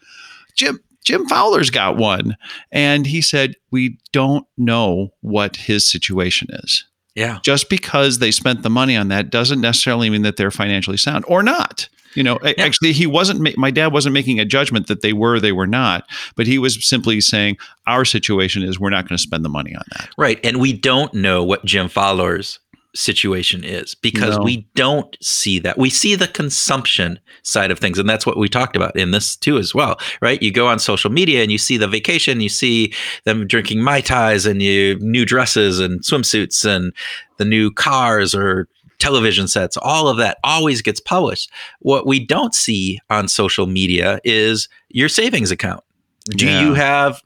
Jim. 0.55 0.81
Jim 1.05 1.25
Fowler's 1.29 1.71
got 1.71 1.97
one. 1.97 2.37
And 2.73 3.07
he 3.07 3.23
said, 3.23 3.55
We 3.71 3.97
don't 4.11 4.45
know 4.59 5.13
what 5.21 5.55
his 5.55 5.89
situation 5.89 6.49
is. 6.51 6.85
Yeah. 7.17 7.41
Just 7.43 7.69
because 7.69 8.19
they 8.19 8.31
spent 8.31 8.63
the 8.63 8.71
money 8.71 8.97
on 8.97 9.09
that 9.09 9.31
doesn't 9.31 9.61
necessarily 9.61 10.11
mean 10.11 10.23
that 10.23 10.37
they're 10.37 10.51
financially 10.51 10.99
sound 10.99 11.25
or 11.27 11.43
not. 11.43 11.89
You 12.15 12.23
know, 12.23 12.39
yeah. 12.43 12.53
actually, 12.59 12.93
he 12.93 13.07
wasn't. 13.07 13.57
My 13.59 13.71
dad 13.71 13.93
wasn't 13.93 14.15
making 14.15 14.41
a 14.41 14.45
judgment 14.45 14.87
that 14.87 15.03
they 15.03 15.13
were, 15.13 15.39
they 15.39 15.53
were 15.53 15.67
not. 15.67 16.09
But 16.35 16.47
he 16.47 16.59
was 16.59 16.87
simply 16.89 17.21
saying 17.21 17.59
our 17.87 18.07
situation 18.07 18.63
is 18.63 18.81
we're 18.81 18.91
not 18.91 19.07
going 19.07 19.17
to 19.17 19.23
spend 19.23 19.45
the 19.45 19.51
money 19.51 19.75
on 19.75 19.83
that. 19.93 20.09
Right, 20.17 20.41
and 20.43 20.59
we 20.59 20.73
don't 20.73 21.13
know 21.13 21.45
what 21.45 21.65
Jim 21.65 21.89
Fowler's 21.89 22.59
situation 22.97 23.63
is 23.63 23.95
because 23.95 24.37
no. 24.37 24.45
we 24.45 24.67
don't 24.75 25.17
see 25.23 25.59
that. 25.61 25.79
We 25.79 25.91
see 25.91 26.15
the 26.15 26.29
consumption 26.29 27.21
side 27.43 27.71
of 27.71 27.79
things. 27.79 27.99
And 27.99 28.09
that's 28.09 28.27
what 28.27 28.37
we 28.37 28.49
talked 28.49 28.77
about 28.77 28.97
in 28.97 29.11
this 29.11 29.37
too, 29.37 29.59
as 29.59 29.75
well, 29.75 29.99
right? 30.21 30.43
You 30.43 30.53
go 30.53 30.67
on 30.67 30.79
social 30.79 31.11
media 31.11 31.43
and 31.43 31.53
you 31.53 31.59
see 31.59 31.77
the 31.77 31.89
vacation, 31.89 32.41
you 32.41 32.49
see 32.49 32.93
them 33.25 33.47
drinking 33.47 33.83
Mai 33.83 34.01
Tais 34.01 34.47
and 34.47 34.63
you 34.63 34.99
new 35.01 35.25
dresses 35.25 35.79
and 35.79 36.01
swimsuits 36.01 36.65
and 36.65 36.93
the 37.37 37.45
new 37.45 37.71
cars 37.71 38.35
or 38.35 38.69
television 38.99 39.47
sets, 39.47 39.77
all 39.77 40.09
of 40.09 40.17
that 40.17 40.39
always 40.43 40.83
gets 40.83 41.01
published. 41.01 41.51
What 41.81 42.07
we 42.07 42.25
don't 42.25 42.55
see 42.55 42.99
on 43.11 43.29
social 43.29 43.67
media 43.67 44.21
is 44.25 44.69
your 44.89 45.09
savings 45.09 45.51
account. 45.51 45.85
Do 46.31 46.47
yeah. 46.47 46.63
you 46.63 46.75
have 46.75 47.21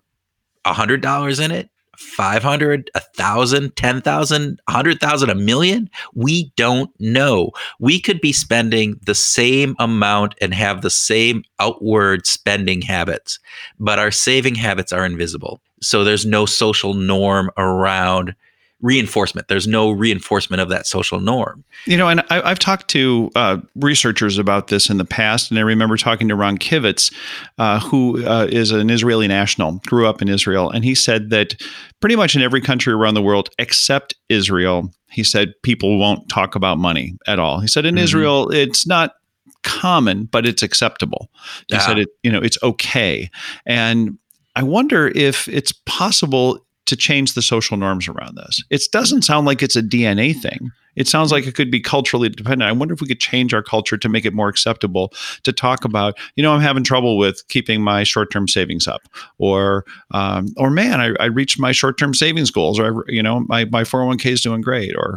a 0.64 0.72
hundred 0.72 1.00
dollars 1.00 1.40
in 1.40 1.50
it? 1.50 1.69
500, 2.00 2.90
1,000, 2.94 3.76
10,000, 3.76 4.60
100,000, 4.66 5.30
a 5.30 5.34
million? 5.34 5.90
We 6.14 6.50
don't 6.56 6.90
know. 6.98 7.50
We 7.78 8.00
could 8.00 8.20
be 8.20 8.32
spending 8.32 8.98
the 9.04 9.14
same 9.14 9.76
amount 9.78 10.34
and 10.40 10.54
have 10.54 10.80
the 10.80 10.90
same 10.90 11.44
outward 11.58 12.26
spending 12.26 12.82
habits, 12.82 13.38
but 13.78 13.98
our 13.98 14.10
saving 14.10 14.54
habits 14.54 14.92
are 14.92 15.04
invisible. 15.04 15.60
So 15.82 16.02
there's 16.02 16.26
no 16.26 16.46
social 16.46 16.94
norm 16.94 17.50
around 17.56 18.34
reinforcement. 18.82 19.48
There's 19.48 19.66
no 19.66 19.90
reinforcement 19.90 20.60
of 20.60 20.68
that 20.70 20.86
social 20.86 21.20
norm. 21.20 21.64
You 21.86 21.96
know, 21.96 22.08
and 22.08 22.22
I, 22.30 22.48
have 22.48 22.58
talked 22.58 22.88
to 22.88 23.30
uh, 23.34 23.58
researchers 23.76 24.38
about 24.38 24.68
this 24.68 24.88
in 24.88 24.98
the 24.98 25.04
past, 25.04 25.50
and 25.50 25.58
I 25.58 25.62
remember 25.62 25.96
talking 25.96 26.28
to 26.28 26.34
Ron 26.34 26.58
Kivetz, 26.58 27.12
uh, 27.58 27.80
who 27.80 28.24
uh, 28.26 28.46
is 28.50 28.70
an 28.70 28.90
Israeli 28.90 29.28
national, 29.28 29.80
grew 29.86 30.06
up 30.06 30.22
in 30.22 30.28
Israel, 30.28 30.70
and 30.70 30.84
he 30.84 30.94
said 30.94 31.30
that 31.30 31.60
pretty 32.00 32.16
much 32.16 32.34
in 32.34 32.42
every 32.42 32.60
country 32.60 32.92
around 32.92 33.14
the 33.14 33.22
world 33.22 33.50
except 33.58 34.14
Israel, 34.28 34.92
he 35.10 35.24
said 35.24 35.52
people 35.62 35.98
won't 35.98 36.28
talk 36.28 36.54
about 36.54 36.78
money 36.78 37.18
at 37.26 37.38
all. 37.38 37.60
He 37.60 37.68
said 37.68 37.84
in 37.84 37.96
mm-hmm. 37.96 38.04
Israel, 38.04 38.50
it's 38.50 38.86
not 38.86 39.14
common, 39.62 40.24
but 40.24 40.46
it's 40.46 40.62
acceptable. 40.62 41.30
He 41.68 41.74
yeah. 41.74 41.80
said 41.80 41.98
it, 41.98 42.08
you 42.22 42.32
know, 42.32 42.40
it's 42.40 42.58
okay. 42.62 43.30
And 43.66 44.18
I 44.56 44.62
wonder 44.62 45.08
if 45.08 45.48
it's 45.48 45.72
possible 45.72 46.64
to 46.90 46.96
change 46.96 47.34
the 47.34 47.42
social 47.42 47.76
norms 47.76 48.08
around 48.08 48.36
this. 48.36 48.62
It 48.68 48.82
doesn't 48.90 49.22
sound 49.22 49.46
like 49.46 49.62
it's 49.62 49.76
a 49.76 49.82
DNA 49.82 50.36
thing. 50.36 50.72
It 50.96 51.06
sounds 51.06 51.30
like 51.30 51.46
it 51.46 51.54
could 51.54 51.70
be 51.70 51.78
culturally 51.78 52.28
dependent. 52.28 52.68
I 52.68 52.72
wonder 52.72 52.92
if 52.92 53.00
we 53.00 53.06
could 53.06 53.20
change 53.20 53.54
our 53.54 53.62
culture 53.62 53.96
to 53.96 54.08
make 54.08 54.24
it 54.24 54.34
more 54.34 54.48
acceptable 54.48 55.12
to 55.44 55.52
talk 55.52 55.84
about, 55.84 56.18
you 56.34 56.42
know, 56.42 56.52
I'm 56.52 56.60
having 56.60 56.82
trouble 56.82 57.16
with 57.16 57.46
keeping 57.46 57.80
my 57.80 58.02
short-term 58.02 58.48
savings 58.48 58.88
up, 58.88 59.02
or, 59.38 59.84
um, 60.10 60.48
or 60.56 60.68
man, 60.68 61.00
I, 61.00 61.14
I, 61.20 61.26
reached 61.26 61.60
my 61.60 61.70
short-term 61.70 62.12
savings 62.12 62.50
goals, 62.50 62.80
or 62.80 63.04
you 63.06 63.22
know, 63.22 63.40
my 63.48 63.66
my 63.66 63.84
401k 63.84 64.26
is 64.26 64.40
doing 64.42 64.62
great, 64.62 64.96
or 64.96 65.16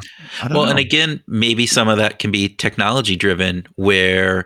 well, 0.52 0.66
know. 0.66 0.70
and 0.70 0.78
again, 0.78 1.24
maybe 1.26 1.66
some 1.66 1.88
of 1.88 1.98
that 1.98 2.20
can 2.20 2.32
be 2.32 2.50
technology 2.50 3.16
driven, 3.16 3.66
where 3.76 4.46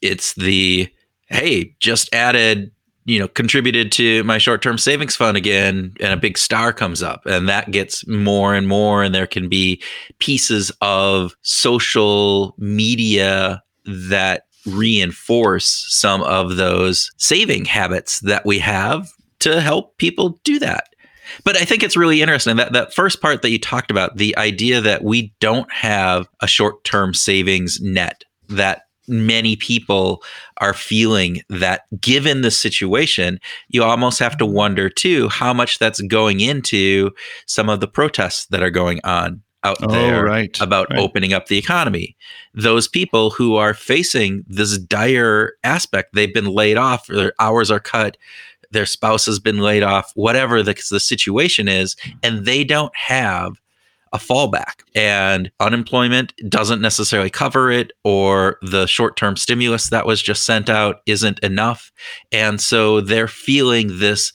it's 0.00 0.32
the 0.32 0.88
hey, 1.26 1.76
just 1.78 2.12
added 2.14 2.72
you 3.08 3.18
know 3.18 3.26
contributed 3.26 3.90
to 3.90 4.22
my 4.24 4.36
short-term 4.36 4.76
savings 4.76 5.16
fund 5.16 5.36
again 5.36 5.94
and 5.98 6.12
a 6.12 6.16
big 6.16 6.36
star 6.36 6.74
comes 6.74 7.02
up 7.02 7.22
and 7.24 7.48
that 7.48 7.70
gets 7.70 8.06
more 8.06 8.54
and 8.54 8.68
more 8.68 9.02
and 9.02 9.14
there 9.14 9.26
can 9.26 9.48
be 9.48 9.82
pieces 10.18 10.70
of 10.82 11.34
social 11.40 12.54
media 12.58 13.62
that 13.86 14.42
reinforce 14.66 15.86
some 15.88 16.22
of 16.22 16.56
those 16.56 17.10
saving 17.16 17.64
habits 17.64 18.20
that 18.20 18.44
we 18.44 18.58
have 18.58 19.10
to 19.38 19.60
help 19.60 19.96
people 19.96 20.38
do 20.44 20.58
that. 20.58 20.84
But 21.44 21.56
I 21.56 21.64
think 21.64 21.82
it's 21.82 21.96
really 21.96 22.20
interesting 22.20 22.56
that 22.56 22.72
that 22.72 22.94
first 22.94 23.22
part 23.22 23.42
that 23.42 23.50
you 23.50 23.58
talked 23.58 23.90
about, 23.90 24.16
the 24.16 24.36
idea 24.36 24.80
that 24.80 25.04
we 25.04 25.32
don't 25.40 25.70
have 25.72 26.26
a 26.40 26.46
short-term 26.46 27.14
savings 27.14 27.80
net 27.80 28.24
that 28.48 28.82
many 29.08 29.56
people 29.56 30.22
are 30.58 30.74
feeling 30.74 31.42
that 31.48 31.82
given 32.00 32.42
the 32.42 32.50
situation, 32.50 33.38
you 33.68 33.82
almost 33.82 34.18
have 34.18 34.36
to 34.38 34.46
wonder 34.46 34.88
too 34.88 35.28
how 35.28 35.52
much 35.52 35.78
that's 35.78 36.00
going 36.02 36.40
into 36.40 37.10
some 37.46 37.68
of 37.68 37.80
the 37.80 37.88
protests 37.88 38.46
that 38.46 38.62
are 38.62 38.70
going 38.70 39.00
on 39.04 39.42
out 39.64 39.78
oh, 39.82 39.90
there 39.90 40.24
right, 40.24 40.60
about 40.60 40.88
right. 40.90 41.00
opening 41.00 41.32
up 41.32 41.46
the 41.46 41.58
economy. 41.58 42.16
Those 42.54 42.86
people 42.86 43.30
who 43.30 43.56
are 43.56 43.74
facing 43.74 44.44
this 44.46 44.78
dire 44.78 45.54
aspect, 45.64 46.14
they've 46.14 46.32
been 46.32 46.46
laid 46.46 46.76
off, 46.76 47.06
their 47.08 47.32
hours 47.40 47.70
are 47.70 47.80
cut, 47.80 48.16
their 48.70 48.86
spouse 48.86 49.26
has 49.26 49.38
been 49.38 49.58
laid 49.58 49.82
off, 49.82 50.12
whatever 50.14 50.62
the, 50.62 50.74
the 50.90 51.00
situation 51.00 51.68
is, 51.68 51.96
mm. 51.96 52.14
and 52.22 52.44
they 52.44 52.64
don't 52.64 52.94
have 52.96 53.60
a 54.12 54.18
fallback. 54.18 54.82
And 54.94 55.50
unemployment 55.60 56.32
doesn't 56.48 56.80
necessarily 56.80 57.30
cover 57.30 57.70
it 57.70 57.92
or 58.04 58.58
the 58.62 58.86
short-term 58.86 59.36
stimulus 59.36 59.90
that 59.90 60.06
was 60.06 60.22
just 60.22 60.44
sent 60.44 60.68
out 60.68 61.00
isn't 61.06 61.38
enough. 61.40 61.92
And 62.32 62.60
so 62.60 63.00
they're 63.00 63.28
feeling 63.28 63.98
this 63.98 64.32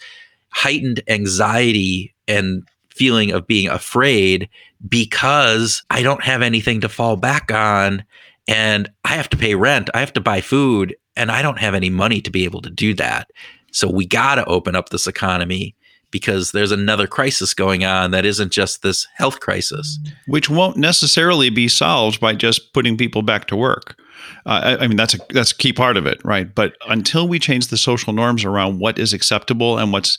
heightened 0.50 1.02
anxiety 1.08 2.14
and 2.28 2.68
feeling 2.90 3.32
of 3.32 3.48
being 3.48 3.68
afraid 3.70 4.48
because 4.88 5.84
I 5.90 6.04
don't 6.04 6.24
have 6.24 6.42
anything 6.42 6.82
to 6.82 6.90
fall 6.90 7.16
back 7.16 7.52
on 7.52 8.04
and 8.48 8.90
I 9.06 9.10
have 9.10 9.30
to 9.30 9.38
pay 9.38 9.56
rent, 9.56 9.90
I 9.94 10.00
have 10.00 10.14
to 10.14 10.22
buy 10.22 10.42
food 10.42 10.96
and 11.16 11.32
I 11.32 11.42
don't 11.42 11.60
have 11.60 11.74
any 11.74 11.90
money 11.90 12.22
to 12.22 12.32
be 12.32 12.44
able 12.44 12.62
to 12.62 12.70
do 12.70 12.94
that. 12.96 13.30
So 13.72 13.90
we 13.90 14.06
got 14.06 14.36
to 14.36 14.46
open 14.46 14.76
up 14.76 14.90
this 14.90 15.08
economy 15.08 15.76
because 16.14 16.52
there's 16.52 16.72
another 16.72 17.08
crisis 17.08 17.54
going 17.56 17.84
on 17.84 18.12
that 18.12 18.24
isn't 18.24 18.54
just 18.54 18.84
this 18.84 19.06
health 19.16 19.40
crisis. 19.42 20.00
Which 20.28 20.48
won't 20.50 20.78
necessarily 20.78 21.50
be 21.50 21.68
solved 21.68 22.22
by 22.22 22.36
just 22.36 22.72
putting 22.72 22.96
people 22.96 23.24
back 23.24 23.48
to 23.48 23.58
work. 23.58 24.00
Uh, 24.46 24.78
I, 24.80 24.84
I, 24.84 24.88
mean, 24.88 24.96
that's 24.96 25.16
a 25.16 25.18
that's 25.32 25.52
a 25.52 25.58
key 25.58 25.74
part 25.74 25.98
of 25.98 26.06
it, 26.06 26.24
right? 26.24 26.54
But 26.54 26.78
until 26.88 27.28
we 27.28 27.40
change 27.40 27.68
the 27.68 27.78
social 27.78 28.14
norms 28.14 28.46
around 28.46 28.80
what 28.80 29.00
is 29.00 29.12
acceptable 29.12 29.80
and 29.80 29.92
what's 29.92 30.18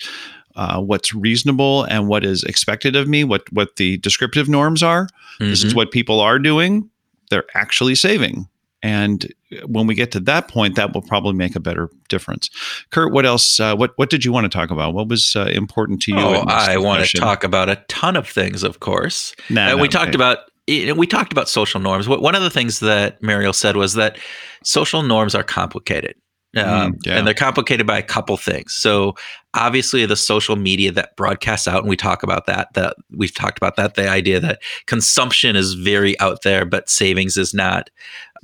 uh, 0.57 0.81
what's 0.81 1.15
reasonable 1.15 1.85
and 1.85 2.09
what 2.09 2.25
is 2.25 2.43
expected 2.43 2.97
of 2.97 3.07
me, 3.09 3.23
what 3.23 3.51
what 3.53 3.77
the 3.77 3.97
descriptive 3.99 4.49
norms 4.49 4.83
are, 4.83 5.07
mm-hmm. 5.07 5.51
this 5.51 5.63
is 5.63 5.71
mm-hmm. 5.71 5.77
what 5.77 5.93
people 5.93 6.21
are 6.21 6.41
doing. 6.41 6.91
They're 7.31 7.47
actually 7.55 7.95
saving. 7.95 8.49
And 8.85 9.33
when 9.65 9.87
we 9.87 9.95
get 9.95 10.13
to 10.13 10.21
that 10.21 10.47
point, 10.49 10.77
that 10.77 10.93
will 10.93 11.01
probably 11.01 11.33
make 11.33 11.57
a 11.57 11.61
better 11.61 11.89
difference. 12.11 12.51
Kurt, 12.91 13.15
what 13.15 13.25
else? 13.25 13.59
Uh, 13.59 13.75
what 13.75 13.93
what 13.97 14.11
did 14.11 14.27
you 14.27 14.31
want 14.31 14.45
to 14.45 14.51
talk 14.51 14.71
about? 14.71 14.93
What 14.93 15.09
was 15.09 15.35
uh, 15.35 15.47
important 15.47 16.03
to 16.03 16.13
you? 16.13 16.19
Oh, 16.19 16.45
I 16.47 16.77
want 16.77 17.03
to 17.09 17.19
talk 17.19 17.45
about 17.45 17.71
a 17.71 17.77
ton 17.89 18.15
of 18.15 18.29
things, 18.29 18.63
of 18.63 18.81
course. 18.81 19.35
Nah, 19.49 19.73
uh, 19.73 19.79
we 19.79 19.89
talked 19.89 20.15
about 20.15 20.51
we 20.69 21.07
talked 21.07 21.33
about 21.33 21.49
social 21.49 21.81
norms. 21.81 22.11
One 22.11 22.35
of 22.35 22.43
the 22.43 22.51
things 22.51 22.81
that 22.81 23.23
Mariel 23.23 23.55
said 23.55 23.77
was 23.77 23.95
that 23.95 24.19
social 24.65 25.03
norms 25.03 25.35
are 25.35 25.43
complicated. 25.43 26.17
Um, 26.55 26.93
mm, 26.93 27.07
yeah. 27.07 27.17
And 27.17 27.27
they're 27.27 27.35
complicated 27.35 27.87
by 27.87 27.99
a 27.99 28.03
couple 28.03 28.37
things. 28.37 28.75
So 28.75 29.15
obviously, 29.55 30.05
the 30.05 30.15
social 30.15 30.57
media 30.57 30.93
that 30.93 31.17
broadcasts 31.17 31.67
out, 31.67 31.81
and 31.81 31.89
we 31.89 31.97
talk 31.97 32.23
about 32.23 32.45
that. 32.47 32.73
That 32.75 32.97
we've 33.11 33.35
talked 33.35 33.57
about 33.57 33.77
that. 33.77 33.95
The 33.95 34.09
idea 34.09 34.41
that 34.41 34.61
consumption 34.87 35.57
is 35.57 35.73
very 35.73 36.21
out 36.21 36.43
there, 36.43 36.67
but 36.67 36.91
savings 36.91 37.39
is 37.39 37.55
not 37.55 37.89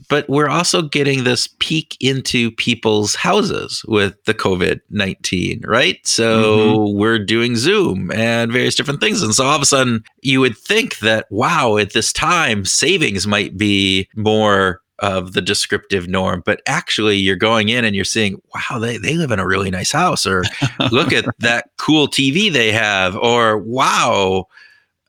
but 0.08 0.28
we're 0.28 0.48
also 0.48 0.82
getting 0.82 1.24
this 1.24 1.48
peek 1.58 1.96
into 2.00 2.50
people's 2.52 3.14
houses 3.14 3.84
with 3.86 4.22
the 4.24 4.34
COVID 4.34 4.80
19, 4.90 5.62
right? 5.66 5.98
So 6.04 6.44
mm-hmm. 6.44 6.98
we're 6.98 7.18
doing 7.18 7.56
Zoom 7.56 8.10
and 8.12 8.52
various 8.52 8.74
different 8.74 9.00
things. 9.00 9.22
And 9.22 9.34
so 9.34 9.44
all 9.44 9.56
of 9.56 9.62
a 9.62 9.66
sudden, 9.66 10.04
you 10.22 10.40
would 10.40 10.56
think 10.56 10.98
that, 10.98 11.26
wow, 11.30 11.76
at 11.76 11.92
this 11.92 12.12
time, 12.12 12.64
savings 12.64 13.26
might 13.26 13.56
be 13.56 14.08
more 14.14 14.80
of 15.00 15.32
the 15.32 15.40
descriptive 15.40 16.08
norm, 16.08 16.42
but 16.44 16.60
actually 16.66 17.16
you're 17.16 17.36
going 17.36 17.70
in 17.70 17.84
and 17.84 17.96
you're 17.96 18.04
seeing, 18.04 18.40
wow, 18.54 18.78
they, 18.78 18.98
they 18.98 19.16
live 19.16 19.30
in 19.30 19.38
a 19.38 19.46
really 19.46 19.70
nice 19.70 19.92
house, 19.92 20.26
or 20.26 20.44
look 20.92 21.12
at 21.12 21.24
that 21.38 21.70
cool 21.78 22.06
TV 22.06 22.52
they 22.52 22.70
have, 22.70 23.16
or 23.16 23.58
wow, 23.58 24.46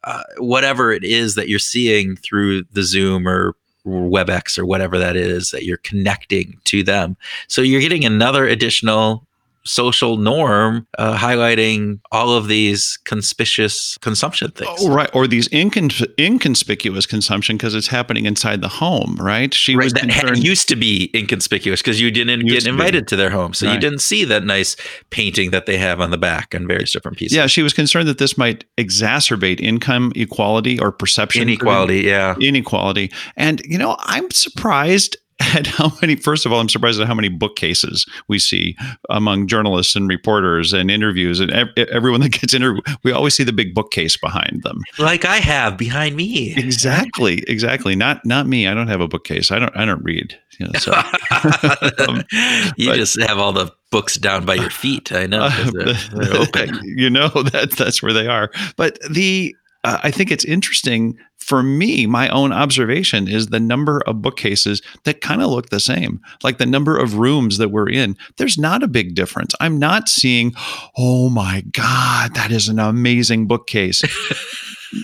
uh, 0.03 0.23
whatever 0.37 0.91
it 0.91 1.03
is 1.03 1.35
that 1.35 1.49
you're 1.49 1.59
seeing 1.59 2.15
through 2.15 2.63
the 2.71 2.83
Zoom 2.83 3.27
or 3.27 3.55
WebEx 3.85 4.57
or 4.57 4.65
whatever 4.65 4.97
that 4.97 5.15
is 5.15 5.51
that 5.51 5.63
you're 5.63 5.77
connecting 5.77 6.59
to 6.65 6.83
them. 6.83 7.17
So 7.47 7.61
you're 7.61 7.81
getting 7.81 8.05
another 8.05 8.45
additional 8.47 9.25
social 9.65 10.17
norm 10.17 10.87
uh, 10.97 11.17
highlighting 11.17 11.99
all 12.11 12.33
of 12.33 12.47
these 12.47 12.97
conspicuous 13.05 13.97
consumption 13.99 14.51
things. 14.51 14.79
Oh, 14.81 14.93
right. 14.93 15.09
Or 15.13 15.27
these 15.27 15.47
incon- 15.49 16.07
inconspicuous 16.17 17.05
consumption 17.05 17.57
because 17.57 17.75
it's 17.75 17.87
happening 17.87 18.25
inside 18.25 18.61
the 18.61 18.67
home, 18.67 19.17
right? 19.19 19.53
She 19.53 19.75
right, 19.75 19.85
was 19.85 19.93
that 19.93 20.03
concerned- 20.03 20.43
used 20.43 20.67
to 20.69 20.75
be 20.75 21.11
inconspicuous 21.15 21.81
because 21.81 22.01
you 22.01 22.11
didn't 22.11 22.45
get 22.45 22.65
invited 22.65 23.07
to, 23.07 23.11
to, 23.11 23.15
their 23.15 23.29
home. 23.29 23.53
So 23.53 23.67
right. 23.67 23.73
you 23.73 23.79
didn't 23.79 23.99
see 23.99 24.25
that 24.25 24.43
nice 24.43 24.75
painting 25.09 25.51
that 25.51 25.65
they 25.65 25.77
have 25.77 26.01
on 26.01 26.11
the 26.11 26.17
back 26.17 26.53
and 26.53 26.67
various 26.67 26.91
different 26.91 27.17
pieces. 27.17 27.35
Yeah, 27.35 27.47
she 27.47 27.61
was 27.61 27.73
concerned 27.73 28.07
that 28.07 28.17
this 28.17 28.37
might 28.37 28.65
exacerbate 28.77 29.59
income 29.59 30.11
equality 30.15 30.79
or 30.79 30.91
perception 30.91 31.43
inequality, 31.43 32.01
yeah. 32.01 32.35
Inequality. 32.39 33.11
And 33.37 33.61
you 33.65 33.77
know, 33.77 33.95
I'm 33.99 34.29
surprised 34.31 35.17
at 35.41 35.67
how 35.67 35.91
many 36.01 36.15
first 36.15 36.45
of 36.45 36.53
all 36.53 36.59
i'm 36.59 36.69
surprised 36.69 36.99
at 36.99 37.07
how 37.07 37.13
many 37.13 37.29
bookcases 37.29 38.05
we 38.27 38.39
see 38.39 38.75
among 39.09 39.47
journalists 39.47 39.95
and 39.95 40.07
reporters 40.07 40.73
and 40.73 40.89
interviews 40.89 41.39
and 41.39 41.51
ev- 41.51 41.69
everyone 41.77 42.21
that 42.21 42.31
gets 42.31 42.53
interviewed 42.53 42.85
we 43.03 43.11
always 43.11 43.35
see 43.35 43.43
the 43.43 43.53
big 43.53 43.73
bookcase 43.73 44.17
behind 44.17 44.63
them. 44.63 44.81
Like 44.99 45.25
i 45.25 45.37
have 45.37 45.77
behind 45.77 46.15
me. 46.15 46.53
Exactly 46.55 47.43
exactly. 47.47 47.95
Not 47.95 48.25
not 48.25 48.47
me. 48.47 48.67
I 48.67 48.73
don't 48.73 48.87
have 48.87 49.01
a 49.01 49.07
bookcase. 49.07 49.51
I 49.51 49.59
don't 49.59 49.75
i 49.75 49.85
don't 49.85 50.03
read 50.03 50.37
you, 50.59 50.67
know, 50.67 50.79
so. 50.79 50.91
um, 52.07 52.23
you 52.77 52.89
but, 52.89 52.95
just 52.95 53.19
have 53.21 53.37
all 53.37 53.53
the 53.53 53.71
books 53.89 54.15
down 54.15 54.45
by 54.45 54.53
your 54.53 54.69
feet 54.69 55.11
i 55.11 55.25
know 55.25 55.49
they're, 55.49 55.93
they're 56.13 56.37
open. 56.37 56.79
You 56.83 57.09
know 57.09 57.27
that 57.27 57.71
that's 57.77 58.01
where 58.01 58.13
they 58.13 58.27
are. 58.27 58.51
But 58.77 58.99
the 59.09 59.55
uh, 59.83 59.99
I 60.03 60.11
think 60.11 60.31
it's 60.31 60.45
interesting 60.45 61.17
for 61.37 61.63
me. 61.63 62.05
My 62.05 62.29
own 62.29 62.53
observation 62.53 63.27
is 63.27 63.47
the 63.47 63.59
number 63.59 64.01
of 64.05 64.21
bookcases 64.21 64.81
that 65.05 65.21
kind 65.21 65.41
of 65.41 65.49
look 65.49 65.69
the 65.69 65.79
same, 65.79 66.21
like 66.43 66.59
the 66.59 66.65
number 66.65 66.97
of 66.97 67.15
rooms 67.15 67.57
that 67.57 67.69
we're 67.69 67.89
in. 67.89 68.15
There's 68.37 68.57
not 68.57 68.83
a 68.83 68.87
big 68.87 69.15
difference. 69.15 69.53
I'm 69.59 69.79
not 69.79 70.07
seeing, 70.07 70.53
oh 70.97 71.29
my 71.29 71.61
God, 71.71 72.35
that 72.35 72.51
is 72.51 72.67
an 72.67 72.79
amazing 72.79 73.47
bookcase. 73.47 74.03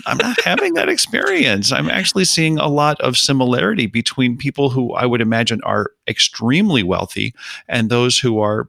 I'm 0.06 0.18
not 0.18 0.40
having 0.42 0.74
that 0.74 0.88
experience. 0.88 1.72
I'm 1.72 1.90
actually 1.90 2.26
seeing 2.26 2.58
a 2.58 2.68
lot 2.68 3.00
of 3.00 3.16
similarity 3.16 3.86
between 3.86 4.36
people 4.36 4.70
who 4.70 4.92
I 4.92 5.06
would 5.06 5.20
imagine 5.20 5.60
are 5.64 5.92
extremely 6.06 6.82
wealthy 6.82 7.34
and 7.68 7.88
those 7.88 8.18
who 8.18 8.38
are 8.38 8.68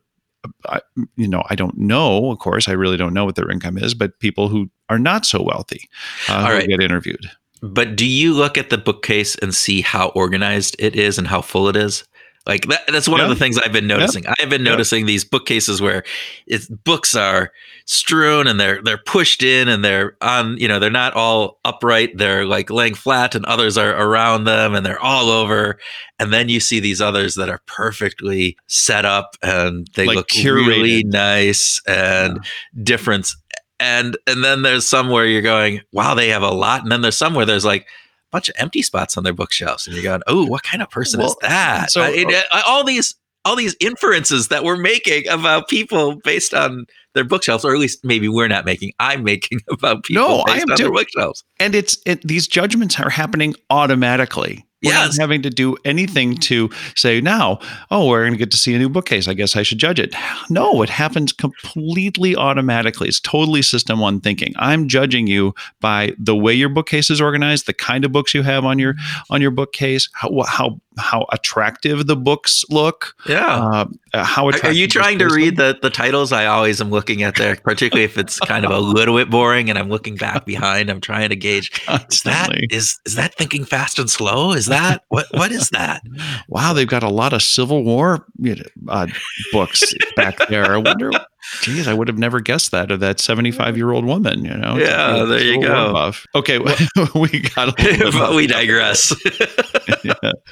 I, 0.65 0.81
you 1.15 1.27
know, 1.27 1.43
I 1.49 1.55
don't 1.55 1.77
know. 1.77 2.31
Of 2.31 2.39
course, 2.39 2.67
I 2.67 2.73
really 2.73 2.97
don't 2.97 3.13
know 3.13 3.25
what 3.25 3.35
their 3.35 3.49
income 3.49 3.77
is, 3.77 3.93
but 3.93 4.19
people 4.19 4.47
who 4.47 4.69
are 4.89 4.99
not 4.99 5.25
so 5.25 5.41
wealthy 5.41 5.89
uh, 6.29 6.33
All 6.33 6.51
right. 6.51 6.67
get 6.67 6.81
interviewed. 6.81 7.29
But 7.61 7.95
do 7.95 8.07
you 8.07 8.33
look 8.33 8.57
at 8.57 8.69
the 8.69 8.77
bookcase 8.77 9.35
and 9.35 9.53
see 9.53 9.81
how 9.81 10.09
organized 10.09 10.75
it 10.79 10.95
is 10.95 11.17
and 11.17 11.27
how 11.27 11.41
full 11.41 11.67
it 11.67 11.75
is? 11.75 12.05
Like 12.45 12.65
that, 12.67 12.81
that's 12.87 13.07
one 13.07 13.19
yeah. 13.19 13.25
of 13.25 13.29
the 13.29 13.35
things 13.35 13.57
I've 13.57 13.73
been 13.73 13.85
noticing. 13.85 14.23
Yeah. 14.23 14.33
I've 14.39 14.49
been 14.49 14.63
noticing 14.63 15.01
yeah. 15.01 15.07
these 15.07 15.25
bookcases 15.25 15.81
where 15.81 16.03
it's 16.47 16.67
books 16.67 17.15
are 17.15 17.51
strewn 17.89 18.45
and 18.45 18.59
they're 18.59 18.79
they're 18.83 18.99
pushed 18.99 19.41
in 19.41 19.67
and 19.67 19.83
they're 19.83 20.15
on, 20.21 20.57
you 20.57 20.67
know, 20.67 20.77
they're 20.77 20.91
not 20.91 21.15
all 21.15 21.59
upright. 21.65 22.15
They're 22.15 22.45
like 22.45 22.69
laying 22.69 22.93
flat 22.93 23.33
and 23.33 23.43
others 23.45 23.79
are 23.79 23.89
around 23.89 24.43
them 24.43 24.75
and 24.75 24.85
they're 24.85 24.99
all 24.99 25.29
over. 25.29 25.79
And 26.19 26.31
then 26.31 26.49
you 26.49 26.59
see 26.59 26.79
these 26.79 27.01
others 27.01 27.33
that 27.35 27.49
are 27.49 27.61
perfectly 27.65 28.55
set 28.67 29.05
up 29.05 29.35
and 29.41 29.87
they 29.95 30.05
like 30.05 30.15
look 30.17 30.27
curated. 30.27 30.67
really 30.67 31.03
nice 31.03 31.81
and 31.87 32.39
different. 32.83 33.31
And 33.79 34.15
and 34.27 34.43
then 34.43 34.61
there's 34.61 34.87
some 34.87 35.09
where 35.09 35.25
you're 35.25 35.41
going, 35.41 35.81
wow, 35.91 36.13
they 36.13 36.29
have 36.29 36.43
a 36.43 36.51
lot. 36.51 36.83
And 36.83 36.91
then 36.91 37.01
there's 37.01 37.17
some 37.17 37.33
where 37.33 37.45
there's 37.45 37.65
like 37.65 37.83
a 37.83 37.85
bunch 38.31 38.49
of 38.49 38.55
empty 38.59 38.83
spots 38.83 39.17
on 39.17 39.23
their 39.23 39.33
bookshelves, 39.33 39.87
and 39.87 39.95
you're 39.95 40.03
going, 40.03 40.21
"Oh, 40.27 40.45
what 40.45 40.61
kind 40.61 40.83
of 40.83 40.91
person 40.91 41.19
well, 41.19 41.29
is 41.29 41.35
that?" 41.41 41.89
So 41.89 42.03
it, 42.03 42.27
uh, 42.27 42.61
all 42.67 42.83
these 42.83 43.15
all 43.45 43.55
these 43.55 43.75
inferences 43.79 44.49
that 44.49 44.63
we're 44.63 44.77
making 44.77 45.27
about 45.27 45.67
people 45.67 46.15
based 46.23 46.53
on 46.53 46.85
their 47.15 47.23
bookshelves, 47.23 47.65
or 47.65 47.73
at 47.73 47.79
least 47.79 47.99
maybe 48.03 48.27
we're 48.27 48.47
not 48.47 48.65
making. 48.65 48.91
I'm 48.99 49.23
making 49.23 49.59
about 49.71 50.03
people 50.03 50.27
no, 50.27 50.43
based 50.45 50.57
I 50.57 50.61
am 50.61 50.71
on 50.71 50.77
their 50.77 50.91
bookshelves, 50.91 51.43
and 51.59 51.75
it's 51.75 51.97
it, 52.05 52.21
these 52.27 52.47
judgments 52.47 52.99
are 52.99 53.09
happening 53.09 53.55
automatically. 53.69 54.65
We're 54.81 54.93
yes. 54.93 55.17
not 55.17 55.21
having 55.21 55.41
to 55.41 55.49
do 55.49 55.75
anything 55.83 56.37
to 56.37 56.69
say 56.95 57.19
now, 57.19 57.59
oh, 57.91 58.07
we're 58.07 58.21
going 58.21 58.31
to 58.31 58.37
get 58.39 58.51
to 58.51 58.57
see 58.57 58.73
a 58.73 58.77
new 58.77 58.87
bookcase. 58.87 59.27
I 59.27 59.33
guess 59.33 59.57
I 59.57 59.63
should 59.63 59.77
judge 59.77 59.99
it. 59.99 60.15
No, 60.49 60.81
it 60.81 60.89
happens 60.89 61.33
completely 61.33 62.33
automatically. 62.33 63.09
It's 63.09 63.19
totally 63.19 63.61
system 63.61 63.99
one 63.99 64.21
thinking. 64.21 64.53
I'm 64.55 64.87
judging 64.87 65.27
you 65.27 65.53
by 65.81 66.13
the 66.17 66.35
way 66.35 66.53
your 66.53 66.69
bookcase 66.69 67.09
is 67.09 67.19
organized, 67.19 67.65
the 67.65 67.73
kind 67.73 68.05
of 68.05 68.13
books 68.13 68.33
you 68.33 68.41
have 68.43 68.63
on 68.63 68.79
your 68.79 68.95
on 69.29 69.41
your 69.41 69.51
bookcase, 69.51 70.07
how 70.13 70.43
how 70.47 70.79
how 70.99 71.25
attractive 71.31 72.07
the 72.07 72.15
books 72.15 72.63
look. 72.69 73.15
Yeah. 73.27 73.85
Uh, 74.13 74.23
how 74.23 74.49
attractive 74.49 74.71
Are 74.71 74.73
you 74.73 74.87
trying 74.87 75.19
to 75.19 75.27
read 75.27 75.57
the, 75.57 75.77
the 75.81 75.89
titles? 75.89 76.31
I 76.31 76.45
always 76.45 76.81
am 76.81 76.89
looking 76.89 77.23
at 77.23 77.35
there, 77.35 77.55
particularly 77.55 78.03
if 78.03 78.17
it's 78.17 78.39
kind 78.39 78.65
of 78.65 78.71
a 78.71 78.79
little 78.79 79.15
bit 79.15 79.29
boring 79.29 79.69
and 79.69 79.77
I'm 79.77 79.89
looking 79.89 80.15
back 80.15 80.45
behind. 80.45 80.89
I'm 80.89 81.01
trying 81.01 81.29
to 81.29 81.35
gauge 81.35 81.81
is 82.11 82.23
that 82.23 82.49
is 82.71 82.99
is 83.05 83.15
that 83.15 83.35
thinking 83.35 83.65
fast 83.65 83.99
and 83.99 84.09
slow? 84.09 84.53
Is 84.53 84.67
that 84.67 85.03
what 85.09 85.27
what 85.31 85.51
is 85.51 85.69
that? 85.69 86.03
wow, 86.47 86.73
they've 86.73 86.87
got 86.87 87.03
a 87.03 87.09
lot 87.09 87.33
of 87.33 87.41
Civil 87.41 87.83
War 87.83 88.25
uh, 88.87 89.07
books 89.51 89.93
back 90.15 90.37
there. 90.49 90.73
I 90.73 90.77
wonder 90.77 91.11
Geez, 91.61 91.87
I 91.87 91.93
would 91.93 92.07
have 92.07 92.17
never 92.17 92.41
guessed 92.41 92.71
that 92.71 92.91
of 92.91 92.99
that 92.99 93.19
75 93.19 93.75
year 93.75 93.91
old 93.91 94.05
woman, 94.05 94.43
you 94.45 94.55
know? 94.55 94.77
Yeah, 94.77 95.23
there 95.23 95.41
you 95.41 95.61
go. 95.61 95.93
Buff. 95.93 96.25
Okay, 96.35 96.59
we 97.15 97.39
got 97.55 97.79
a 97.79 98.35
we 98.35 98.45
digress. 98.45 99.15
yeah. 100.03 100.13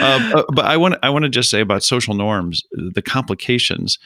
Uh, 0.00 0.44
but 0.52 0.64
I 0.64 0.76
want 0.76 0.94
I 1.02 1.10
want 1.10 1.24
to 1.24 1.28
just 1.28 1.50
say 1.50 1.60
about 1.60 1.82
social 1.82 2.14
norms, 2.14 2.62
the 2.72 3.02
complications. 3.02 3.98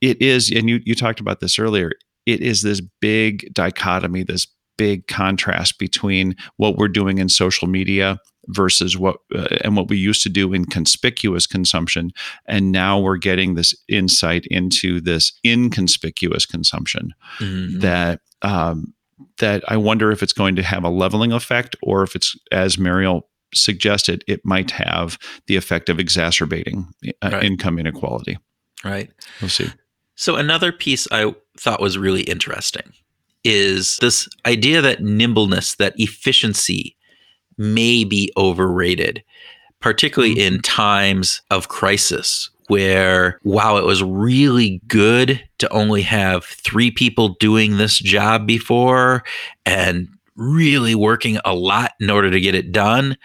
It 0.00 0.20
is, 0.20 0.50
and 0.50 0.68
you 0.68 0.80
you 0.84 0.94
talked 0.94 1.18
about 1.18 1.40
this 1.40 1.58
earlier. 1.58 1.92
It 2.26 2.40
is 2.40 2.62
this 2.62 2.82
big 3.00 3.52
dichotomy, 3.54 4.22
this 4.22 4.46
big 4.76 5.06
contrast 5.06 5.78
between 5.78 6.36
what 6.56 6.76
we're 6.76 6.88
doing 6.88 7.18
in 7.18 7.28
social 7.28 7.68
media 7.68 8.18
versus 8.48 8.98
what 8.98 9.16
uh, 9.34 9.48
and 9.62 9.76
what 9.76 9.88
we 9.88 9.96
used 9.96 10.22
to 10.22 10.28
do 10.28 10.52
in 10.52 10.64
conspicuous 10.66 11.46
consumption 11.46 12.10
and 12.46 12.72
now 12.72 12.98
we're 12.98 13.16
getting 13.16 13.54
this 13.54 13.74
insight 13.88 14.44
into 14.50 15.00
this 15.00 15.32
inconspicuous 15.46 16.44
consumption 16.44 17.14
mm-hmm. 17.38 17.78
that 17.78 18.20
um, 18.42 18.92
that 19.38 19.62
I 19.68 19.76
wonder 19.76 20.10
if 20.10 20.22
it's 20.22 20.32
going 20.32 20.56
to 20.56 20.62
have 20.62 20.84
a 20.84 20.90
leveling 20.90 21.32
effect 21.32 21.76
or 21.82 22.02
if 22.02 22.14
it's 22.14 22.36
as 22.52 22.78
Mariel 22.78 23.28
suggested 23.54 24.24
it 24.26 24.44
might 24.44 24.70
have 24.70 25.18
the 25.46 25.56
effect 25.56 25.88
of 25.88 25.98
exacerbating 25.98 26.86
uh, 27.22 27.30
right. 27.32 27.44
income 27.44 27.78
inequality 27.78 28.38
right 28.84 29.10
we'll 29.40 29.48
see 29.48 29.68
so 30.14 30.36
another 30.36 30.72
piece 30.72 31.08
I 31.10 31.34
thought 31.58 31.80
was 31.80 31.98
really 31.98 32.22
interesting 32.22 32.92
is 33.42 33.98
this 33.98 34.28
idea 34.46 34.80
that 34.80 35.02
nimbleness 35.02 35.74
that 35.76 35.94
efficiency 35.96 36.96
may 37.58 38.04
be 38.04 38.32
overrated, 38.36 39.22
particularly 39.80 40.36
mm-hmm. 40.36 40.54
in 40.54 40.62
times 40.62 41.42
of 41.50 41.68
crisis 41.68 42.50
where, 42.68 43.38
wow, 43.44 43.76
it 43.76 43.84
was 43.84 44.02
really 44.02 44.80
good 44.86 45.46
to 45.58 45.68
only 45.70 46.00
have 46.00 46.44
three 46.44 46.90
people 46.90 47.36
doing 47.40 47.76
this 47.76 47.98
job 47.98 48.46
before 48.46 49.22
and 49.66 50.08
really 50.36 50.94
working 50.94 51.38
a 51.44 51.54
lot 51.54 51.92
in 52.00 52.08
order 52.08 52.30
to 52.30 52.40
get 52.40 52.54
it 52.54 52.72
done. 52.72 53.18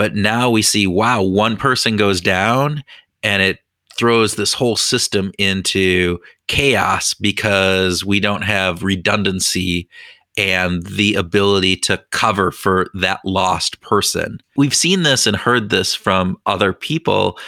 But 0.00 0.14
now 0.14 0.48
we 0.48 0.62
see, 0.62 0.86
wow, 0.86 1.20
one 1.20 1.58
person 1.58 1.96
goes 1.96 2.22
down 2.22 2.84
and 3.22 3.42
it 3.42 3.58
throws 3.98 4.34
this 4.34 4.54
whole 4.54 4.76
system 4.76 5.30
into 5.36 6.18
chaos 6.46 7.12
because 7.12 8.02
we 8.02 8.18
don't 8.18 8.40
have 8.40 8.82
redundancy 8.82 9.90
and 10.38 10.86
the 10.86 11.16
ability 11.16 11.76
to 11.76 12.02
cover 12.12 12.50
for 12.50 12.86
that 12.94 13.20
lost 13.26 13.82
person. 13.82 14.40
We've 14.56 14.74
seen 14.74 15.02
this 15.02 15.26
and 15.26 15.36
heard 15.36 15.68
this 15.68 15.94
from 15.94 16.38
other 16.46 16.72
people, 16.72 17.38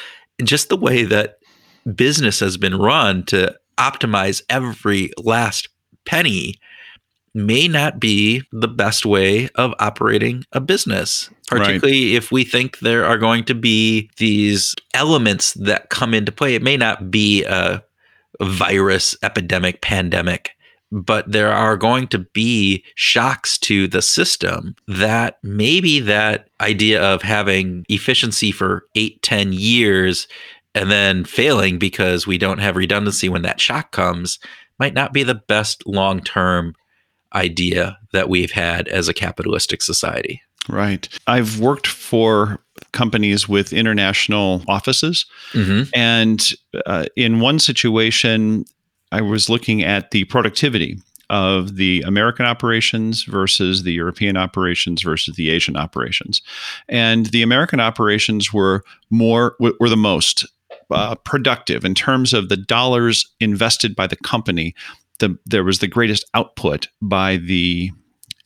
just 0.45 0.69
the 0.69 0.77
way 0.77 1.05
that 1.05 1.39
business 1.95 2.41
has 2.41 2.59
been 2.59 2.77
run 2.77 3.25
to 3.29 3.57
optimize 3.79 4.43
every 4.51 5.11
last 5.17 5.71
penny. 6.05 6.57
may 7.35 7.67
not 7.67 7.99
be 7.99 8.43
the 8.53 8.69
best 8.69 9.07
way 9.07 9.49
of 9.55 9.73
operating 9.79 10.45
a 10.53 10.61
business, 10.61 11.31
particularly 11.59 12.11
right. 12.11 12.17
if 12.17 12.33
we 12.33 12.45
think 12.45 12.79
there 12.81 13.05
are 13.05 13.19
going 13.19 13.45
to 13.45 13.55
be 13.55 14.11
these 14.17 14.75
elements 14.95 15.55
that 15.55 15.91
come 15.91 16.15
into 16.15 16.33
play. 16.33 16.55
It 16.55 16.63
may 16.63 16.77
not 16.77 17.11
be 17.11 17.45
a, 17.45 17.83
virus, 18.41 19.17
epidemic, 19.23 19.81
pandemic, 19.81 20.57
but 20.91 21.31
there 21.31 21.53
are 21.53 21.77
going 21.77 22.07
to 22.09 22.19
be 22.19 22.85
shocks 22.95 23.57
to 23.59 23.89
the 23.89 24.03
system 24.03 24.75
that 24.87 25.39
maybe 25.43 26.01
that 26.01 26.49
idea 26.61 27.03
of 27.03 27.23
having 27.23 27.85
efficiency 27.89 28.53
for 28.53 28.85
eight, 28.95 29.23
ten 29.23 29.53
years 29.53 30.29
and 30.75 30.91
then 30.91 31.25
failing 31.25 31.79
because 31.79 32.27
we 32.27 32.39
don't 32.39 32.59
have 32.59 32.77
redundancy 32.77 33.29
when 33.29 33.43
that 33.43 33.61
shock 33.61 33.93
comes 33.93 34.39
might 34.79 34.95
not 34.95 35.13
be 35.13 35.23
the 35.23 35.35
best 35.35 35.87
long 35.87 36.21
term 36.21 36.75
idea 37.35 37.99
that 38.13 38.29
we've 38.29 38.53
had 38.53 38.89
as 38.89 39.09
a 39.09 39.15
capitalistic 39.15 39.81
society. 39.81 40.43
Right. 40.69 41.09
I've 41.27 41.59
worked 41.61 41.87
for 41.87 42.61
companies 42.93 43.49
with 43.49 43.73
international 43.73 44.63
offices. 44.69 45.27
Mm-hmm. 45.53 45.91
And 45.95 46.53
uh, 46.87 47.07
in 47.17 47.41
one 47.41 47.59
situation, 47.59 48.65
I 49.11 49.21
was 49.21 49.49
looking 49.49 49.83
at 49.83 50.11
the 50.11 50.25
productivity 50.25 50.99
of 51.31 51.77
the 51.77 52.03
American 52.07 52.45
operations 52.45 53.25
versus 53.25 53.83
the 53.83 53.93
European 53.93 54.37
operations 54.37 55.03
versus 55.03 55.35
the 55.37 55.51
Asian 55.51 55.77
operations. 55.77 56.43
And 56.89 57.27
the 57.27 57.43
American 57.43 57.81
operations 57.81 58.53
were 58.53 58.85
more 59.11 59.57
were 59.59 59.89
the 59.89 59.97
most 59.97 60.47
uh, 60.91 61.15
productive 61.15 61.85
in 61.85 61.95
terms 61.95 62.35
of 62.35 62.49
the 62.49 62.57
dollars 62.57 63.27
invested 63.41 63.97
by 63.97 64.07
the 64.07 64.17
company. 64.17 64.75
The, 65.19 65.39
there 65.47 65.65
was 65.65 65.79
the 65.79 65.89
greatest 65.89 66.25
output 66.35 66.89
by 67.01 67.39
the 67.39 67.93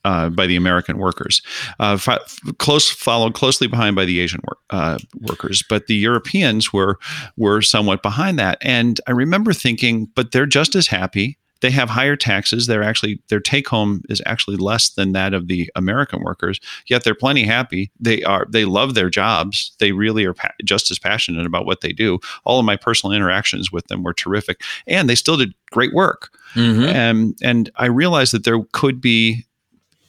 uh, 0.05 0.29
by 0.29 0.47
the 0.47 0.55
American 0.55 0.97
workers, 0.97 1.41
uh, 1.79 1.97
fi- 1.97 2.19
close 2.57 2.89
followed 2.89 3.33
closely 3.33 3.67
behind 3.67 3.95
by 3.95 4.05
the 4.05 4.19
Asian 4.19 4.41
work, 4.47 4.59
uh, 4.69 4.97
workers, 5.21 5.63
but 5.67 5.87
the 5.87 5.95
Europeans 5.95 6.71
were 6.71 6.97
were 7.35 7.61
somewhat 7.61 8.01
behind 8.01 8.39
that. 8.39 8.57
And 8.61 8.99
I 9.07 9.11
remember 9.11 9.53
thinking, 9.53 10.07
but 10.15 10.31
they're 10.31 10.45
just 10.45 10.75
as 10.75 10.87
happy 10.87 11.37
they 11.61 11.71
have 11.71 11.89
higher 11.89 12.15
taxes. 12.15 12.67
They're 12.67 12.83
actually 12.83 13.21
their 13.29 13.39
take 13.39 13.67
home 13.67 14.01
is 14.09 14.21
actually 14.25 14.57
less 14.57 14.89
than 14.89 15.11
that 15.13 15.33
of 15.33 15.47
the 15.47 15.69
American 15.75 16.21
workers. 16.21 16.59
Yet 16.87 17.03
they're 17.03 17.15
plenty 17.15 17.43
happy. 17.43 17.91
They 17.99 18.23
are 18.23 18.45
they 18.49 18.65
love 18.65 18.93
their 18.93 19.09
jobs. 19.09 19.75
They 19.79 19.91
really 19.91 20.25
are 20.25 20.33
pa- 20.33 20.51
just 20.63 20.91
as 20.91 20.99
passionate 20.99 21.45
about 21.45 21.65
what 21.65 21.81
they 21.81 21.91
do. 21.91 22.19
All 22.43 22.59
of 22.59 22.65
my 22.65 22.75
personal 22.75 23.15
interactions 23.15 23.71
with 23.71 23.87
them 23.87 24.03
were 24.03 24.13
terrific, 24.13 24.61
and 24.85 25.09
they 25.09 25.15
still 25.15 25.37
did 25.37 25.53
great 25.71 25.93
work. 25.93 26.29
Mm-hmm. 26.53 26.83
And 26.83 27.37
and 27.41 27.71
I 27.75 27.85
realized 27.85 28.33
that 28.33 28.43
there 28.43 28.61
could 28.71 29.01
be 29.01 29.45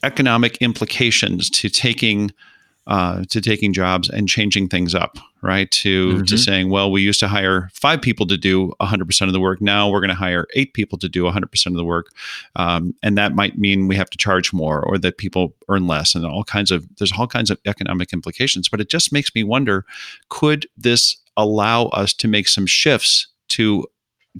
economic 0.03 0.57
implications 0.57 1.49
to 1.49 1.69
taking 1.69 2.31
uh, 2.87 3.23
to 3.29 3.39
taking 3.39 3.71
jobs 3.71 4.09
and 4.09 4.27
changing 4.27 4.67
things 4.67 4.95
up, 4.95 5.17
right? 5.43 5.69
To 5.69 6.15
mm-hmm. 6.15 6.23
to 6.23 6.37
saying, 6.39 6.71
well, 6.71 6.91
we 6.91 7.03
used 7.03 7.19
to 7.19 7.27
hire 7.27 7.69
five 7.71 8.01
people 8.01 8.25
to 8.25 8.35
do 8.35 8.73
100% 8.81 9.21
of 9.27 9.31
the 9.31 9.39
work. 9.39 9.61
Now 9.61 9.87
we're 9.89 9.99
going 9.99 10.09
to 10.09 10.15
hire 10.15 10.47
eight 10.55 10.73
people 10.73 10.97
to 10.97 11.07
do 11.07 11.23
100% 11.25 11.67
of 11.67 11.73
the 11.75 11.85
work, 11.85 12.07
um, 12.55 12.95
and 13.03 13.15
that 13.15 13.35
might 13.35 13.59
mean 13.59 13.87
we 13.87 13.95
have 13.95 14.09
to 14.09 14.17
charge 14.17 14.51
more, 14.51 14.81
or 14.81 14.97
that 14.97 15.19
people 15.19 15.53
earn 15.69 15.85
less, 15.85 16.15
and 16.15 16.25
all 16.25 16.43
kinds 16.43 16.71
of 16.71 16.87
there's 16.97 17.13
all 17.15 17.27
kinds 17.27 17.51
of 17.51 17.59
economic 17.67 18.11
implications. 18.11 18.67
But 18.69 18.81
it 18.81 18.89
just 18.89 19.13
makes 19.13 19.35
me 19.35 19.43
wonder: 19.43 19.85
could 20.29 20.65
this 20.75 21.15
allow 21.37 21.85
us 21.87 22.11
to 22.15 22.27
make 22.27 22.47
some 22.47 22.65
shifts 22.65 23.27
to 23.49 23.85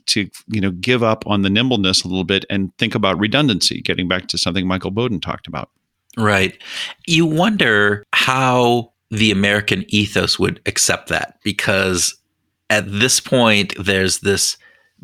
to 0.06 0.30
you 0.48 0.62
know 0.62 0.72
give 0.72 1.04
up 1.04 1.26
on 1.28 1.42
the 1.42 1.50
nimbleness 1.50 2.04
a 2.04 2.08
little 2.08 2.24
bit 2.24 2.46
and 2.50 2.76
think 2.78 2.96
about 2.96 3.20
redundancy 3.20 3.82
getting 3.82 4.08
back 4.08 4.28
to 4.28 4.38
something 4.38 4.68
michael 4.68 4.92
bowden 4.92 5.20
talked 5.20 5.48
about 5.48 5.70
Right. 6.18 6.62
You 7.08 7.26
wonder 7.26 8.04
how 8.14 8.92
the 9.10 9.32
American 9.32 9.86
ethos 9.88 10.38
would 10.38 10.62
accept 10.66 11.10
that 11.10 11.40
because 11.44 12.16
at 12.70 12.92
this 12.92 13.20
point, 13.20 13.74
there's 13.80 14.20
this 14.20 14.58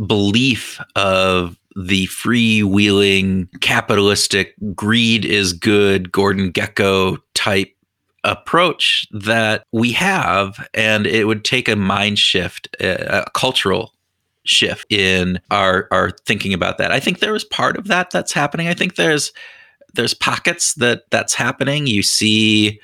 belief 0.06 0.80
of 0.96 1.58
the 1.76 2.08
freewheeling, 2.08 3.48
capitalistic, 3.62 4.56
greed 4.76 5.26
is 5.26 5.54
good, 5.54 6.12
Gordon 6.12 6.52
Gekko 6.52 7.18
type 7.34 7.72
approach 8.24 9.08
that 9.12 9.64
we 9.72 9.92
have. 9.94 10.68
And 10.74 11.08
it 11.08 11.26
would 11.26 11.44
take 11.44 11.68
a 11.68 11.76
mind 11.76 12.20
shift, 12.20 12.68
a, 12.80 13.26
cultural 13.34 13.95
shift 14.46 14.92
in 14.92 15.40
our, 15.52 15.88
our 15.92 16.12
thinking 16.26 16.54
about 16.54 16.78
that. 16.78 16.92
I 16.92 17.00
think 17.00 17.20
there 17.20 17.36
is 17.36 17.44
part 17.44 17.78
of 17.78 17.88
that 17.88 18.12
that's 18.12 18.34
happening. 18.34 18.68
I 18.68 18.74
think 18.74 18.96
there's 18.96 19.32
there's 19.94 20.14
pockets 20.14 20.74
that 20.76 21.10
that's 21.10 21.34
happening. 21.34 21.88
You 21.88 22.04
see 22.04 22.80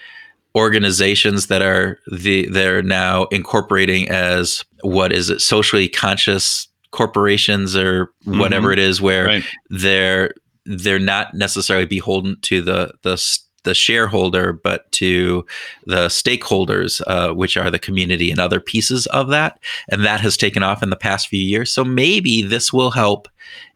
organizations 0.55 1.47
that 1.47 1.61
are 1.61 1.99
the 2.11 2.47
they're 2.47 2.81
now 2.81 3.25
incorporating 3.25 4.09
as 4.09 4.65
what 4.81 5.13
is 5.13 5.29
it 5.29 5.39
socially 5.39 5.87
conscious 5.87 6.67
corporations 6.91 7.75
or 7.75 8.11
whatever 8.25 8.67
mm-hmm. 8.67 8.73
it 8.73 8.79
is 8.79 9.01
where 9.01 9.25
right. 9.25 9.43
they're 9.69 10.33
they're 10.65 10.99
not 10.99 11.33
necessarily 11.33 11.85
beholden 11.85 12.37
to 12.41 12.61
the 12.61 12.93
the 13.03 13.17
the 13.63 13.73
shareholder, 13.73 14.53
but 14.53 14.91
to 14.93 15.45
the 15.85 16.07
stakeholders, 16.07 17.01
uh, 17.07 17.33
which 17.33 17.57
are 17.57 17.69
the 17.69 17.79
community 17.79 18.31
and 18.31 18.39
other 18.39 18.59
pieces 18.59 19.05
of 19.07 19.29
that. 19.29 19.59
And 19.89 20.03
that 20.03 20.21
has 20.21 20.37
taken 20.37 20.63
off 20.63 20.83
in 20.83 20.89
the 20.89 20.95
past 20.95 21.27
few 21.27 21.39
years. 21.39 21.71
So 21.71 21.83
maybe 21.83 22.41
this 22.41 22.73
will 22.73 22.91
help 22.91 23.27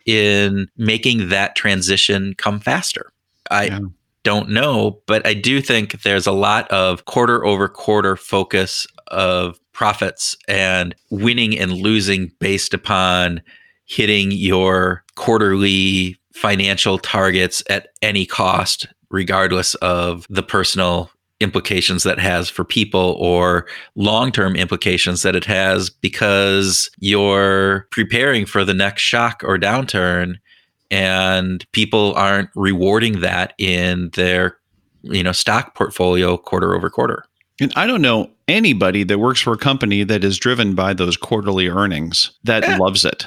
in 0.05 0.67
making 0.77 1.29
that 1.29 1.55
transition 1.55 2.33
come 2.37 2.59
faster. 2.59 3.11
I 3.51 3.65
yeah. 3.65 3.79
don't 4.23 4.49
know, 4.49 5.01
but 5.05 5.25
I 5.25 5.33
do 5.33 5.61
think 5.61 6.01
there's 6.01 6.27
a 6.27 6.31
lot 6.31 6.69
of 6.71 7.05
quarter 7.05 7.45
over 7.45 7.67
quarter 7.67 8.15
focus 8.15 8.87
of 9.07 9.59
profits 9.73 10.35
and 10.47 10.95
winning 11.09 11.57
and 11.57 11.73
losing 11.73 12.31
based 12.39 12.73
upon 12.73 13.41
hitting 13.85 14.31
your 14.31 15.03
quarterly 15.15 16.17
financial 16.33 16.97
targets 16.97 17.63
at 17.69 17.89
any 18.01 18.25
cost, 18.25 18.87
regardless 19.09 19.75
of 19.75 20.25
the 20.29 20.43
personal 20.43 21.09
implications 21.41 22.03
that 22.03 22.17
has 22.17 22.49
for 22.49 22.63
people 22.63 23.17
or 23.19 23.67
long-term 23.95 24.55
implications 24.55 25.21
that 25.21 25.35
it 25.35 25.43
has 25.43 25.89
because 25.89 26.89
you're 26.99 27.87
preparing 27.91 28.45
for 28.45 28.63
the 28.63 28.73
next 28.73 29.01
shock 29.01 29.41
or 29.43 29.57
downturn 29.57 30.35
and 30.91 31.69
people 31.71 32.13
aren't 32.13 32.49
rewarding 32.55 33.19
that 33.19 33.53
in 33.57 34.09
their 34.13 34.57
you 35.03 35.23
know 35.23 35.31
stock 35.31 35.75
portfolio 35.75 36.37
quarter 36.37 36.73
over 36.73 36.89
quarter. 36.89 37.25
And 37.59 37.71
I 37.75 37.87
don't 37.87 38.01
know 38.01 38.29
anybody 38.47 39.03
that 39.03 39.19
works 39.19 39.39
for 39.39 39.53
a 39.53 39.57
company 39.57 40.03
that 40.03 40.23
is 40.23 40.37
driven 40.37 40.75
by 40.75 40.93
those 40.93 41.17
quarterly 41.17 41.67
earnings 41.67 42.31
that 42.43 42.63
yeah. 42.63 42.77
loves 42.77 43.05
it. 43.05 43.25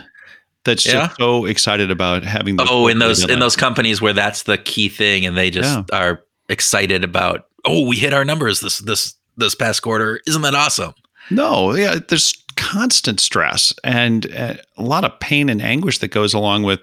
That's 0.64 0.86
yeah. 0.86 1.08
so 1.18 1.44
excited 1.44 1.90
about 1.90 2.24
having 2.24 2.56
Oh, 2.58 2.88
in 2.88 2.98
those 2.98 3.28
in 3.28 3.38
those 3.38 3.56
companies 3.56 4.00
where 4.00 4.12
that's 4.12 4.42
the 4.42 4.58
key 4.58 4.88
thing 4.88 5.24
and 5.24 5.36
they 5.36 5.50
just 5.50 5.78
yeah. 5.90 5.98
are 5.98 6.24
excited 6.48 7.04
about, 7.04 7.46
"Oh, 7.64 7.86
we 7.86 7.96
hit 7.96 8.12
our 8.12 8.24
numbers 8.24 8.60
this 8.60 8.78
this 8.78 9.14
this 9.36 9.54
past 9.54 9.80
quarter. 9.80 10.20
Isn't 10.26 10.42
that 10.42 10.54
awesome?" 10.54 10.94
No, 11.30 11.74
yeah, 11.74 11.98
there's 12.08 12.34
constant 12.56 13.20
stress 13.20 13.72
and 13.84 14.34
uh, 14.34 14.54
a 14.76 14.82
lot 14.82 15.04
of 15.04 15.20
pain 15.20 15.48
and 15.48 15.62
anguish 15.62 15.98
that 15.98 16.08
goes 16.08 16.34
along 16.34 16.64
with 16.64 16.80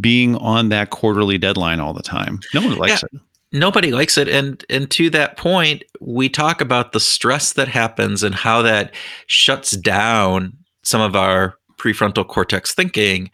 being 0.00 0.36
on 0.36 0.70
that 0.70 0.88
quarterly 0.88 1.36
deadline 1.36 1.80
all 1.80 1.92
the 1.92 2.02
time. 2.02 2.40
No 2.54 2.62
one 2.62 2.76
likes 2.78 3.02
yeah. 3.02 3.08
it 3.12 3.20
nobody 3.52 3.92
likes 3.92 4.18
it 4.18 4.28
and 4.28 4.64
and 4.68 4.90
to 4.90 5.08
that 5.10 5.36
point 5.36 5.82
we 6.00 6.28
talk 6.28 6.60
about 6.60 6.92
the 6.92 7.00
stress 7.00 7.54
that 7.54 7.68
happens 7.68 8.22
and 8.22 8.34
how 8.34 8.62
that 8.62 8.92
shuts 9.26 9.70
down 9.72 10.52
some 10.82 11.00
of 11.00 11.16
our 11.16 11.57
prefrontal 11.78 12.26
cortex 12.26 12.74
thinking 12.74 13.30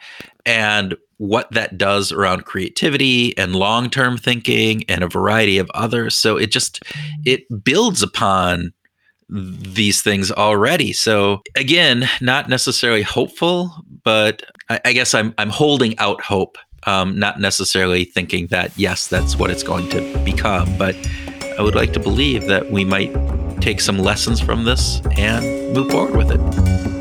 and 0.47 0.95
what 1.19 1.51
that 1.53 1.79
does 1.79 2.13
around 2.13 2.45
creativity 2.45 3.37
and 3.39 3.55
long-term 3.55 4.19
thinking 4.19 4.85
and 4.89 5.03
a 5.03 5.09
variety 5.09 5.59
of 5.59 5.71
others 5.75 6.17
so 6.17 6.37
it 6.37 6.51
just 6.51 6.83
it 7.25 7.43
builds 7.65 8.03
upon 8.03 8.73
these 9.29 10.03
things 10.03 10.31
already. 10.31 10.93
So 10.93 11.43
again, 11.57 12.09
not 12.21 12.49
necessarily 12.49 13.03
hopeful, 13.03 13.75
but 14.03 14.43
I, 14.69 14.81
I 14.85 14.93
guess 14.93 15.15
I'm 15.15 15.35
I'm 15.39 15.51
holding 15.51 15.99
out 15.99 16.21
hope. 16.21 16.59
Um, 16.87 17.19
not 17.19 17.41
necessarily 17.41 18.05
thinking 18.05 18.49
that 18.49 18.71
yes, 18.77 19.07
that's 19.07 19.37
what 19.37 19.51
it's 19.51 19.63
going 19.63 19.89
to 19.91 20.19
become, 20.19 20.77
but 20.77 20.95
I 21.59 21.63
would 21.63 21.75
like 21.75 21.95
to 21.95 22.01
believe 22.01 22.47
that 22.47 22.71
we 22.71 22.85
might 22.85 23.15
take 23.63 23.81
some 23.81 23.99
lessons 23.99 24.39
from 24.39 24.65
this 24.65 25.01
and 25.17 25.73
move 25.73 25.91
forward 25.91 26.15
with 26.15 26.31
it. 26.31 26.94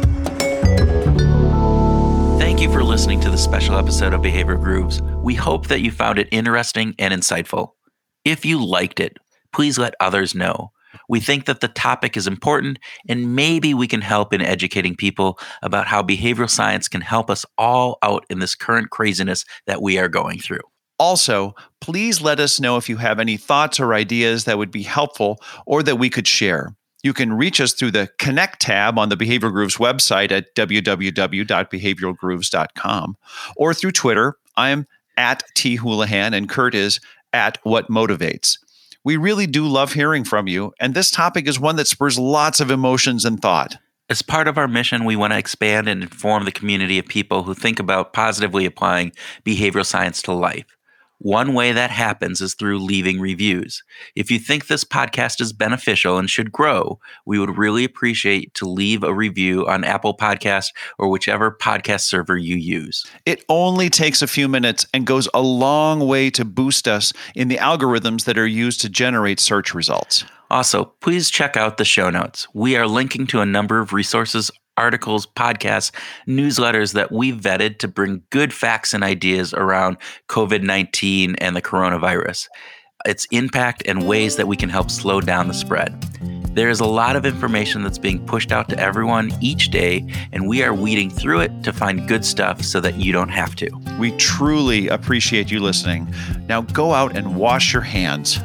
You 2.64 2.72
for 2.72 2.82
listening 2.82 3.20
to 3.20 3.30
the 3.30 3.38
special 3.38 3.76
episode 3.76 4.14
of 4.14 4.22
Behavioral 4.22 4.58
Grooves. 4.58 5.02
We 5.02 5.36
hope 5.36 5.68
that 5.68 5.82
you 5.82 5.92
found 5.92 6.18
it 6.18 6.30
interesting 6.32 6.96
and 6.98 7.14
insightful. 7.14 7.72
If 8.24 8.46
you 8.46 8.66
liked 8.66 9.02
it, 9.02 9.18
please 9.52 9.78
let 9.78 9.96
others 10.00 10.34
know. 10.34 10.72
We 11.10 11.20
think 11.20 11.44
that 11.44 11.60
the 11.60 11.68
topic 11.68 12.16
is 12.16 12.26
important, 12.26 12.80
and 13.10 13.36
maybe 13.36 13.74
we 13.74 13.86
can 13.86 14.00
help 14.00 14.32
in 14.32 14.42
educating 14.42 14.96
people 14.96 15.40
about 15.62 15.88
how 15.88 16.02
behavioral 16.02 16.50
science 16.50 16.88
can 16.88 17.02
help 17.02 17.30
us 17.30 17.46
all 17.58 17.98
out 18.02 18.26
in 18.30 18.40
this 18.40 18.56
current 18.56 18.92
craziness 18.92 19.44
that 19.68 19.82
we 19.82 19.98
are 19.98 20.08
going 20.08 20.40
through. 20.40 20.64
Also, 20.98 21.56
please 21.82 22.22
let 22.22 22.40
us 22.40 22.62
know 22.62 22.78
if 22.78 22.88
you 22.88 22.96
have 22.96 23.20
any 23.20 23.36
thoughts 23.36 23.78
or 23.78 23.94
ideas 23.94 24.46
that 24.46 24.58
would 24.58 24.72
be 24.72 24.84
helpful 24.84 25.38
or 25.66 25.84
that 25.84 25.98
we 25.98 26.10
could 26.10 26.28
share. 26.28 26.74
You 27.04 27.14
can 27.14 27.34
reach 27.34 27.62
us 27.62 27.74
through 27.74 27.92
the 27.92 28.10
Connect 28.18 28.62
tab 28.62 28.98
on 28.98 29.10
the 29.10 29.18
Behavioral 29.18 29.52
Grooves 29.52 29.76
website 29.76 30.32
at 30.32 30.56
www.behavioralgrooves.com 30.56 33.18
or 33.58 33.74
through 33.74 33.92
Twitter. 33.92 34.38
I'm 34.56 34.88
at 35.18 35.44
T 35.54 35.76
Houlihan 35.76 36.34
and 36.34 36.48
Kurt 36.50 36.74
is 36.74 37.02
at 37.34 37.60
What 37.64 37.90
Motivates. 37.90 38.58
We 39.04 39.18
really 39.18 39.48
do 39.48 39.68
love 39.68 39.92
hearing 39.92 40.24
from 40.24 40.48
you, 40.48 40.72
and 40.80 40.94
this 40.94 41.12
topic 41.12 41.46
is 41.46 41.60
one 41.60 41.76
that 41.76 41.88
spurs 41.88 42.18
lots 42.18 42.62
of 42.62 42.72
emotions 42.72 43.26
and 43.26 43.42
thought. 43.42 43.76
As 44.10 44.22
part 44.22 44.48
of 44.48 44.58
our 44.58 44.70
mission, 44.70 45.04
we 45.04 45.18
want 45.18 45.34
to 45.34 45.40
expand 45.40 45.90
and 45.90 46.04
inform 46.04 46.46
the 46.46 46.54
community 46.54 47.00
of 47.00 47.08
people 47.08 47.44
who 47.44 47.54
think 47.54 47.80
about 47.80 48.14
positively 48.14 48.66
applying 48.66 49.12
behavioral 49.44 49.86
science 49.86 50.22
to 50.22 50.32
life. 50.32 50.78
One 51.24 51.54
way 51.54 51.72
that 51.72 51.90
happens 51.90 52.42
is 52.42 52.54
through 52.54 52.80
leaving 52.80 53.18
reviews. 53.18 53.82
If 54.14 54.30
you 54.30 54.40
think 54.40 54.68
this 54.68 54.84
podcast 54.84 55.40
is 55.40 55.54
beneficial 55.54 56.18
and 56.18 56.30
should 56.30 56.52
grow, 56.52 57.00
we 57.26 57.40
would 57.40 57.58
really 57.58 57.86
appreciate 57.86 58.54
to 58.56 58.66
leave 58.66 59.04
a 59.04 59.14
review 59.14 59.66
on 59.66 59.86
Apple 59.86 60.18
Podcast 60.18 60.74
or 61.00 61.08
whichever 61.08 61.50
podcast 61.50 62.02
server 62.02 62.36
you 62.36 62.58
use. 62.58 63.06
It 63.26 63.46
only 63.48 63.90
takes 63.90 64.22
a 64.22 64.28
few 64.28 64.50
minutes 64.50 64.86
and 64.94 65.08
goes 65.08 65.30
a 65.34 65.42
long 65.42 66.06
way 66.06 66.30
to 66.32 66.44
boost 66.44 66.90
us 66.90 67.14
in 67.36 67.48
the 67.48 67.56
algorithms 67.56 68.26
that 68.26 68.38
are 68.38 68.46
used 68.46 68.82
to 68.82 68.90
generate 68.90 69.40
search 69.40 69.74
results. 69.74 70.26
Also, 70.50 70.84
please 71.00 71.30
check 71.30 71.56
out 71.56 71.78
the 71.78 71.86
show 71.86 72.10
notes. 72.10 72.50
We 72.54 72.76
are 72.76 72.86
linking 72.86 73.28
to 73.28 73.40
a 73.40 73.46
number 73.46 73.80
of 73.80 73.94
resources 73.94 74.52
articles, 74.78 75.26
podcasts, 75.26 75.92
newsletters 76.28 76.94
that 76.94 77.12
we 77.12 77.32
vetted 77.32 77.80
to 77.80 77.88
bring 77.88 78.24
good 78.30 78.54
facts 78.54 78.94
and 78.94 79.04
ideas 79.04 79.54
around 79.54 79.98
COVID 80.30 80.64
19 80.64 81.36
and 81.38 81.56
the 81.56 81.62
coronavirus, 81.62 82.48
its 83.06 83.26
impact, 83.32 83.84
and 83.86 84.08
ways 84.08 84.36
that 84.38 84.48
we 84.48 84.58
can 84.58 84.70
help 84.70 84.90
slow 84.90 85.22
down 85.22 85.48
the 85.48 85.54
spread. 85.54 86.00
There 86.56 86.70
is 86.70 86.80
a 86.80 86.86
lot 86.86 87.16
of 87.16 87.26
information 87.26 87.82
that's 87.82 87.98
being 87.98 88.24
pushed 88.28 88.52
out 88.52 88.70
to 88.70 88.80
everyone 88.80 89.32
each 89.42 89.70
day, 89.70 90.06
and 90.32 90.48
we 90.48 90.62
are 90.62 90.72
weeding 90.72 91.10
through 91.10 91.40
it 91.40 91.64
to 91.64 91.74
find 91.74 92.08
good 92.08 92.24
stuff 92.24 92.62
so 92.62 92.80
that 92.80 92.98
you 92.98 93.12
don't 93.12 93.30
have 93.30 93.56
to. 93.56 93.70
We 94.00 94.12
truly 94.18 94.88
appreciate 94.88 95.50
you 95.50 95.60
listening. 95.60 96.14
Now 96.48 96.62
go 96.62 96.94
out 96.94 97.18
and 97.18 97.36
wash 97.36 97.74
your 97.74 97.82
hands. 97.82 98.40